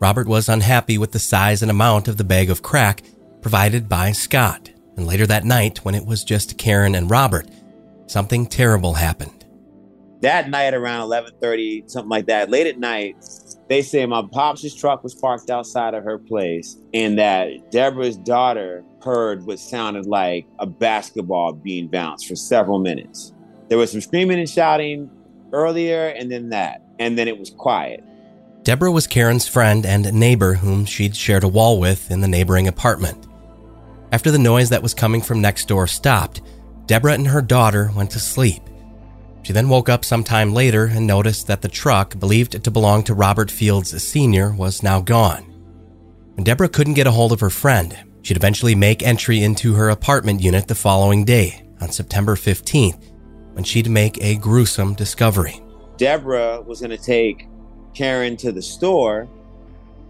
Robert 0.00 0.26
was 0.26 0.48
unhappy 0.48 0.96
with 0.96 1.12
the 1.12 1.18
size 1.18 1.60
and 1.60 1.70
amount 1.70 2.08
of 2.08 2.16
the 2.16 2.24
bag 2.24 2.48
of 2.48 2.62
crack 2.62 3.02
provided 3.42 3.90
by 3.90 4.10
Scott, 4.10 4.70
and 4.96 5.06
later 5.06 5.26
that 5.26 5.44
night, 5.44 5.84
when 5.84 5.94
it 5.94 6.06
was 6.06 6.24
just 6.24 6.56
Karen 6.56 6.94
and 6.94 7.10
Robert, 7.10 7.46
something 8.06 8.46
terrible 8.46 8.94
happened. 8.94 9.44
That 10.22 10.48
night 10.48 10.72
around 10.72 11.02
11:30, 11.02 11.84
something 11.88 12.08
like 12.08 12.28
that, 12.28 12.48
late 12.48 12.66
at 12.66 12.78
night, 12.78 13.16
they 13.68 13.82
say 13.82 14.06
my 14.06 14.22
pops' 14.32 14.74
truck 14.74 15.02
was 15.02 15.14
parked 15.14 15.50
outside 15.50 15.92
of 15.92 16.04
her 16.04 16.18
place, 16.18 16.78
and 16.94 17.18
that 17.18 17.70
Deborah's 17.70 18.16
daughter 18.16 18.82
heard 19.04 19.44
what 19.44 19.58
sounded 19.58 20.06
like 20.06 20.46
a 20.58 20.64
basketball 20.64 21.52
being 21.52 21.88
bounced 21.88 22.26
for 22.26 22.34
several 22.34 22.78
minutes. 22.78 23.34
There 23.72 23.78
was 23.78 23.90
some 23.90 24.02
screaming 24.02 24.38
and 24.38 24.50
shouting 24.50 25.10
earlier, 25.50 26.08
and 26.08 26.30
then 26.30 26.50
that, 26.50 26.82
and 26.98 27.16
then 27.16 27.26
it 27.26 27.38
was 27.38 27.48
quiet. 27.48 28.04
Deborah 28.64 28.92
was 28.92 29.06
Karen's 29.06 29.48
friend 29.48 29.86
and 29.86 30.12
neighbor 30.12 30.52
whom 30.52 30.84
she'd 30.84 31.16
shared 31.16 31.42
a 31.42 31.48
wall 31.48 31.80
with 31.80 32.10
in 32.10 32.20
the 32.20 32.28
neighboring 32.28 32.68
apartment. 32.68 33.26
After 34.12 34.30
the 34.30 34.38
noise 34.38 34.68
that 34.68 34.82
was 34.82 34.92
coming 34.92 35.22
from 35.22 35.40
next 35.40 35.68
door 35.68 35.86
stopped, 35.86 36.42
Deborah 36.84 37.14
and 37.14 37.28
her 37.28 37.40
daughter 37.40 37.90
went 37.96 38.10
to 38.10 38.18
sleep. 38.18 38.60
She 39.42 39.54
then 39.54 39.70
woke 39.70 39.88
up 39.88 40.04
sometime 40.04 40.52
later 40.52 40.84
and 40.84 41.06
noticed 41.06 41.46
that 41.46 41.62
the 41.62 41.68
truck, 41.68 42.18
believed 42.18 42.62
to 42.62 42.70
belong 42.70 43.04
to 43.04 43.14
Robert 43.14 43.50
Fields 43.50 44.02
Sr., 44.02 44.52
was 44.52 44.82
now 44.82 45.00
gone. 45.00 45.44
When 46.34 46.44
Deborah 46.44 46.68
couldn't 46.68 46.92
get 46.92 47.06
a 47.06 47.12
hold 47.12 47.32
of 47.32 47.40
her 47.40 47.48
friend, 47.48 47.96
she'd 48.20 48.36
eventually 48.36 48.74
make 48.74 49.02
entry 49.02 49.42
into 49.42 49.76
her 49.76 49.88
apartment 49.88 50.42
unit 50.42 50.68
the 50.68 50.74
following 50.74 51.24
day, 51.24 51.66
on 51.80 51.90
September 51.90 52.36
15th, 52.36 53.11
when 53.54 53.64
she'd 53.64 53.88
make 53.88 54.22
a 54.22 54.36
gruesome 54.36 54.94
discovery. 54.94 55.62
Deborah 55.96 56.60
was 56.62 56.80
going 56.80 56.90
to 56.90 56.98
take 56.98 57.48
Karen 57.94 58.36
to 58.38 58.52
the 58.52 58.62
store, 58.62 59.28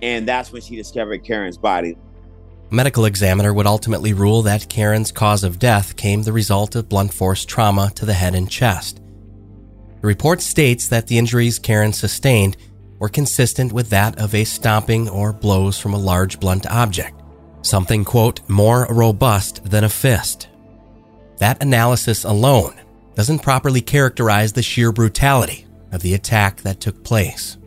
and 0.01 0.27
that's 0.27 0.53
when 0.53 0.63
she 0.63 0.77
discovered 0.77 1.25
Karen's 1.25 1.59
body. 1.59 1.97
A 2.71 2.75
medical 2.75 3.05
examiner 3.05 3.53
would 3.53 3.67
ultimately 3.67 4.13
rule 4.13 4.43
that 4.43 4.69
Karen's 4.69 5.13
cause 5.13 5.45
of 5.45 5.59
death 5.59 5.97
came 5.97 6.23
the 6.23 6.33
result 6.33 6.75
of 6.75 6.89
blunt 6.89 7.13
force 7.13 7.45
trauma 7.45 7.91
to 7.97 8.07
the 8.07 8.15
head 8.15 8.35
and 8.35 8.51
chest. 8.51 9.01
The 10.01 10.07
report 10.07 10.41
states 10.41 10.89
that 10.89 11.07
the 11.07 11.19
injuries 11.19 11.59
Karen 11.59 11.93
sustained 11.93 12.57
were 12.99 13.09
consistent 13.09 13.73
with 13.73 13.91
that 13.91 14.19
of 14.19 14.35
a 14.35 14.45
stomping 14.45 15.09
or 15.09 15.33
blows 15.33 15.79
from 15.79 15.93
a 15.93 15.99
large 15.99 16.41
blunt 16.41 16.67
object, 16.67 17.21
something, 17.63 18.05
quote, 18.05 18.41
more 18.49 18.87
robust 18.89 19.65
than 19.65 19.85
a 19.85 19.89
fist. 19.89 20.49
That 21.39 21.63
analysis 21.63 22.25
alone 22.25 22.81
doesn't 23.15 23.41
properly 23.41 23.81
characterize 23.81 24.53
the 24.53 24.63
sheer 24.63 24.93
brutality 24.93 25.67
of 25.93 26.03
the 26.03 26.15
attack 26.15 26.63
that 26.63 26.81
took 26.81 27.05
place. 27.05 27.59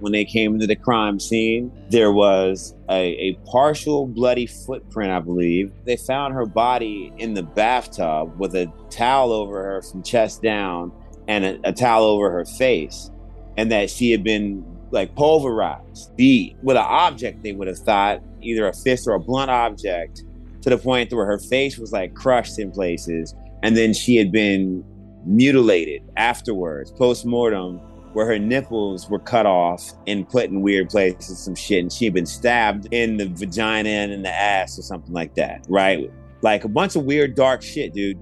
When 0.00 0.12
they 0.12 0.24
came 0.24 0.58
to 0.60 0.66
the 0.66 0.76
crime 0.76 1.18
scene, 1.18 1.72
there 1.90 2.12
was 2.12 2.74
a, 2.88 3.14
a 3.16 3.34
partial 3.44 4.06
bloody 4.06 4.46
footprint, 4.46 5.10
I 5.10 5.18
believe. 5.20 5.72
They 5.84 5.96
found 5.96 6.34
her 6.34 6.46
body 6.46 7.12
in 7.18 7.34
the 7.34 7.42
bathtub 7.42 8.38
with 8.38 8.54
a 8.54 8.72
towel 8.90 9.32
over 9.32 9.62
her 9.62 9.82
from 9.82 10.02
chest 10.02 10.42
down 10.42 10.92
and 11.26 11.44
a, 11.44 11.60
a 11.64 11.72
towel 11.72 12.04
over 12.04 12.30
her 12.30 12.44
face, 12.44 13.10
and 13.56 13.72
that 13.72 13.90
she 13.90 14.10
had 14.12 14.22
been 14.22 14.64
like 14.90 15.14
pulverized, 15.14 16.16
beat 16.16 16.56
with 16.62 16.76
an 16.76 16.84
object. 16.86 17.42
They 17.42 17.52
would 17.52 17.68
have 17.68 17.78
thought 17.78 18.22
either 18.40 18.68
a 18.68 18.72
fist 18.72 19.06
or 19.06 19.14
a 19.14 19.20
blunt 19.20 19.50
object, 19.50 20.22
to 20.62 20.70
the 20.70 20.78
point 20.78 21.12
where 21.12 21.26
her 21.26 21.38
face 21.38 21.76
was 21.76 21.92
like 21.92 22.14
crushed 22.14 22.58
in 22.58 22.70
places, 22.70 23.34
and 23.62 23.76
then 23.76 23.92
she 23.92 24.16
had 24.16 24.32
been 24.32 24.84
mutilated 25.24 26.02
afterwards, 26.16 26.90
post 26.92 27.26
mortem, 27.26 27.80
where 28.14 28.26
her 28.26 28.38
nipples 28.38 29.08
were 29.08 29.18
cut 29.18 29.46
off 29.46 29.92
and 30.06 30.28
put 30.28 30.50
in 30.50 30.62
weird 30.62 30.88
places, 30.88 31.38
some 31.38 31.54
shit, 31.54 31.80
and 31.80 31.92
she 31.92 32.04
had 32.04 32.14
been 32.14 32.26
stabbed 32.26 32.88
in 32.90 33.16
the 33.16 33.26
vagina 33.28 33.88
and 33.88 34.12
in 34.12 34.22
the 34.22 34.32
ass 34.32 34.78
or 34.78 34.82
something 34.82 35.12
like 35.12 35.34
that, 35.34 35.64
right? 35.68 36.10
Like 36.42 36.64
a 36.64 36.68
bunch 36.68 36.96
of 36.96 37.04
weird, 37.04 37.34
dark 37.34 37.62
shit, 37.62 37.92
dude. 37.92 38.18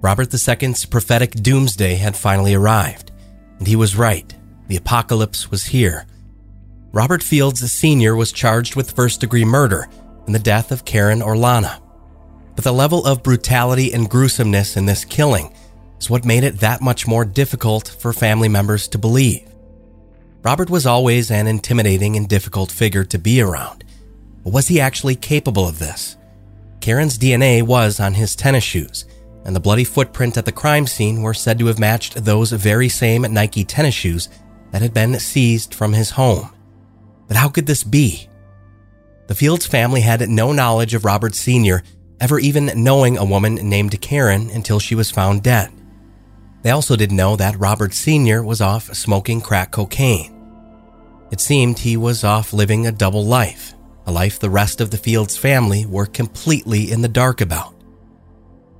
Robert 0.00 0.32
II's 0.32 0.86
prophetic 0.86 1.32
doomsday 1.32 1.94
had 1.94 2.16
finally 2.16 2.54
arrived, 2.54 3.12
and 3.58 3.66
he 3.66 3.76
was 3.76 3.96
right. 3.96 4.34
The 4.68 4.76
apocalypse 4.76 5.50
was 5.50 5.64
here. 5.64 6.06
Robert 6.92 7.22
Fields 7.22 7.60
Sr. 7.72 8.14
was 8.14 8.32
charged 8.32 8.76
with 8.76 8.92
first 8.92 9.20
degree 9.20 9.44
murder 9.44 9.88
in 10.26 10.32
the 10.32 10.38
death 10.38 10.72
of 10.72 10.84
Karen 10.84 11.20
Orlana. 11.20 11.80
But 12.54 12.64
the 12.64 12.72
level 12.72 13.04
of 13.04 13.22
brutality 13.22 13.92
and 13.92 14.08
gruesomeness 14.08 14.76
in 14.76 14.86
this 14.86 15.04
killing 15.04 15.54
is 15.98 16.10
what 16.10 16.24
made 16.24 16.44
it 16.44 16.60
that 16.60 16.80
much 16.80 17.06
more 17.06 17.24
difficult 17.24 17.88
for 17.88 18.12
family 18.12 18.48
members 18.48 18.88
to 18.88 18.98
believe. 18.98 19.48
Robert 20.42 20.68
was 20.68 20.86
always 20.86 21.30
an 21.30 21.46
intimidating 21.46 22.16
and 22.16 22.28
difficult 22.28 22.70
figure 22.70 23.04
to 23.04 23.18
be 23.18 23.40
around. 23.40 23.84
But 24.42 24.52
was 24.52 24.68
he 24.68 24.78
actually 24.78 25.16
capable 25.16 25.66
of 25.66 25.78
this? 25.78 26.16
Karen's 26.80 27.18
DNA 27.18 27.62
was 27.62 27.98
on 27.98 28.12
his 28.12 28.36
tennis 28.36 28.62
shoes, 28.62 29.06
and 29.44 29.56
the 29.56 29.60
bloody 29.60 29.84
footprint 29.84 30.36
at 30.36 30.44
the 30.44 30.52
crime 30.52 30.86
scene 30.86 31.22
were 31.22 31.32
said 31.32 31.58
to 31.58 31.66
have 31.66 31.78
matched 31.78 32.24
those 32.24 32.52
very 32.52 32.90
same 32.90 33.22
Nike 33.22 33.64
tennis 33.64 33.94
shoes 33.94 34.28
that 34.70 34.82
had 34.82 34.92
been 34.92 35.18
seized 35.18 35.72
from 35.72 35.94
his 35.94 36.10
home. 36.10 36.50
But 37.26 37.38
how 37.38 37.48
could 37.48 37.66
this 37.66 37.84
be? 37.84 38.28
The 39.28 39.34
Fields 39.34 39.66
family 39.66 40.02
had 40.02 40.28
no 40.28 40.52
knowledge 40.52 40.92
of 40.92 41.06
Robert 41.06 41.34
Sr. 41.34 41.82
ever 42.24 42.38
even 42.38 42.70
knowing 42.74 43.18
a 43.18 43.24
woman 43.24 43.56
named 43.56 44.00
Karen 44.00 44.48
until 44.48 44.80
she 44.80 44.94
was 44.94 45.10
found 45.10 45.42
dead. 45.42 45.70
They 46.62 46.70
also 46.70 46.96
didn't 46.96 47.18
know 47.18 47.36
that 47.36 47.58
Robert 47.58 47.92
Sr. 47.92 48.42
was 48.42 48.62
off 48.62 48.84
smoking 48.94 49.42
crack 49.42 49.72
cocaine. 49.72 50.34
It 51.30 51.38
seemed 51.38 51.78
he 51.78 51.98
was 51.98 52.24
off 52.24 52.54
living 52.54 52.86
a 52.86 52.92
double 52.92 53.26
life, 53.26 53.74
a 54.06 54.10
life 54.10 54.38
the 54.38 54.48
rest 54.48 54.80
of 54.80 54.90
the 54.90 54.96
Fields 54.96 55.36
family 55.36 55.84
were 55.84 56.06
completely 56.06 56.90
in 56.90 57.02
the 57.02 57.08
dark 57.08 57.42
about. 57.42 57.74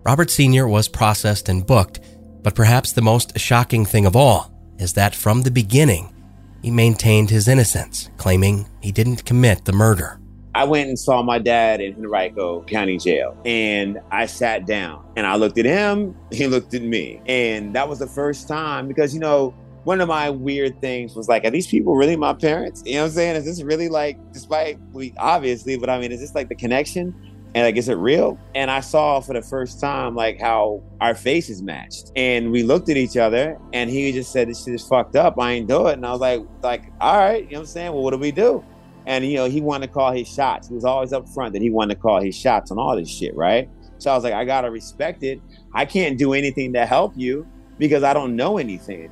Robert 0.05 0.31
Sr. 0.31 0.67
was 0.67 0.89
processed 0.89 1.51
and 1.51 1.67
booked, 1.67 2.01
but 2.43 2.55
perhaps 2.55 2.93
the 2.93 3.03
most 3.03 3.39
shocking 3.39 3.85
thing 3.85 4.07
of 4.07 4.17
all 4.17 4.55
is 4.79 4.95
that 4.95 5.15
from 5.15 5.43
the 5.43 5.51
beginning, 5.51 6.15
he 6.63 6.71
maintained 6.71 7.29
his 7.29 7.47
innocence, 7.47 8.09
claiming 8.17 8.67
he 8.81 8.91
didn't 8.91 9.27
commit 9.27 9.67
the 9.67 9.73
murder. 9.75 10.19
I 10.55 10.63
went 10.63 10.89
and 10.89 10.97
saw 10.97 11.21
my 11.23 11.41
dad 11.41 11.81
in 11.81 11.95
Henrico 11.95 12.63
County 12.63 12.97
Jail 12.97 13.37
and 13.45 13.99
I 14.13 14.27
sat 14.27 14.67
down 14.67 15.05
and 15.17 15.27
I 15.27 15.35
looked 15.35 15.59
at 15.59 15.65
him, 15.65 16.17
he 16.31 16.47
looked 16.47 16.75
at 16.75 16.83
me. 16.83 17.21
And 17.27 17.75
that 17.75 17.89
was 17.89 17.99
the 17.99 18.07
first 18.07 18.47
time 18.47 18.87
because, 18.87 19.13
you 19.13 19.21
know, 19.21 19.55
one 19.83 20.01
of 20.01 20.09
my 20.09 20.31
weird 20.31 20.81
things 20.81 21.15
was 21.15 21.29
like, 21.29 21.45
are 21.45 21.51
these 21.51 21.67
people 21.67 21.97
really 21.97 22.17
my 22.17 22.33
parents? 22.33 22.83
You 22.87 22.95
know 22.95 23.01
what 23.01 23.07
I'm 23.07 23.13
saying? 23.13 23.37
Is 23.37 23.45
this 23.45 23.63
really 23.63 23.89
like, 23.89 24.17
despite 24.33 24.79
we 24.93 25.13
obviously, 25.19 25.77
but 25.77 25.91
I 25.91 25.99
mean, 25.99 26.13
is 26.13 26.21
this 26.21 26.35
like 26.35 26.49
the 26.49 26.55
connection? 26.55 27.15
And 27.55 27.65
like, 27.65 27.77
is 27.77 27.89
it 27.89 27.95
real? 27.95 28.39
And 28.55 28.71
I 28.71 28.81
saw 28.81 29.21
for 29.21 29.33
the 29.33 29.43
first 29.43 29.81
time 29.81 30.15
like 30.15 30.41
how 30.41 30.83
our 31.01 31.15
faces 31.15 31.63
matched. 31.63 32.11
And 32.17 32.51
we 32.51 32.63
looked 32.63 32.89
at 32.89 32.97
each 32.97 33.17
other 33.17 33.59
and 33.73 33.91
he 33.91 34.11
just 34.13 34.33
said, 34.33 34.49
This 34.49 34.65
shit 34.65 34.75
is 34.75 34.87
fucked 34.87 35.17
up. 35.17 35.39
I 35.39 35.53
ain't 35.53 35.69
do 35.69 35.87
it. 35.89 35.93
And 35.95 36.07
I 36.07 36.13
was 36.13 36.21
like, 36.21 36.43
like, 36.63 36.91
all 37.01 37.19
right, 37.19 37.45
you 37.45 37.51
know 37.51 37.59
what 37.59 37.61
I'm 37.61 37.67
saying? 37.67 37.93
Well, 37.93 38.03
what 38.03 38.11
do 38.11 38.19
we 38.19 38.33
do? 38.33 38.65
And 39.07 39.25
you 39.25 39.37
know, 39.37 39.47
he 39.47 39.61
wanted 39.61 39.89
to 39.89 39.93
call 39.93 40.13
his 40.13 40.29
shots. 40.29 40.69
He 40.69 40.75
was 40.75 40.85
always 40.85 41.13
up 41.13 41.29
front 41.29 41.53
that 41.53 41.63
he 41.63 41.71
wanted 41.71 41.97
to 41.97 42.01
call 42.01 42.21
his 42.21 42.37
shots 42.37 42.71
on 42.71 42.79
all 42.79 42.97
this 42.97 43.09
shit, 43.09 43.35
right? 43.37 43.69
So 43.99 44.11
I 44.11 44.15
was 44.15 44.25
like, 44.25 44.35
I 44.35 44.45
gotta 44.45 44.71
respect 44.71 45.23
it. 45.23 45.41
I 45.75 45.85
can't 45.85 46.19
do 46.19 46.33
anything 46.33 46.73
to 46.75 46.87
help 46.87 47.13
you 47.17 47.47
because 47.79 48.03
I 48.03 48.13
don't 48.13 48.37
know 48.37 48.59
anything. 48.59 49.11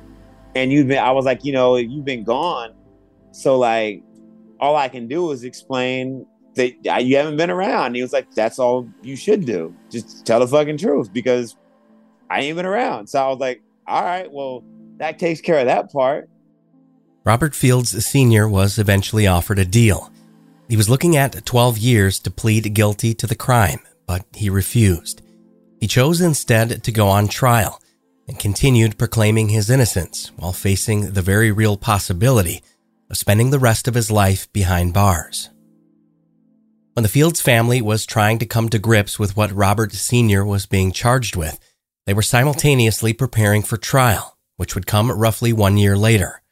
And 0.55 0.71
you've 0.71 0.87
been 0.87 0.99
I 0.99 1.11
was 1.11 1.25
like, 1.25 1.43
you 1.43 1.53
know, 1.53 1.75
you've 1.77 2.05
been 2.05 2.23
gone. 2.23 2.73
So 3.31 3.57
like 3.57 4.03
all 4.59 4.75
I 4.75 4.87
can 4.87 5.07
do 5.07 5.31
is 5.31 5.43
explain 5.43 6.25
that 6.55 7.03
you 7.03 7.17
haven't 7.17 7.37
been 7.37 7.49
around. 7.49 7.87
And 7.87 7.95
he 7.95 8.01
was 8.01 8.13
like, 8.13 8.31
that's 8.33 8.59
all 8.59 8.87
you 9.01 9.15
should 9.15 9.45
do. 9.45 9.75
Just 9.89 10.25
tell 10.25 10.39
the 10.39 10.47
fucking 10.47 10.77
truth 10.77 11.11
because 11.11 11.57
I 12.29 12.41
ain't 12.41 12.55
been 12.55 12.65
around. 12.65 13.07
So 13.07 13.23
I 13.23 13.27
was 13.27 13.39
like, 13.39 13.61
all 13.87 14.03
right, 14.03 14.31
well, 14.31 14.63
that 14.97 15.19
takes 15.19 15.41
care 15.41 15.59
of 15.59 15.65
that 15.65 15.91
part. 15.91 16.29
Robert 17.25 17.55
Fields 17.55 18.05
Sr. 18.05 18.49
was 18.49 18.77
eventually 18.77 19.27
offered 19.27 19.57
a 19.57 19.63
deal. 19.63 20.11
He 20.67 20.75
was 20.75 20.89
looking 20.89 21.15
at 21.15 21.45
12 21.45 21.77
years 21.77 22.19
to 22.19 22.31
plead 22.31 22.73
guilty 22.73 23.13
to 23.13 23.25
the 23.25 23.35
crime, 23.35 23.79
but 24.05 24.25
he 24.33 24.49
refused. 24.49 25.21
He 25.79 25.87
chose 25.87 26.19
instead 26.19 26.83
to 26.83 26.91
go 26.91 27.07
on 27.07 27.29
trial 27.29 27.81
and 28.27 28.37
continued 28.37 28.97
proclaiming 28.97 29.49
his 29.49 29.69
innocence 29.69 30.33
while 30.35 30.51
facing 30.51 31.13
the 31.13 31.21
very 31.21 31.49
real 31.49 31.77
possibility 31.77 32.61
of 33.09 33.17
spending 33.17 33.51
the 33.51 33.59
rest 33.59 33.87
of 33.87 33.93
his 33.93 34.11
life 34.11 34.51
behind 34.51 34.93
bars. 34.93 35.49
When 36.93 37.03
the 37.03 37.09
Fields 37.09 37.41
family 37.41 37.81
was 37.81 38.05
trying 38.05 38.37
to 38.39 38.45
come 38.45 38.67
to 38.69 38.79
grips 38.79 39.17
with 39.17 39.37
what 39.37 39.51
Robert 39.51 39.93
Sr. 39.93 40.43
was 40.43 40.65
being 40.65 40.91
charged 40.91 41.37
with, 41.37 41.57
they 42.05 42.13
were 42.13 42.21
simultaneously 42.21 43.13
preparing 43.13 43.61
for 43.61 43.77
trial, 43.77 44.37
which 44.57 44.75
would 44.75 44.87
come 44.87 45.09
roughly 45.09 45.53
one 45.53 45.77
year 45.77 45.97
later. 45.97 46.42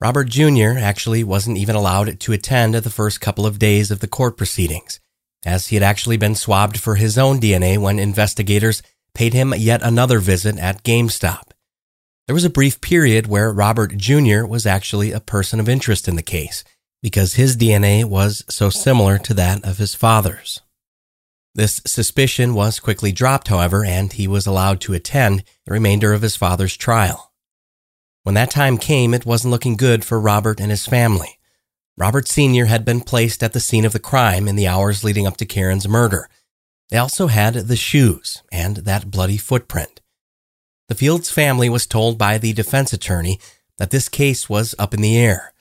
Robert 0.00 0.30
Jr. 0.30 0.78
actually 0.78 1.22
wasn't 1.22 1.58
even 1.58 1.76
allowed 1.76 2.18
to 2.20 2.32
attend 2.32 2.74
the 2.74 2.88
first 2.88 3.20
couple 3.20 3.44
of 3.44 3.58
days 3.58 3.90
of 3.90 4.00
the 4.00 4.08
court 4.08 4.38
proceedings, 4.38 4.98
as 5.44 5.66
he 5.66 5.76
had 5.76 5.82
actually 5.82 6.16
been 6.16 6.34
swabbed 6.34 6.80
for 6.80 6.94
his 6.94 7.18
own 7.18 7.38
DNA 7.38 7.76
when 7.76 7.98
investigators 7.98 8.82
paid 9.12 9.34
him 9.34 9.52
yet 9.54 9.82
another 9.82 10.18
visit 10.18 10.58
at 10.58 10.82
GameStop. 10.84 11.50
There 12.26 12.34
was 12.34 12.46
a 12.46 12.50
brief 12.50 12.80
period 12.80 13.26
where 13.26 13.52
Robert 13.52 13.94
Jr. 13.96 14.46
was 14.46 14.64
actually 14.64 15.12
a 15.12 15.20
person 15.20 15.60
of 15.60 15.68
interest 15.68 16.08
in 16.08 16.16
the 16.16 16.22
case 16.22 16.64
because 17.02 17.34
his 17.34 17.56
DNA 17.56 18.04
was 18.04 18.42
so 18.48 18.70
similar 18.70 19.18
to 19.18 19.34
that 19.34 19.64
of 19.64 19.76
his 19.78 19.94
father's. 19.94 20.62
This 21.54 21.82
suspicion 21.86 22.54
was 22.54 22.80
quickly 22.80 23.12
dropped, 23.12 23.48
however, 23.48 23.84
and 23.84 24.12
he 24.12 24.26
was 24.28 24.46
allowed 24.46 24.80
to 24.82 24.94
attend 24.94 25.44
the 25.66 25.72
remainder 25.72 26.14
of 26.14 26.22
his 26.22 26.36
father's 26.36 26.76
trial. 26.76 27.29
When 28.22 28.34
that 28.34 28.50
time 28.50 28.76
came, 28.76 29.14
it 29.14 29.24
wasn't 29.24 29.50
looking 29.50 29.76
good 29.76 30.04
for 30.04 30.20
Robert 30.20 30.60
and 30.60 30.70
his 30.70 30.86
family. 30.86 31.38
Robert 31.96 32.28
Sr. 32.28 32.66
had 32.66 32.84
been 32.84 33.00
placed 33.00 33.42
at 33.42 33.52
the 33.52 33.60
scene 33.60 33.84
of 33.84 33.92
the 33.92 33.98
crime 33.98 34.48
in 34.48 34.56
the 34.56 34.68
hours 34.68 35.04
leading 35.04 35.26
up 35.26 35.36
to 35.38 35.46
Karen's 35.46 35.88
murder. 35.88 36.28
They 36.90 36.98
also 36.98 37.28
had 37.28 37.54
the 37.54 37.76
shoes 37.76 38.42
and 38.50 38.78
that 38.78 39.10
bloody 39.10 39.36
footprint. 39.36 40.00
The 40.88 40.94
Fields 40.94 41.30
family 41.30 41.68
was 41.68 41.86
told 41.86 42.18
by 42.18 42.36
the 42.36 42.52
defense 42.52 42.92
attorney 42.92 43.38
that 43.78 43.90
this 43.90 44.08
case 44.08 44.48
was 44.48 44.74
up 44.78 44.92
in 44.92 45.00
the 45.00 45.16
air. 45.16 45.52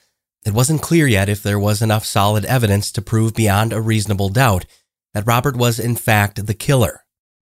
It 0.45 0.53
wasn't 0.53 0.81
clear 0.81 1.07
yet 1.07 1.29
if 1.29 1.43
there 1.43 1.59
was 1.59 1.81
enough 1.81 2.05
solid 2.05 2.45
evidence 2.45 2.91
to 2.93 3.01
prove 3.01 3.33
beyond 3.33 3.71
a 3.71 3.81
reasonable 3.81 4.29
doubt 4.29 4.65
that 5.13 5.27
Robert 5.27 5.55
was 5.55 5.79
in 5.79 5.95
fact 5.95 6.45
the 6.45 6.53
killer. 6.53 7.05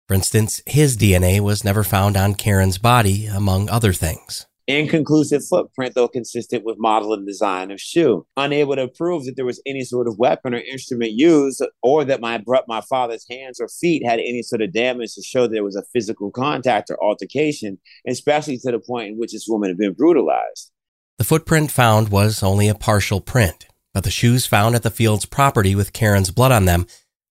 For 0.06 0.14
instance, 0.14 0.60
his 0.66 0.96
DNA 0.96 1.40
was 1.40 1.64
never 1.64 1.84
found 1.84 2.16
on 2.16 2.34
Karen's 2.34 2.78
body, 2.78 3.26
among 3.26 3.68
other 3.68 3.92
things. 3.92 4.46
Inconclusive 4.68 5.44
footprint, 5.44 5.94
though 5.94 6.06
consistent 6.06 6.64
with 6.64 6.78
model 6.78 7.12
and 7.12 7.26
design 7.26 7.72
of 7.72 7.80
shoe. 7.80 8.26
Unable 8.36 8.76
to 8.76 8.86
prove 8.86 9.24
that 9.24 9.34
there 9.34 9.44
was 9.44 9.60
any 9.66 9.82
sort 9.82 10.06
of 10.06 10.18
weapon 10.18 10.54
or 10.54 10.58
instrument 10.58 11.12
used, 11.12 11.62
or 11.82 12.04
that 12.04 12.20
my 12.20 12.42
my 12.68 12.80
father's 12.80 13.26
hands 13.28 13.60
or 13.60 13.68
feet 13.68 14.06
had 14.06 14.20
any 14.20 14.42
sort 14.42 14.62
of 14.62 14.72
damage 14.72 15.14
to 15.14 15.22
show 15.22 15.46
there 15.46 15.64
was 15.64 15.74
a 15.74 15.82
physical 15.92 16.30
contact 16.30 16.90
or 16.90 17.02
altercation, 17.02 17.78
especially 18.06 18.56
to 18.58 18.70
the 18.70 18.78
point 18.78 19.08
in 19.08 19.18
which 19.18 19.32
this 19.32 19.46
woman 19.48 19.68
had 19.68 19.78
been 19.78 19.94
brutalized. 19.94 20.70
The 21.18 21.24
footprint 21.24 21.70
found 21.70 22.10
was 22.10 22.42
only 22.42 22.68
a 22.68 22.74
partial 22.74 23.20
print, 23.20 23.66
but 23.92 24.04
the 24.04 24.10
shoes 24.10 24.46
found 24.46 24.74
at 24.74 24.84
the 24.84 24.90
field's 24.90 25.26
property 25.26 25.74
with 25.74 25.92
Karen's 25.92 26.30
blood 26.30 26.52
on 26.52 26.66
them 26.66 26.86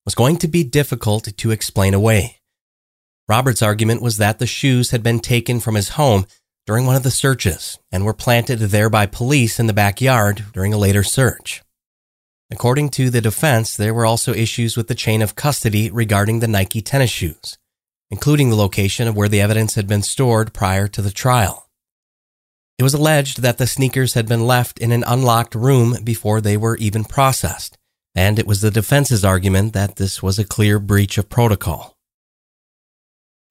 was 0.05 0.15
going 0.15 0.37
to 0.37 0.47
be 0.47 0.63
difficult 0.63 1.29
to 1.37 1.51
explain 1.51 1.93
away. 1.93 2.37
Robert's 3.27 3.61
argument 3.61 4.01
was 4.01 4.17
that 4.17 4.39
the 4.39 4.47
shoes 4.47 4.91
had 4.91 5.01
been 5.01 5.19
taken 5.19 5.59
from 5.59 5.75
his 5.75 5.89
home 5.89 6.25
during 6.65 6.85
one 6.85 6.95
of 6.95 7.03
the 7.03 7.11
searches 7.11 7.79
and 7.91 8.05
were 8.05 8.13
planted 8.13 8.59
there 8.59 8.89
by 8.89 9.05
police 9.05 9.59
in 9.59 9.67
the 9.67 9.73
backyard 9.73 10.45
during 10.53 10.73
a 10.73 10.77
later 10.77 11.03
search. 11.03 11.61
According 12.51 12.89
to 12.89 13.09
the 13.09 13.21
defense, 13.21 13.75
there 13.75 13.93
were 13.93 14.05
also 14.05 14.33
issues 14.33 14.75
with 14.75 14.87
the 14.87 14.95
chain 14.95 15.21
of 15.21 15.35
custody 15.35 15.89
regarding 15.89 16.39
the 16.39 16.47
Nike 16.47 16.81
tennis 16.81 17.09
shoes, 17.09 17.57
including 18.09 18.49
the 18.49 18.57
location 18.57 19.07
of 19.07 19.15
where 19.15 19.29
the 19.29 19.41
evidence 19.41 19.75
had 19.75 19.87
been 19.87 20.03
stored 20.03 20.53
prior 20.53 20.87
to 20.89 21.01
the 21.01 21.11
trial. 21.11 21.69
It 22.77 22.83
was 22.83 22.93
alleged 22.93 23.41
that 23.41 23.57
the 23.57 23.67
sneakers 23.67 24.15
had 24.15 24.27
been 24.27 24.45
left 24.45 24.79
in 24.79 24.91
an 24.91 25.03
unlocked 25.07 25.55
room 25.55 25.97
before 26.03 26.41
they 26.41 26.57
were 26.57 26.77
even 26.77 27.05
processed, 27.05 27.77
and 28.15 28.37
it 28.37 28.47
was 28.47 28.61
the 28.61 28.71
defense's 28.71 29.23
argument 29.23 29.73
that 29.73 29.95
this 29.95 30.21
was 30.21 30.37
a 30.37 30.43
clear 30.43 30.79
breach 30.79 31.17
of 31.17 31.29
protocol. 31.29 31.95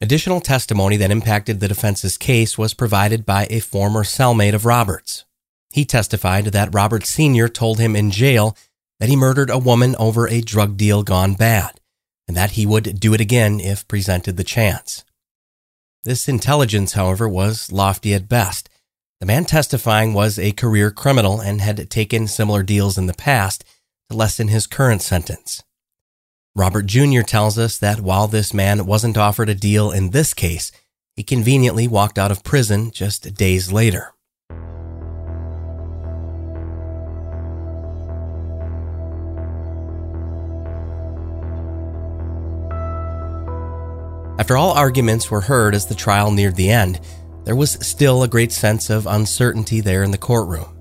Additional 0.03 0.41
testimony 0.41 0.97
that 0.97 1.11
impacted 1.11 1.61
the 1.61 1.69
defense's 1.69 2.17
case 2.17 2.57
was 2.57 2.73
provided 2.73 3.27
by 3.27 3.47
a 3.51 3.61
former 3.61 4.03
cellmate 4.03 4.55
of 4.55 4.65
Roberts. 4.65 5.27
He 5.73 5.85
testified 5.85 6.47
that 6.47 6.75
Roberts 6.75 7.11
Sr. 7.11 7.49
told 7.49 7.79
him 7.79 7.95
in 7.95 8.11
jail 8.11 8.57
that 8.99 9.11
he 9.11 9.17
murdered 9.17 9.51
a 9.51 9.59
woman 9.59 9.95
over 9.99 10.27
a 10.27 10.41
drug 10.41 10.79
deal 10.79 11.03
gone 11.03 11.35
bad, 11.35 11.81
and 12.27 12.35
that 12.35 12.53
he 12.53 12.65
would 12.65 12.99
do 12.99 13.13
it 13.13 13.21
again 13.21 13.61
if 13.61 13.87
presented 13.89 14.39
the 14.39 14.45
chance. 14.45 15.05
This 16.05 16.31
intelligence, 16.31 16.95
however, 16.95 17.29
was 17.29 17.71
lofty 17.71 18.15
at 18.15 18.27
best. 18.27 18.71
The 19.21 19.27
man 19.27 19.45
testifying 19.45 20.15
was 20.15 20.39
a 20.39 20.53
career 20.53 20.91
criminal 20.91 21.41
and 21.41 21.61
had 21.61 21.91
taken 21.91 22.27
similar 22.27 22.63
deals 22.63 22.97
in 22.97 23.05
the 23.07 23.13
past 23.13 23.65
to 24.09 24.17
lessen 24.17 24.49
his 24.49 24.67
current 24.67 25.03
sentence. 25.03 25.63
Robert 26.61 26.85
Jr. 26.85 27.23
tells 27.23 27.57
us 27.57 27.79
that 27.79 28.03
while 28.03 28.29
this 28.29 28.53
man 28.53 28.85
wasn't 28.85 29.17
offered 29.17 29.49
a 29.49 29.55
deal 29.55 29.91
in 29.91 30.11
this 30.11 30.35
case, 30.35 30.71
he 31.17 31.23
conveniently 31.23 31.89
walked 31.89 32.19
out 32.19 32.31
of 32.31 32.45
prison 32.45 32.91
just 32.91 33.33
days 33.33 33.73
later. 33.73 34.13
After 44.39 44.59
all 44.59 44.73
arguments 44.73 45.31
were 45.31 45.41
heard 45.41 45.75
as 45.75 45.87
the 45.87 45.95
trial 45.95 46.31
neared 46.31 46.57
the 46.57 46.69
end, 46.69 47.01
there 47.47 47.57
was 47.57 47.79
still 47.81 48.23
a 48.23 48.29
great 48.29 48.53
sense 48.53 48.91
of 48.91 49.07
uncertainty 49.07 49.81
there 49.81 50.03
in 50.03 50.11
the 50.11 50.19
courtroom. 50.19 50.77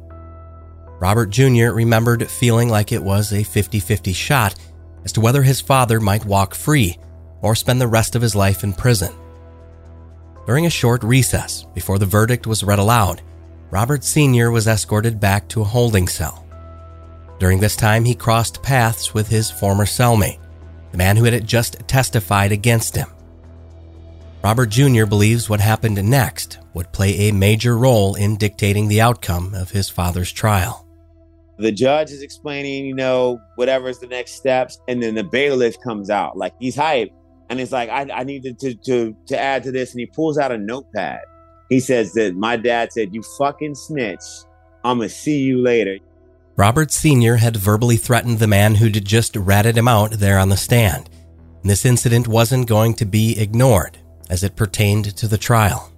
Robert 0.99 1.29
Jr. 1.29 1.71
remembered 1.71 2.29
feeling 2.29 2.67
like 2.67 2.91
it 2.91 3.01
was 3.01 3.31
a 3.31 3.43
50 3.43 3.79
50 3.79 4.11
shot 4.11 4.55
as 5.03 5.11
to 5.13 5.21
whether 5.21 5.43
his 5.43 5.61
father 5.61 5.99
might 5.99 6.25
walk 6.25 6.53
free 6.53 6.97
or 7.41 7.55
spend 7.55 7.79
the 7.79 7.87
rest 7.87 8.15
of 8.15 8.21
his 8.21 8.35
life 8.35 8.63
in 8.63 8.73
prison. 8.73 9.13
During 10.45 10.65
a 10.65 10.69
short 10.69 11.03
recess 11.03 11.65
before 11.73 11.99
the 11.99 12.05
verdict 12.05 12.47
was 12.47 12.63
read 12.63 12.79
aloud, 12.79 13.21
Robert 13.71 14.03
Sr. 14.03 14.49
was 14.49 14.67
escorted 14.67 15.19
back 15.19 15.47
to 15.49 15.61
a 15.61 15.65
holding 15.65 16.07
cell. 16.07 16.45
During 17.39 17.59
this 17.59 17.75
time, 17.75 18.03
he 18.03 18.15
crossed 18.15 18.63
paths 18.63 19.13
with 19.13 19.27
his 19.27 19.51
former 19.51 19.85
cellmate, 19.85 20.39
the 20.91 20.97
man 20.97 21.15
who 21.15 21.23
had 21.25 21.47
just 21.47 21.87
testified 21.87 22.51
against 22.51 22.95
him. 22.95 23.07
Robert 24.43 24.69
Jr. 24.69 25.05
believes 25.05 25.49
what 25.49 25.59
happened 25.59 26.03
next 26.03 26.59
would 26.73 26.91
play 26.91 27.29
a 27.29 27.33
major 27.33 27.77
role 27.77 28.15
in 28.15 28.37
dictating 28.37 28.87
the 28.87 29.01
outcome 29.01 29.53
of 29.53 29.71
his 29.71 29.89
father's 29.89 30.31
trial. 30.31 30.88
The 31.59 31.73
judge 31.73 32.11
is 32.11 32.21
explaining, 32.21 32.85
you 32.85 32.95
know, 32.95 33.41
whatever's 33.55 33.99
the 33.99 34.07
next 34.07 34.35
steps, 34.35 34.79
and 34.87 35.03
then 35.03 35.13
the 35.13 35.25
bailiff 35.25 35.79
comes 35.81 36.09
out 36.09 36.37
like 36.37 36.53
he's 36.57 36.77
hyped, 36.77 37.11
and 37.49 37.59
it's 37.59 37.73
like, 37.73 37.89
I, 37.89 38.07
I 38.13 38.23
needed 38.23 38.57
to, 38.59 38.75
to 38.75 39.15
to 39.27 39.37
add 39.37 39.63
to 39.63 39.71
this, 39.71 39.91
and 39.91 39.99
he 39.99 40.05
pulls 40.05 40.37
out 40.37 40.53
a 40.53 40.57
notepad. 40.57 41.19
He 41.67 41.81
says 41.81 42.13
that 42.13 42.35
my 42.35 42.55
dad 42.55 42.93
said, 42.93 43.13
"You 43.13 43.21
fucking 43.37 43.75
snitch. 43.75 44.23
I'm 44.85 44.99
gonna 44.99 45.09
see 45.09 45.41
you 45.41 45.61
later." 45.61 45.97
Robert 46.55 46.91
Sr. 46.91 47.35
had 47.37 47.57
verbally 47.57 47.97
threatened 47.97 48.39
the 48.39 48.47
man 48.47 48.75
who'd 48.75 49.05
just 49.05 49.35
ratted 49.35 49.77
him 49.77 49.87
out 49.87 50.11
there 50.11 50.39
on 50.39 50.49
the 50.49 50.57
stand. 50.57 51.09
This 51.63 51.85
incident 51.85 52.27
wasn't 52.27 52.67
going 52.67 52.93
to 52.95 53.05
be 53.05 53.37
ignored 53.37 53.97
as 54.29 54.43
it 54.43 54.55
pertained 54.55 55.15
to 55.17 55.27
the 55.27 55.37
trial. 55.37 55.91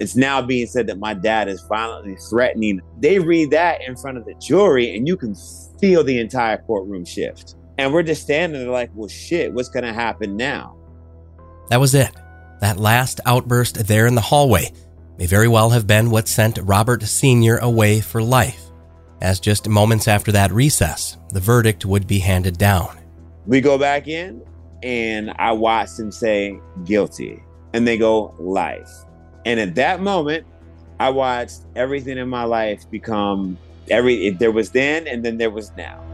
It's 0.00 0.16
now 0.16 0.40
being 0.40 0.66
said 0.66 0.86
that 0.86 0.98
my 0.98 1.14
dad 1.14 1.48
is 1.48 1.62
violently 1.62 2.16
threatening. 2.30 2.80
They 3.00 3.18
read 3.18 3.50
that 3.50 3.80
in 3.86 3.96
front 3.96 4.18
of 4.18 4.24
the 4.24 4.34
jury, 4.34 4.96
and 4.96 5.06
you 5.08 5.16
can 5.16 5.34
feel 5.80 6.04
the 6.04 6.20
entire 6.20 6.58
courtroom 6.58 7.04
shift. 7.04 7.56
And 7.78 7.92
we're 7.92 8.02
just 8.02 8.22
standing 8.22 8.60
there 8.60 8.70
like, 8.70 8.90
well, 8.94 9.08
shit, 9.08 9.52
what's 9.52 9.68
going 9.68 9.84
to 9.84 9.92
happen 9.92 10.36
now? 10.36 10.76
That 11.70 11.80
was 11.80 11.94
it. 11.94 12.10
That 12.60 12.78
last 12.78 13.20
outburst 13.26 13.86
there 13.86 14.06
in 14.06 14.14
the 14.14 14.20
hallway 14.20 14.72
may 15.16 15.26
very 15.26 15.48
well 15.48 15.70
have 15.70 15.86
been 15.86 16.10
what 16.10 16.28
sent 16.28 16.58
Robert 16.62 17.02
Sr. 17.02 17.58
away 17.58 18.00
for 18.00 18.22
life, 18.22 18.62
as 19.20 19.40
just 19.40 19.68
moments 19.68 20.08
after 20.08 20.32
that 20.32 20.52
recess, 20.52 21.16
the 21.30 21.40
verdict 21.40 21.84
would 21.84 22.06
be 22.06 22.18
handed 22.18 22.58
down. 22.58 22.98
We 23.46 23.60
go 23.60 23.78
back 23.78 24.08
in, 24.08 24.42
and 24.82 25.32
I 25.38 25.52
watch 25.52 25.98
him 25.98 26.12
say 26.12 26.60
guilty 26.84 27.42
and 27.74 27.86
they 27.86 27.96
go 27.98 28.34
life. 28.38 28.90
And 29.48 29.58
at 29.58 29.76
that 29.76 30.02
moment, 30.02 30.46
I 31.00 31.08
watched 31.08 31.62
everything 31.74 32.18
in 32.18 32.28
my 32.28 32.44
life 32.44 32.84
become 32.90 33.56
every 33.88 34.28
there 34.28 34.52
was 34.52 34.72
then 34.72 35.06
and 35.06 35.24
then 35.24 35.38
there 35.38 35.48
was 35.48 35.72
now. 35.74 36.04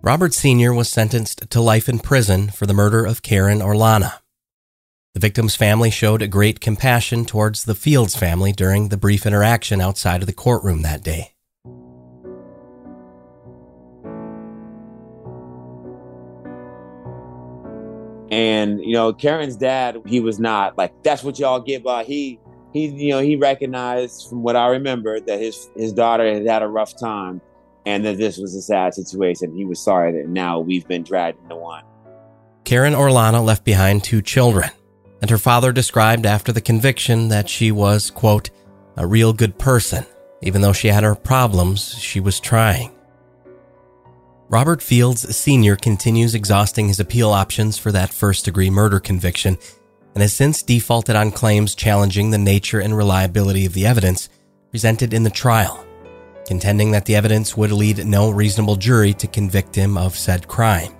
Robert 0.00 0.32
Sr. 0.32 0.72
was 0.72 0.88
sentenced 0.88 1.50
to 1.50 1.60
life 1.60 1.90
in 1.90 1.98
prison 1.98 2.48
for 2.48 2.64
the 2.64 2.72
murder 2.72 3.04
of 3.04 3.20
Karen 3.20 3.60
Orlana. 3.60 4.20
The 5.12 5.20
victim's 5.20 5.56
family 5.56 5.90
showed 5.90 6.22
a 6.22 6.26
great 6.26 6.62
compassion 6.62 7.26
towards 7.26 7.64
the 7.64 7.74
Fields 7.74 8.16
family 8.16 8.52
during 8.52 8.88
the 8.88 8.96
brief 8.96 9.26
interaction 9.26 9.82
outside 9.82 10.22
of 10.22 10.26
the 10.26 10.32
courtroom 10.32 10.80
that 10.82 11.04
day. 11.04 11.33
And 18.34 18.80
you 18.80 18.94
know, 18.94 19.12
Karen's 19.12 19.54
dad, 19.54 20.02
he 20.06 20.18
was 20.18 20.40
not 20.40 20.76
like 20.76 20.92
that's 21.04 21.22
what 21.22 21.38
y'all 21.38 21.60
get 21.60 21.84
by. 21.84 22.02
He 22.02 22.40
he 22.72 22.86
you 22.88 23.10
know 23.10 23.20
he 23.20 23.36
recognized 23.36 24.28
from 24.28 24.42
what 24.42 24.56
I 24.56 24.66
remember 24.70 25.20
that 25.20 25.38
his 25.38 25.70
his 25.76 25.92
daughter 25.92 26.26
had 26.26 26.44
had 26.44 26.60
a 26.64 26.66
rough 26.66 26.98
time, 26.98 27.40
and 27.86 28.04
that 28.04 28.16
this 28.18 28.36
was 28.36 28.56
a 28.56 28.60
sad 28.60 28.92
situation. 28.92 29.56
He 29.56 29.64
was 29.64 29.78
sorry 29.78 30.10
that 30.14 30.28
now 30.28 30.58
we've 30.58 30.84
been 30.88 31.04
dragged 31.04 31.40
into 31.44 31.54
one. 31.54 31.84
Karen 32.64 32.94
Orlana 32.94 33.44
left 33.44 33.62
behind 33.62 34.02
two 34.02 34.20
children, 34.20 34.68
and 35.20 35.30
her 35.30 35.38
father 35.38 35.70
described 35.70 36.26
after 36.26 36.50
the 36.50 36.60
conviction 36.60 37.28
that 37.28 37.48
she 37.48 37.70
was 37.70 38.10
quote 38.10 38.50
a 38.96 39.06
real 39.06 39.32
good 39.32 39.60
person. 39.60 40.04
Even 40.42 40.60
though 40.60 40.72
she 40.72 40.88
had 40.88 41.04
her 41.04 41.14
problems, 41.14 41.94
she 42.00 42.18
was 42.18 42.40
trying. 42.40 42.93
Robert 44.50 44.82
Fields 44.82 45.34
Sr. 45.34 45.74
continues 45.74 46.34
exhausting 46.34 46.88
his 46.88 47.00
appeal 47.00 47.30
options 47.30 47.78
for 47.78 47.90
that 47.92 48.12
first 48.12 48.44
degree 48.44 48.68
murder 48.68 49.00
conviction 49.00 49.56
and 50.14 50.20
has 50.20 50.34
since 50.34 50.62
defaulted 50.62 51.16
on 51.16 51.32
claims 51.32 51.74
challenging 51.74 52.30
the 52.30 52.38
nature 52.38 52.78
and 52.78 52.94
reliability 52.94 53.64
of 53.64 53.72
the 53.72 53.86
evidence 53.86 54.28
presented 54.70 55.14
in 55.14 55.22
the 55.22 55.30
trial, 55.30 55.86
contending 56.46 56.90
that 56.90 57.06
the 57.06 57.16
evidence 57.16 57.56
would 57.56 57.72
lead 57.72 58.06
no 58.06 58.30
reasonable 58.30 58.76
jury 58.76 59.14
to 59.14 59.26
convict 59.26 59.74
him 59.74 59.96
of 59.96 60.14
said 60.14 60.46
crime. 60.46 60.94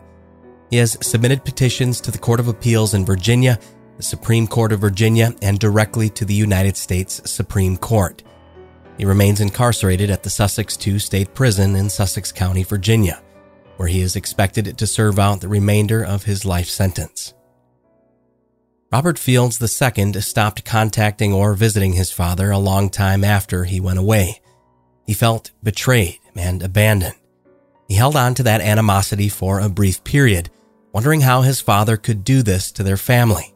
He 0.70 0.78
has 0.78 0.96
submitted 1.06 1.44
petitions 1.44 2.00
to 2.00 2.10
the 2.10 2.18
Court 2.18 2.40
of 2.40 2.48
Appeals 2.48 2.94
in 2.94 3.04
Virginia, 3.04 3.60
the 3.98 4.02
Supreme 4.02 4.46
Court 4.46 4.72
of 4.72 4.80
Virginia, 4.80 5.34
and 5.42 5.58
directly 5.58 6.08
to 6.10 6.24
the 6.24 6.34
United 6.34 6.78
States 6.78 7.20
Supreme 7.30 7.76
Court. 7.76 8.22
He 8.96 9.04
remains 9.04 9.42
incarcerated 9.42 10.10
at 10.10 10.22
the 10.22 10.30
Sussex 10.30 10.78
II 10.84 10.98
State 10.98 11.34
Prison 11.34 11.76
in 11.76 11.90
Sussex 11.90 12.32
County, 12.32 12.62
Virginia 12.62 13.20
where 13.76 13.88
he 13.88 14.00
is 14.00 14.16
expected 14.16 14.78
to 14.78 14.86
serve 14.86 15.18
out 15.18 15.40
the 15.40 15.48
remainder 15.48 16.02
of 16.04 16.24
his 16.24 16.44
life 16.44 16.68
sentence. 16.68 17.34
Robert 18.92 19.18
Fields 19.18 19.60
II 19.60 20.12
stopped 20.20 20.64
contacting 20.64 21.32
or 21.32 21.54
visiting 21.54 21.94
his 21.94 22.12
father 22.12 22.50
a 22.50 22.58
long 22.58 22.88
time 22.88 23.24
after 23.24 23.64
he 23.64 23.80
went 23.80 23.98
away. 23.98 24.40
He 25.04 25.14
felt 25.14 25.50
betrayed 25.62 26.20
and 26.36 26.62
abandoned. 26.62 27.16
He 27.88 27.94
held 27.94 28.16
on 28.16 28.34
to 28.34 28.44
that 28.44 28.60
animosity 28.60 29.28
for 29.28 29.58
a 29.58 29.68
brief 29.68 30.04
period, 30.04 30.48
wondering 30.92 31.22
how 31.22 31.42
his 31.42 31.60
father 31.60 31.96
could 31.96 32.24
do 32.24 32.42
this 32.42 32.70
to 32.72 32.82
their 32.82 32.96
family. 32.96 33.52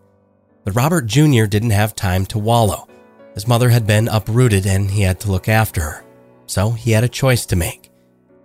But 0.64 0.74
Robert 0.74 1.06
Jr. 1.06 1.44
didn't 1.44 1.70
have 1.70 1.94
time 1.94 2.26
to 2.26 2.38
wallow. 2.38 2.88
His 3.34 3.46
mother 3.46 3.70
had 3.70 3.86
been 3.86 4.08
uprooted 4.08 4.66
and 4.66 4.90
he 4.90 5.02
had 5.02 5.20
to 5.20 5.30
look 5.30 5.48
after 5.48 5.80
her. 5.80 6.04
So 6.46 6.70
he 6.70 6.90
had 6.90 7.04
a 7.04 7.08
choice 7.08 7.46
to 7.46 7.56
make 7.56 7.88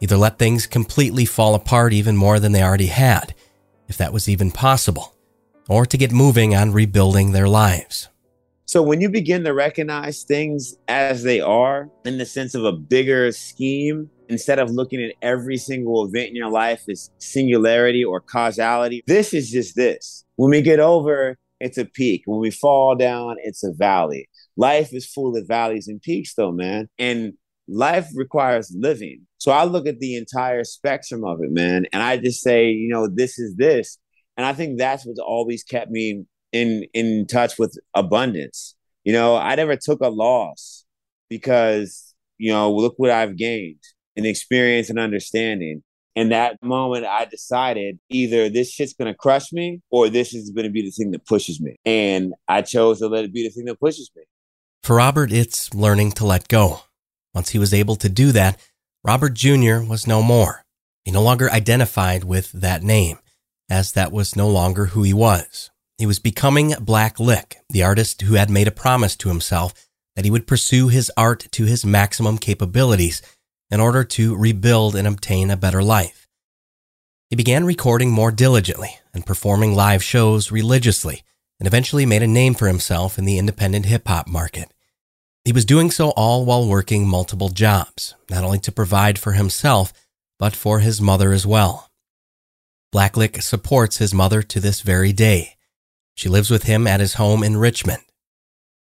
either 0.03 0.17
let 0.17 0.37
things 0.37 0.67
completely 0.67 1.23
fall 1.23 1.55
apart 1.55 1.93
even 1.93 2.17
more 2.17 2.37
than 2.37 2.51
they 2.51 2.61
already 2.61 2.87
had, 2.87 3.33
if 3.87 3.95
that 3.95 4.11
was 4.11 4.27
even 4.27 4.51
possible, 4.51 5.15
or 5.69 5.85
to 5.85 5.97
get 5.97 6.11
moving 6.11 6.53
on 6.53 6.73
rebuilding 6.73 7.31
their 7.31 7.47
lives. 7.47 8.09
So 8.65 8.83
when 8.83 8.99
you 8.99 9.09
begin 9.09 9.45
to 9.45 9.53
recognize 9.53 10.23
things 10.23 10.75
as 10.89 11.23
they 11.23 11.39
are 11.39 11.89
in 12.03 12.17
the 12.17 12.25
sense 12.25 12.53
of 12.53 12.65
a 12.65 12.73
bigger 12.73 13.31
scheme, 13.31 14.09
instead 14.27 14.59
of 14.59 14.71
looking 14.71 15.01
at 15.01 15.15
every 15.21 15.55
single 15.55 16.05
event 16.05 16.29
in 16.29 16.35
your 16.35 16.49
life 16.49 16.83
as 16.89 17.09
singularity 17.19 18.03
or 18.03 18.19
causality, 18.19 19.03
this 19.07 19.33
is 19.33 19.49
just 19.49 19.73
this. 19.77 20.25
When 20.35 20.51
we 20.51 20.61
get 20.61 20.81
over, 20.81 21.37
it's 21.61 21.77
a 21.77 21.85
peak. 21.85 22.23
When 22.25 22.41
we 22.41 22.51
fall 22.51 22.95
down, 22.95 23.37
it's 23.43 23.63
a 23.63 23.71
valley. 23.71 24.27
Life 24.57 24.93
is 24.93 25.05
full 25.05 25.37
of 25.37 25.47
valleys 25.47 25.87
and 25.87 26.01
peaks, 26.01 26.33
though, 26.33 26.51
man. 26.51 26.89
And 26.99 27.33
life 27.69 28.09
requires 28.15 28.73
living. 28.75 29.27
So 29.43 29.51
I 29.51 29.65
look 29.65 29.87
at 29.87 29.99
the 29.99 30.15
entire 30.15 30.63
spectrum 30.63 31.25
of 31.25 31.39
it, 31.43 31.51
man, 31.51 31.85
and 31.91 32.01
I 32.01 32.15
just 32.15 32.41
say, 32.41 32.69
you 32.69 32.87
know, 32.87 33.09
this 33.09 33.37
is 33.37 33.57
this. 33.57 33.97
And 34.37 34.45
I 34.45 34.53
think 34.53 34.79
that's 34.79 35.05
what's 35.05 35.19
always 35.19 35.65
kept 35.65 35.91
me 35.91 36.23
in 36.53 36.85
in 36.93 37.27
touch 37.27 37.59
with 37.59 37.77
abundance. 37.93 38.73
You 39.03 39.11
know, 39.11 39.35
I 39.35 39.55
never 39.55 39.75
took 39.75 39.99
a 39.99 40.07
loss 40.07 40.85
because, 41.29 42.15
you 42.37 42.53
know, 42.53 42.71
look 42.73 42.93
what 42.95 43.09
I've 43.09 43.35
gained 43.35 43.83
in 44.15 44.25
experience 44.25 44.89
and 44.89 44.97
understanding. 44.97 45.83
In 46.15 46.29
that 46.29 46.55
moment, 46.63 47.05
I 47.05 47.25
decided 47.25 47.99
either 48.07 48.47
this 48.47 48.71
shit's 48.71 48.93
gonna 48.93 49.13
crush 49.13 49.51
me 49.51 49.81
or 49.91 50.07
this 50.07 50.33
is 50.33 50.51
gonna 50.51 50.69
be 50.69 50.83
the 50.83 50.91
thing 50.91 51.11
that 51.11 51.25
pushes 51.25 51.59
me. 51.59 51.75
And 51.83 52.33
I 52.47 52.61
chose 52.61 52.99
to 52.99 53.09
let 53.09 53.25
it 53.25 53.33
be 53.33 53.43
the 53.43 53.49
thing 53.49 53.65
that 53.65 53.77
pushes 53.77 54.09
me. 54.15 54.23
For 54.83 54.95
Robert, 54.95 55.33
it's 55.33 55.73
learning 55.73 56.13
to 56.13 56.25
let 56.25 56.47
go. 56.47 56.83
Once 57.33 57.49
he 57.49 57.59
was 57.59 57.73
able 57.73 57.97
to 57.97 58.07
do 58.07 58.31
that, 58.31 58.57
Robert 59.05 59.33
Jr. 59.33 59.81
was 59.81 60.07
no 60.07 60.21
more. 60.21 60.63
He 61.03 61.11
no 61.11 61.21
longer 61.21 61.51
identified 61.51 62.23
with 62.23 62.53
that 62.53 62.83
name, 62.83 63.19
as 63.69 63.91
that 63.91 64.13
was 64.13 64.37
no 64.37 64.47
longer 64.47 64.87
who 64.87 65.03
he 65.03 65.13
was. 65.13 65.69
He 65.97 66.05
was 66.05 66.19
becoming 66.19 66.71
Blackliq, 66.71 67.55
the 67.69 67.83
artist 67.83 68.21
who 68.21 68.35
had 68.35 68.49
made 68.49 68.67
a 68.67 68.71
promise 68.71 69.17
to 69.17 69.29
himself 69.29 69.73
that 70.15 70.23
he 70.23 70.31
would 70.31 70.47
pursue 70.47 70.87
his 70.87 71.11
art 71.17 71.47
to 71.51 71.65
his 71.65 71.85
maximum 71.85 72.37
capabilities 72.37 73.21
in 73.69 73.81
order 73.81 74.05
to 74.05 74.37
rebuild 74.37 74.95
and 74.95 75.07
obtain 75.07 75.51
a 75.51 75.57
better 75.57 75.83
life. 75.83 76.27
He 77.29 77.35
began 77.35 77.65
recording 77.65 78.11
more 78.11 78.31
diligently 78.31 78.99
and 79.13 79.25
performing 79.25 79.75
live 79.75 80.03
shows 80.03 80.51
religiously 80.51 81.23
and 81.59 81.67
eventually 81.67 82.05
made 82.05 82.23
a 82.23 82.27
name 82.27 82.53
for 82.53 82.67
himself 82.67 83.17
in 83.17 83.25
the 83.25 83.37
independent 83.37 83.85
hip 83.85 84.07
hop 84.07 84.27
market. 84.27 84.72
He 85.45 85.51
was 85.51 85.65
doing 85.65 85.91
so 85.91 86.11
all 86.11 86.45
while 86.45 86.67
working 86.67 87.05
multiple 87.05 87.49
jobs, 87.49 88.15
not 88.29 88.45
only 88.45 88.59
to 88.59 88.71
provide 88.71 89.19
for 89.19 89.33
himself, 89.33 89.91
but 90.39 90.55
for 90.55 90.79
his 90.79 91.01
mother 91.01 91.33
as 91.33 91.45
well. 91.45 91.91
Blackliq 92.93 93.41
supports 93.41 93.97
his 93.97 94.13
mother 94.13 94.41
to 94.41 94.59
this 94.59 94.81
very 94.81 95.11
day. 95.11 95.57
She 96.15 96.29
lives 96.29 96.49
with 96.49 96.63
him 96.63 96.87
at 96.87 97.01
his 97.01 97.15
home 97.15 97.43
in 97.43 97.57
Richmond. 97.57 98.03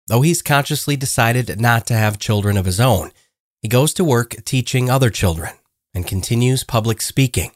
Though 0.07 0.23
he's 0.23 0.43
consciously 0.43 0.97
decided 0.97 1.61
not 1.61 1.87
to 1.87 1.95
have 1.95 2.19
children 2.19 2.57
of 2.57 2.67
his 2.67 2.79
own, 2.79 3.11
he 3.61 3.69
goes 3.69 3.93
to 3.95 4.05
work 4.05 4.37
teaching 4.45 4.91
other 4.91 5.11
children 5.11 5.55
and 5.95 6.07
continues 6.07 6.63
public 6.63 7.01
speaking 7.01 7.53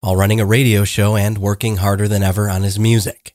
while 0.00 0.14
running 0.14 0.40
a 0.40 0.46
radio 0.46 0.84
show 0.84 1.16
and 1.16 1.38
working 1.38 1.78
harder 1.78 2.06
than 2.06 2.22
ever 2.22 2.50
on 2.50 2.62
his 2.62 2.78
music. 2.78 3.33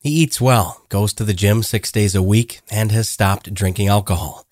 He 0.00 0.10
eats 0.10 0.40
well, 0.40 0.84
goes 0.88 1.12
to 1.14 1.24
the 1.24 1.34
gym 1.34 1.62
six 1.62 1.90
days 1.90 2.14
a 2.14 2.22
week, 2.22 2.60
and 2.70 2.92
has 2.92 3.08
stopped 3.08 3.52
drinking 3.52 3.88
alcohol. 3.88 4.46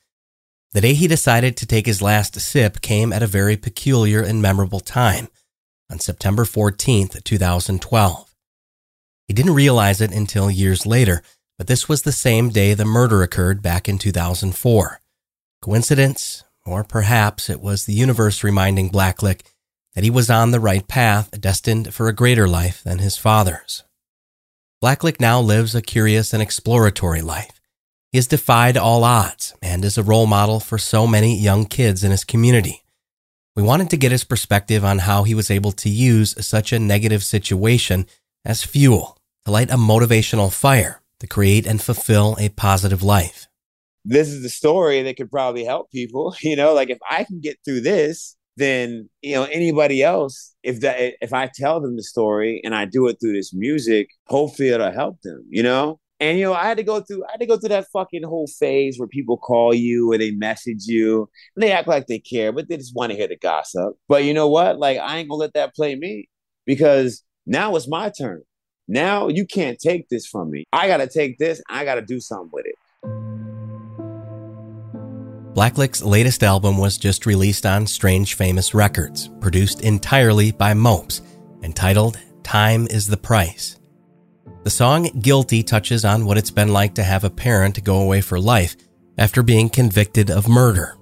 The 0.72 0.80
day 0.80 0.94
he 0.94 1.06
decided 1.06 1.56
to 1.56 1.66
take 1.66 1.86
his 1.86 2.02
last 2.02 2.38
sip 2.40 2.80
came 2.80 3.12
at 3.12 3.22
a 3.22 3.28
very 3.28 3.56
peculiar 3.56 4.20
and 4.22 4.42
memorable 4.42 4.80
time 4.80 5.28
on 5.90 6.00
September 6.00 6.44
14th, 6.44 7.22
2012. 7.22 8.34
He 9.28 9.34
didn't 9.34 9.54
realize 9.54 10.00
it 10.00 10.12
until 10.12 10.50
years 10.50 10.84
later, 10.84 11.22
but 11.58 11.68
this 11.68 11.88
was 11.88 12.02
the 12.02 12.12
same 12.12 12.50
day 12.50 12.74
the 12.74 12.84
murder 12.84 13.22
occurred 13.22 13.62
back 13.62 13.88
in 13.88 13.98
2004. 13.98 15.00
Coincidence? 15.62 16.44
Or 16.64 16.82
perhaps 16.82 17.48
it 17.48 17.60
was 17.60 17.84
the 17.84 17.94
universe 17.94 18.42
reminding 18.42 18.90
Blackliq 18.90 19.42
that 19.94 20.04
he 20.04 20.10
was 20.10 20.28
on 20.28 20.50
the 20.50 20.60
right 20.60 20.86
path, 20.86 21.40
destined 21.40 21.94
for 21.94 22.08
a 22.08 22.12
greater 22.12 22.48
life 22.48 22.82
than 22.82 22.98
his 22.98 23.16
father's. 23.16 23.84
Blackliq 24.86 25.18
now 25.18 25.40
lives 25.40 25.74
a 25.74 25.82
curious 25.82 26.32
and 26.32 26.40
exploratory 26.40 27.20
life. 27.20 27.60
He 28.12 28.18
has 28.18 28.28
defied 28.28 28.76
all 28.76 29.02
odds 29.02 29.52
and 29.60 29.84
is 29.84 29.98
a 29.98 30.02
role 30.04 30.28
model 30.28 30.60
for 30.60 30.78
so 30.78 31.08
many 31.08 31.36
young 31.36 31.64
kids 31.64 32.04
in 32.04 32.12
his 32.12 32.22
community. 32.22 32.84
We 33.56 33.64
wanted 33.64 33.90
to 33.90 33.96
get 33.96 34.12
his 34.12 34.22
perspective 34.22 34.84
on 34.84 35.00
how 35.00 35.24
he 35.24 35.34
was 35.34 35.50
able 35.50 35.72
to 35.72 35.88
use 35.88 36.36
such 36.46 36.72
a 36.72 36.78
negative 36.78 37.24
situation 37.24 38.06
as 38.44 38.62
fuel 38.62 39.18
to 39.44 39.50
light 39.50 39.72
a 39.72 39.76
motivational 39.76 40.52
fire 40.52 41.02
to 41.18 41.26
create 41.26 41.66
and 41.66 41.82
fulfill 41.82 42.36
a 42.38 42.50
positive 42.50 43.02
life. 43.02 43.48
This 44.04 44.28
is 44.28 44.44
the 44.44 44.48
story 44.48 45.02
that 45.02 45.16
could 45.16 45.32
probably 45.32 45.64
help 45.64 45.90
people. 45.90 46.36
You 46.42 46.54
know, 46.54 46.74
like 46.74 46.90
if 46.90 46.98
I 47.10 47.24
can 47.24 47.40
get 47.40 47.58
through 47.64 47.80
this, 47.80 48.36
then 48.56 49.10
you 49.20 49.34
know 49.34 49.48
anybody 49.50 50.04
else 50.04 50.54
if 50.66 50.80
that 50.80 51.14
if 51.20 51.32
i 51.32 51.48
tell 51.54 51.80
them 51.80 51.96
the 51.96 52.02
story 52.02 52.60
and 52.64 52.74
i 52.74 52.84
do 52.84 53.06
it 53.06 53.16
through 53.20 53.32
this 53.32 53.54
music 53.54 54.10
hopefully 54.26 54.68
it'll 54.68 54.92
help 54.92 55.20
them 55.22 55.44
you 55.48 55.62
know? 55.62 55.98
And 56.18 56.38
you 56.38 56.44
know 56.44 56.54
i 56.54 56.64
had 56.64 56.78
to 56.78 56.82
go 56.82 57.00
through 57.00 57.24
i 57.24 57.32
had 57.32 57.40
to 57.40 57.46
go 57.46 57.56
through 57.56 57.70
that 57.70 57.86
fucking 57.92 58.22
whole 58.24 58.46
phase 58.46 58.98
where 58.98 59.08
people 59.08 59.36
call 59.36 59.74
you 59.74 60.12
or 60.12 60.18
they 60.18 60.32
message 60.32 60.86
you 60.86 61.28
and 61.54 61.62
they 61.62 61.72
act 61.72 61.88
like 61.88 62.06
they 62.06 62.18
care 62.18 62.52
but 62.52 62.68
they 62.68 62.76
just 62.76 62.96
want 62.96 63.12
to 63.12 63.16
hear 63.16 63.28
the 63.28 63.36
gossip. 63.36 63.94
But 64.08 64.24
you 64.24 64.34
know 64.34 64.48
what? 64.48 64.78
Like 64.78 64.98
i 64.98 65.18
ain't 65.18 65.28
gonna 65.28 65.40
let 65.40 65.54
that 65.54 65.74
play 65.74 65.94
me 65.94 66.28
because 66.64 67.22
now 67.46 67.76
it's 67.76 67.88
my 67.88 68.10
turn. 68.10 68.42
Now 68.88 69.28
you 69.28 69.46
can't 69.46 69.78
take 69.78 70.08
this 70.08 70.26
from 70.26 70.50
me. 70.50 70.64
I 70.72 70.88
gotta 70.88 71.06
take 71.06 71.38
this. 71.38 71.60
I 71.68 71.84
gotta 71.84 72.02
do 72.02 72.18
something 72.18 72.50
with 72.52 72.66
it 72.66 72.75
Blackliq's 75.56 76.02
latest 76.02 76.42
album 76.42 76.76
was 76.76 76.98
just 76.98 77.24
released 77.24 77.64
on 77.64 77.86
Strange 77.86 78.34
Famous 78.34 78.74
Records, 78.74 79.30
produced 79.40 79.80
entirely 79.80 80.52
by 80.52 80.74
Mopes, 80.74 81.22
entitled 81.62 82.18
Time 82.42 82.86
is 82.88 83.06
the 83.06 83.16
Price. 83.16 83.80
The 84.64 84.70
song 84.70 85.04
Guilty 85.22 85.62
touches 85.62 86.04
on 86.04 86.26
what 86.26 86.36
it's 86.36 86.50
been 86.50 86.74
like 86.74 86.94
to 86.96 87.02
have 87.02 87.24
a 87.24 87.30
parent 87.30 87.82
go 87.84 88.02
away 88.02 88.20
for 88.20 88.38
life 88.38 88.76
after 89.16 89.42
being 89.42 89.70
convicted 89.70 90.30
of 90.30 90.46
murder. 90.46 90.98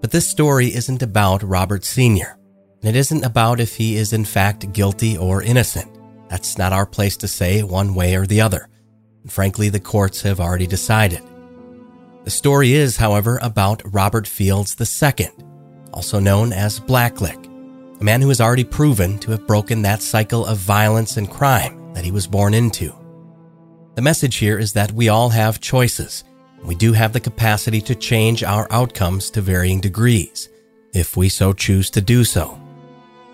But 0.00 0.10
this 0.10 0.28
story 0.28 0.74
isn't 0.74 1.00
about 1.00 1.44
Robert 1.44 1.84
Sr., 1.84 2.36
and 2.80 2.88
it 2.88 2.98
isn't 2.98 3.24
about 3.24 3.60
if 3.60 3.76
he 3.76 3.94
is 3.94 4.12
in 4.12 4.24
fact 4.24 4.72
guilty 4.72 5.16
or 5.16 5.40
innocent. 5.40 6.00
That's 6.28 6.58
not 6.58 6.72
our 6.72 6.84
place 6.84 7.16
to 7.18 7.28
say 7.28 7.62
one 7.62 7.94
way 7.94 8.16
or 8.16 8.26
the 8.26 8.40
other. 8.40 8.68
And 9.22 9.30
frankly, 9.30 9.68
the 9.68 9.78
courts 9.78 10.22
have 10.22 10.40
already 10.40 10.66
decided. 10.66 11.22
The 12.24 12.30
story 12.30 12.72
is, 12.74 12.96
however, 12.96 13.40
about 13.42 13.82
Robert 13.92 14.28
Fields 14.28 14.76
II, 14.80 15.28
also 15.92 16.20
known 16.20 16.52
as 16.52 16.78
Blackliq, 16.78 18.00
a 18.00 18.04
man 18.04 18.20
who 18.20 18.28
has 18.28 18.40
already 18.40 18.62
proven 18.62 19.18
to 19.18 19.32
have 19.32 19.46
broken 19.46 19.82
that 19.82 20.02
cycle 20.02 20.46
of 20.46 20.58
violence 20.58 21.16
and 21.16 21.28
crime 21.28 21.92
that 21.94 22.04
he 22.04 22.12
was 22.12 22.28
born 22.28 22.54
into. 22.54 22.94
The 23.96 24.02
message 24.02 24.36
here 24.36 24.56
is 24.56 24.72
that 24.74 24.92
we 24.92 25.08
all 25.08 25.30
have 25.30 25.60
choices. 25.60 26.22
We 26.62 26.76
do 26.76 26.92
have 26.92 27.12
the 27.12 27.18
capacity 27.18 27.80
to 27.82 27.94
change 27.96 28.44
our 28.44 28.70
outcomes 28.70 29.28
to 29.30 29.40
varying 29.40 29.80
degrees, 29.80 30.48
if 30.94 31.16
we 31.16 31.28
so 31.28 31.52
choose 31.52 31.90
to 31.90 32.00
do 32.00 32.22
so. 32.22 32.56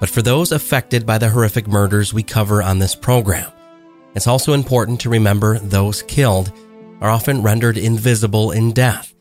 But 0.00 0.08
for 0.08 0.22
those 0.22 0.50
affected 0.50 1.04
by 1.04 1.18
the 1.18 1.28
horrific 1.28 1.68
murders 1.68 2.14
we 2.14 2.22
cover 2.22 2.62
on 2.62 2.78
this 2.78 2.94
program, 2.94 3.52
it's 4.14 4.26
also 4.26 4.54
important 4.54 4.98
to 5.02 5.10
remember 5.10 5.58
those 5.58 6.02
killed 6.02 6.52
are 7.00 7.10
often 7.10 7.42
rendered 7.42 7.78
invisible 7.78 8.50
in 8.50 8.72
death, 8.72 9.14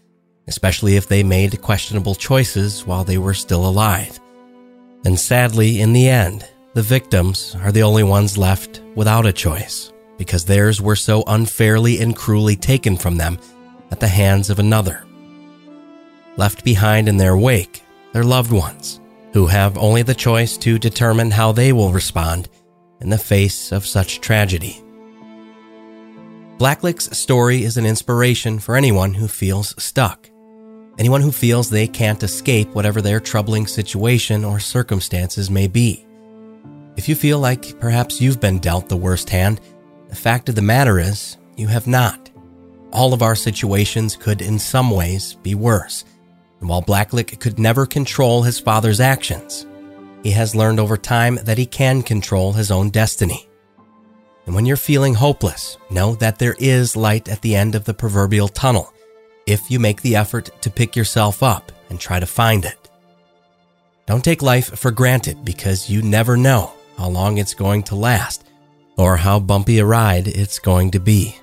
especially 0.47 0.95
if 0.95 1.07
they 1.07 1.23
made 1.23 1.61
questionable 1.61 2.15
choices 2.15 2.85
while 2.85 3.03
they 3.03 3.17
were 3.17 3.33
still 3.33 3.67
alive. 3.67 4.19
And 5.05 5.19
sadly, 5.19 5.79
in 5.81 5.93
the 5.93 6.09
end, 6.09 6.47
the 6.73 6.81
victims 6.81 7.55
are 7.61 7.71
the 7.71 7.83
only 7.83 8.03
ones 8.03 8.37
left 8.37 8.81
without 8.95 9.25
a 9.25 9.33
choice 9.33 9.91
because 10.17 10.45
theirs 10.45 10.81
were 10.81 10.95
so 10.95 11.23
unfairly 11.27 11.99
and 11.99 12.15
cruelly 12.15 12.55
taken 12.55 12.97
from 12.97 13.17
them 13.17 13.37
at 13.91 13.99
the 13.99 14.07
hands 14.07 14.49
of 14.49 14.59
another. 14.59 15.03
Left 16.35 16.63
behind 16.63 17.07
in 17.07 17.17
their 17.17 17.37
wake, 17.37 17.83
their 18.13 18.23
loved 18.23 18.51
ones, 18.51 18.99
who 19.33 19.47
have 19.47 19.77
only 19.77 20.01
the 20.01 20.15
choice 20.15 20.57
to 20.57 20.79
determine 20.79 21.31
how 21.31 21.51
they 21.51 21.71
will 21.73 21.91
respond 21.91 22.49
in 23.01 23.09
the 23.09 23.17
face 23.17 23.71
of 23.71 23.85
such 23.85 24.21
tragedy. 24.21 24.83
Blackliq's 26.57 27.15
story 27.15 27.63
is 27.63 27.77
an 27.77 27.85
inspiration 27.85 28.57
for 28.57 28.75
anyone 28.75 29.13
who 29.13 29.27
feels 29.27 29.75
stuck, 29.81 30.27
anyone 30.97 31.21
who 31.21 31.31
feels 31.31 31.69
they 31.69 31.87
can't 31.87 32.23
escape 32.23 32.67
whatever 32.69 32.99
their 32.99 33.19
troubling 33.19 33.67
situation 33.67 34.43
or 34.43 34.59
circumstances 34.59 35.51
may 35.51 35.67
be. 35.67 36.03
If 36.95 37.07
you 37.07 37.13
feel 37.13 37.37
like 37.37 37.79
perhaps 37.79 38.19
you've 38.19 38.39
been 38.39 38.57
dealt 38.57 38.89
the 38.89 38.97
worst 38.97 39.29
hand, 39.29 39.61
the 40.09 40.15
fact 40.15 40.49
of 40.49 40.55
the 40.55 40.63
matter 40.63 40.99
is, 40.99 41.37
you 41.57 41.67
have 41.67 41.85
not. 41.85 42.31
All 42.91 43.13
of 43.13 43.21
our 43.21 43.35
situations 43.35 44.15
could, 44.15 44.41
in 44.41 44.57
some 44.57 44.89
ways, 44.89 45.35
be 45.43 45.53
worse. 45.53 46.05
And 46.59 46.67
while 46.67 46.81
Blackliq 46.81 47.39
could 47.39 47.59
never 47.59 47.85
control 47.85 48.41
his 48.41 48.59
father's 48.59 48.99
actions, 48.99 49.67
he 50.23 50.31
has 50.31 50.55
learned 50.55 50.79
over 50.79 50.97
time 50.97 51.35
that 51.43 51.59
he 51.59 51.67
can 51.67 52.01
control 52.01 52.53
his 52.53 52.71
own 52.71 52.89
destiny. 52.89 53.46
And 54.47 54.55
when 54.55 54.65
you're 54.65 54.77
feeling 54.77 55.13
hopeless, 55.13 55.77
know 55.89 56.15
that 56.15 56.39
there 56.39 56.55
is 56.57 56.95
light 56.95 57.27
at 57.27 57.41
the 57.41 57.53
end 57.53 57.75
of 57.75 57.83
the 57.83 57.93
proverbial 57.93 58.47
tunnel 58.47 58.93
if 59.45 59.69
you 59.69 59.77
make 59.77 60.01
the 60.01 60.15
effort 60.15 60.49
to 60.61 60.69
pick 60.69 60.95
yourself 60.95 61.43
up 61.43 61.71
and 61.89 61.99
try 61.99 62.19
to 62.19 62.25
find 62.25 62.63
it. 62.63 62.89
Don't 64.05 64.23
take 64.23 64.41
life 64.41 64.79
for 64.79 64.89
granted 64.89 65.43
because 65.43 65.89
you 65.89 66.01
never 66.01 66.37
know 66.37 66.71
how 66.97 67.09
long 67.09 67.37
it's 67.37 67.53
going 67.53 67.83
to 67.83 67.95
last 67.95 68.45
or 68.97 69.17
how 69.17 69.37
bumpy 69.37 69.79
a 69.79 69.85
ride 69.85 70.29
it's 70.29 70.59
going 70.59 70.91
to 70.91 70.99
be. 70.99 71.35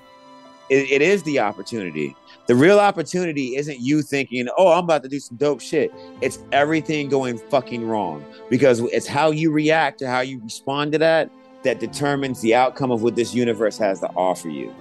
it, 0.70 0.90
it 0.90 1.02
is 1.02 1.22
the 1.24 1.38
opportunity. 1.38 2.16
The 2.46 2.54
real 2.54 2.80
opportunity 2.80 3.56
isn't 3.56 3.80
you 3.80 4.00
thinking, 4.00 4.48
oh, 4.56 4.72
I'm 4.72 4.84
about 4.84 5.02
to 5.02 5.08
do 5.10 5.20
some 5.20 5.36
dope 5.36 5.60
shit. 5.60 5.92
It's 6.22 6.38
everything 6.52 7.10
going 7.10 7.36
fucking 7.36 7.86
wrong 7.86 8.24
because 8.48 8.80
it's 8.80 9.06
how 9.06 9.30
you 9.30 9.50
react 9.50 9.98
to 9.98 10.08
how 10.08 10.20
you 10.20 10.40
respond 10.42 10.92
to 10.92 10.98
that 10.98 11.30
that 11.64 11.80
determines 11.80 12.40
the 12.40 12.54
outcome 12.54 12.90
of 12.90 13.02
what 13.02 13.16
this 13.16 13.34
universe 13.34 13.76
has 13.78 14.00
to 14.00 14.08
offer 14.10 14.48
you. 14.48 14.74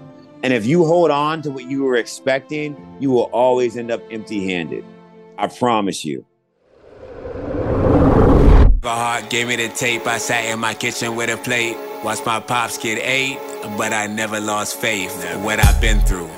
And 0.44 0.54
if 0.54 0.66
you 0.66 0.86
hold 0.86 1.10
on 1.10 1.42
to 1.44 1.52
what 1.52 1.70
you 1.70 1.84
were 1.84 1.96
expecting, 1.96 2.76
you 3.00 3.12
will 3.12 3.30
always 3.32 3.78
end 3.78 3.92
up 3.92 4.02
empty 4.12 4.46
handed. 4.46 4.86
I 5.38 5.48
promise 5.48 6.06
you. 6.06 6.26
My 8.84 8.96
heart 8.96 9.30
gave 9.30 9.48
me 9.48 9.56
the 9.56 9.70
tape. 9.70 10.06
I 10.06 10.18
sat 10.18 10.44
in 10.46 10.60
my 10.60 10.74
kitchen 10.74 11.16
with 11.16 11.30
a 11.30 11.38
plate. 11.38 11.78
Watched 12.04 12.26
my 12.26 12.42
pops 12.42 12.78
get 12.78 13.00
ate, 13.02 13.38
but 13.78 13.94
I 13.94 14.08
never 14.08 14.42
lost 14.42 14.76
faith. 14.76 15.14
What 15.42 15.66
I've 15.66 15.80
been 15.80 16.02
through. 16.02 16.30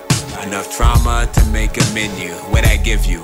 Enough 0.43 0.75
trauma 0.77 1.27
to 1.33 1.45
make 1.47 1.75
a 1.75 1.93
menu. 1.95 2.31
What 2.51 2.67
I 2.67 2.77
give 2.77 3.05
you. 3.05 3.23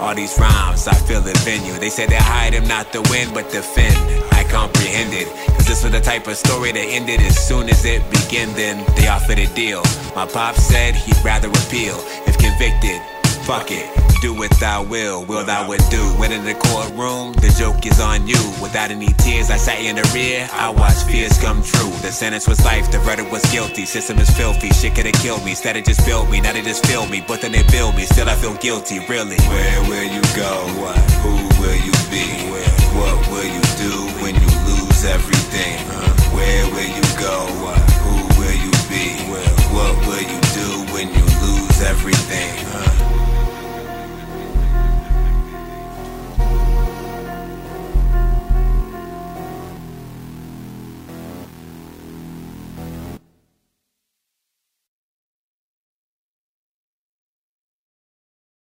All 0.00 0.14
these 0.14 0.38
rhymes, 0.38 0.88
I 0.88 0.94
feel 0.94 1.20
the 1.20 1.38
venue. 1.44 1.74
They 1.74 1.90
said 1.90 2.08
they 2.08 2.16
hide 2.16 2.54
him 2.54 2.66
not 2.66 2.90
to 2.94 3.02
win, 3.10 3.28
but 3.34 3.50
defend. 3.50 3.94
I 4.32 4.44
comprehended. 4.44 5.28
Cause 5.54 5.66
this 5.66 5.84
was 5.84 5.92
the 5.92 6.00
type 6.00 6.26
of 6.26 6.36
story 6.38 6.72
that 6.72 6.86
ended 6.88 7.20
as 7.20 7.38
soon 7.38 7.68
as 7.68 7.84
it 7.84 8.02
began. 8.10 8.48
Then 8.54 8.82
they 8.96 9.08
offered 9.08 9.38
a 9.38 9.46
deal. 9.54 9.82
My 10.16 10.26
pop 10.26 10.56
said 10.56 10.94
he'd 10.94 11.22
rather 11.22 11.48
appeal. 11.48 11.96
If 12.26 12.38
convicted, 12.38 13.02
fuck 13.44 13.70
it. 13.70 13.99
Do 14.20 14.34
what 14.34 14.50
thou 14.60 14.84
will, 14.84 15.24
will 15.24 15.46
thou 15.46 15.66
would 15.66 15.80
do. 15.88 16.02
When 16.20 16.30
in 16.30 16.44
the 16.44 16.52
courtroom, 16.52 17.32
the 17.40 17.48
joke 17.56 17.86
is 17.86 17.98
on 18.00 18.28
you. 18.28 18.36
Without 18.60 18.90
any 18.90 19.08
tears, 19.16 19.48
I 19.48 19.56
sat 19.56 19.80
in 19.80 19.96
the 19.96 20.04
rear, 20.12 20.46
I 20.52 20.68
watched 20.68 21.08
fears 21.08 21.40
come 21.40 21.62
true. 21.62 21.88
The 22.04 22.12
sentence 22.12 22.46
was 22.46 22.62
life, 22.62 22.92
the 22.92 22.98
verdict 22.98 23.32
was 23.32 23.40
guilty. 23.50 23.86
System 23.86 24.18
is 24.18 24.28
filthy, 24.36 24.68
shit 24.76 24.94
could've 24.94 25.14
killed 25.24 25.42
me. 25.42 25.52
Instead 25.52 25.76
it 25.76 25.86
just 25.86 26.04
built 26.04 26.28
me, 26.28 26.42
now 26.42 26.52
they 26.52 26.60
just 26.60 26.84
feel 26.84 27.06
me. 27.06 27.24
But 27.26 27.40
then 27.40 27.52
they 27.52 27.62
build 27.72 27.96
me, 27.96 28.04
still 28.04 28.28
I 28.28 28.34
feel 28.34 28.52
guilty, 28.60 29.00
really. 29.08 29.40
Where 29.48 29.80
will 29.88 30.08
you 30.12 30.22
go? 30.36 30.52
What? 30.84 31.00
Who 31.24 31.40
will 31.56 31.80
you 31.80 31.96
be? 32.12 32.28
Where? 32.52 32.76
What 33.00 33.16
will 33.32 33.48
you 33.48 33.64
do 33.80 33.94
when 34.20 34.36
you 34.36 34.50
lose 34.68 35.00
everything? 35.08 35.80
Huh? 35.96 36.36
Where 36.36 36.64
will 36.76 36.92
you 36.92 37.06
go? 37.16 37.48
What? 37.64 37.80
Who 38.04 38.20
will 38.36 38.52
you 38.52 38.72
be? 38.92 39.16
Where? 39.32 39.54
What 39.72 39.96
will 40.04 40.20
you 40.28 40.40
do 40.52 40.68
when 40.92 41.08
you 41.08 41.24
lose 41.40 41.80
everything? 41.80 42.69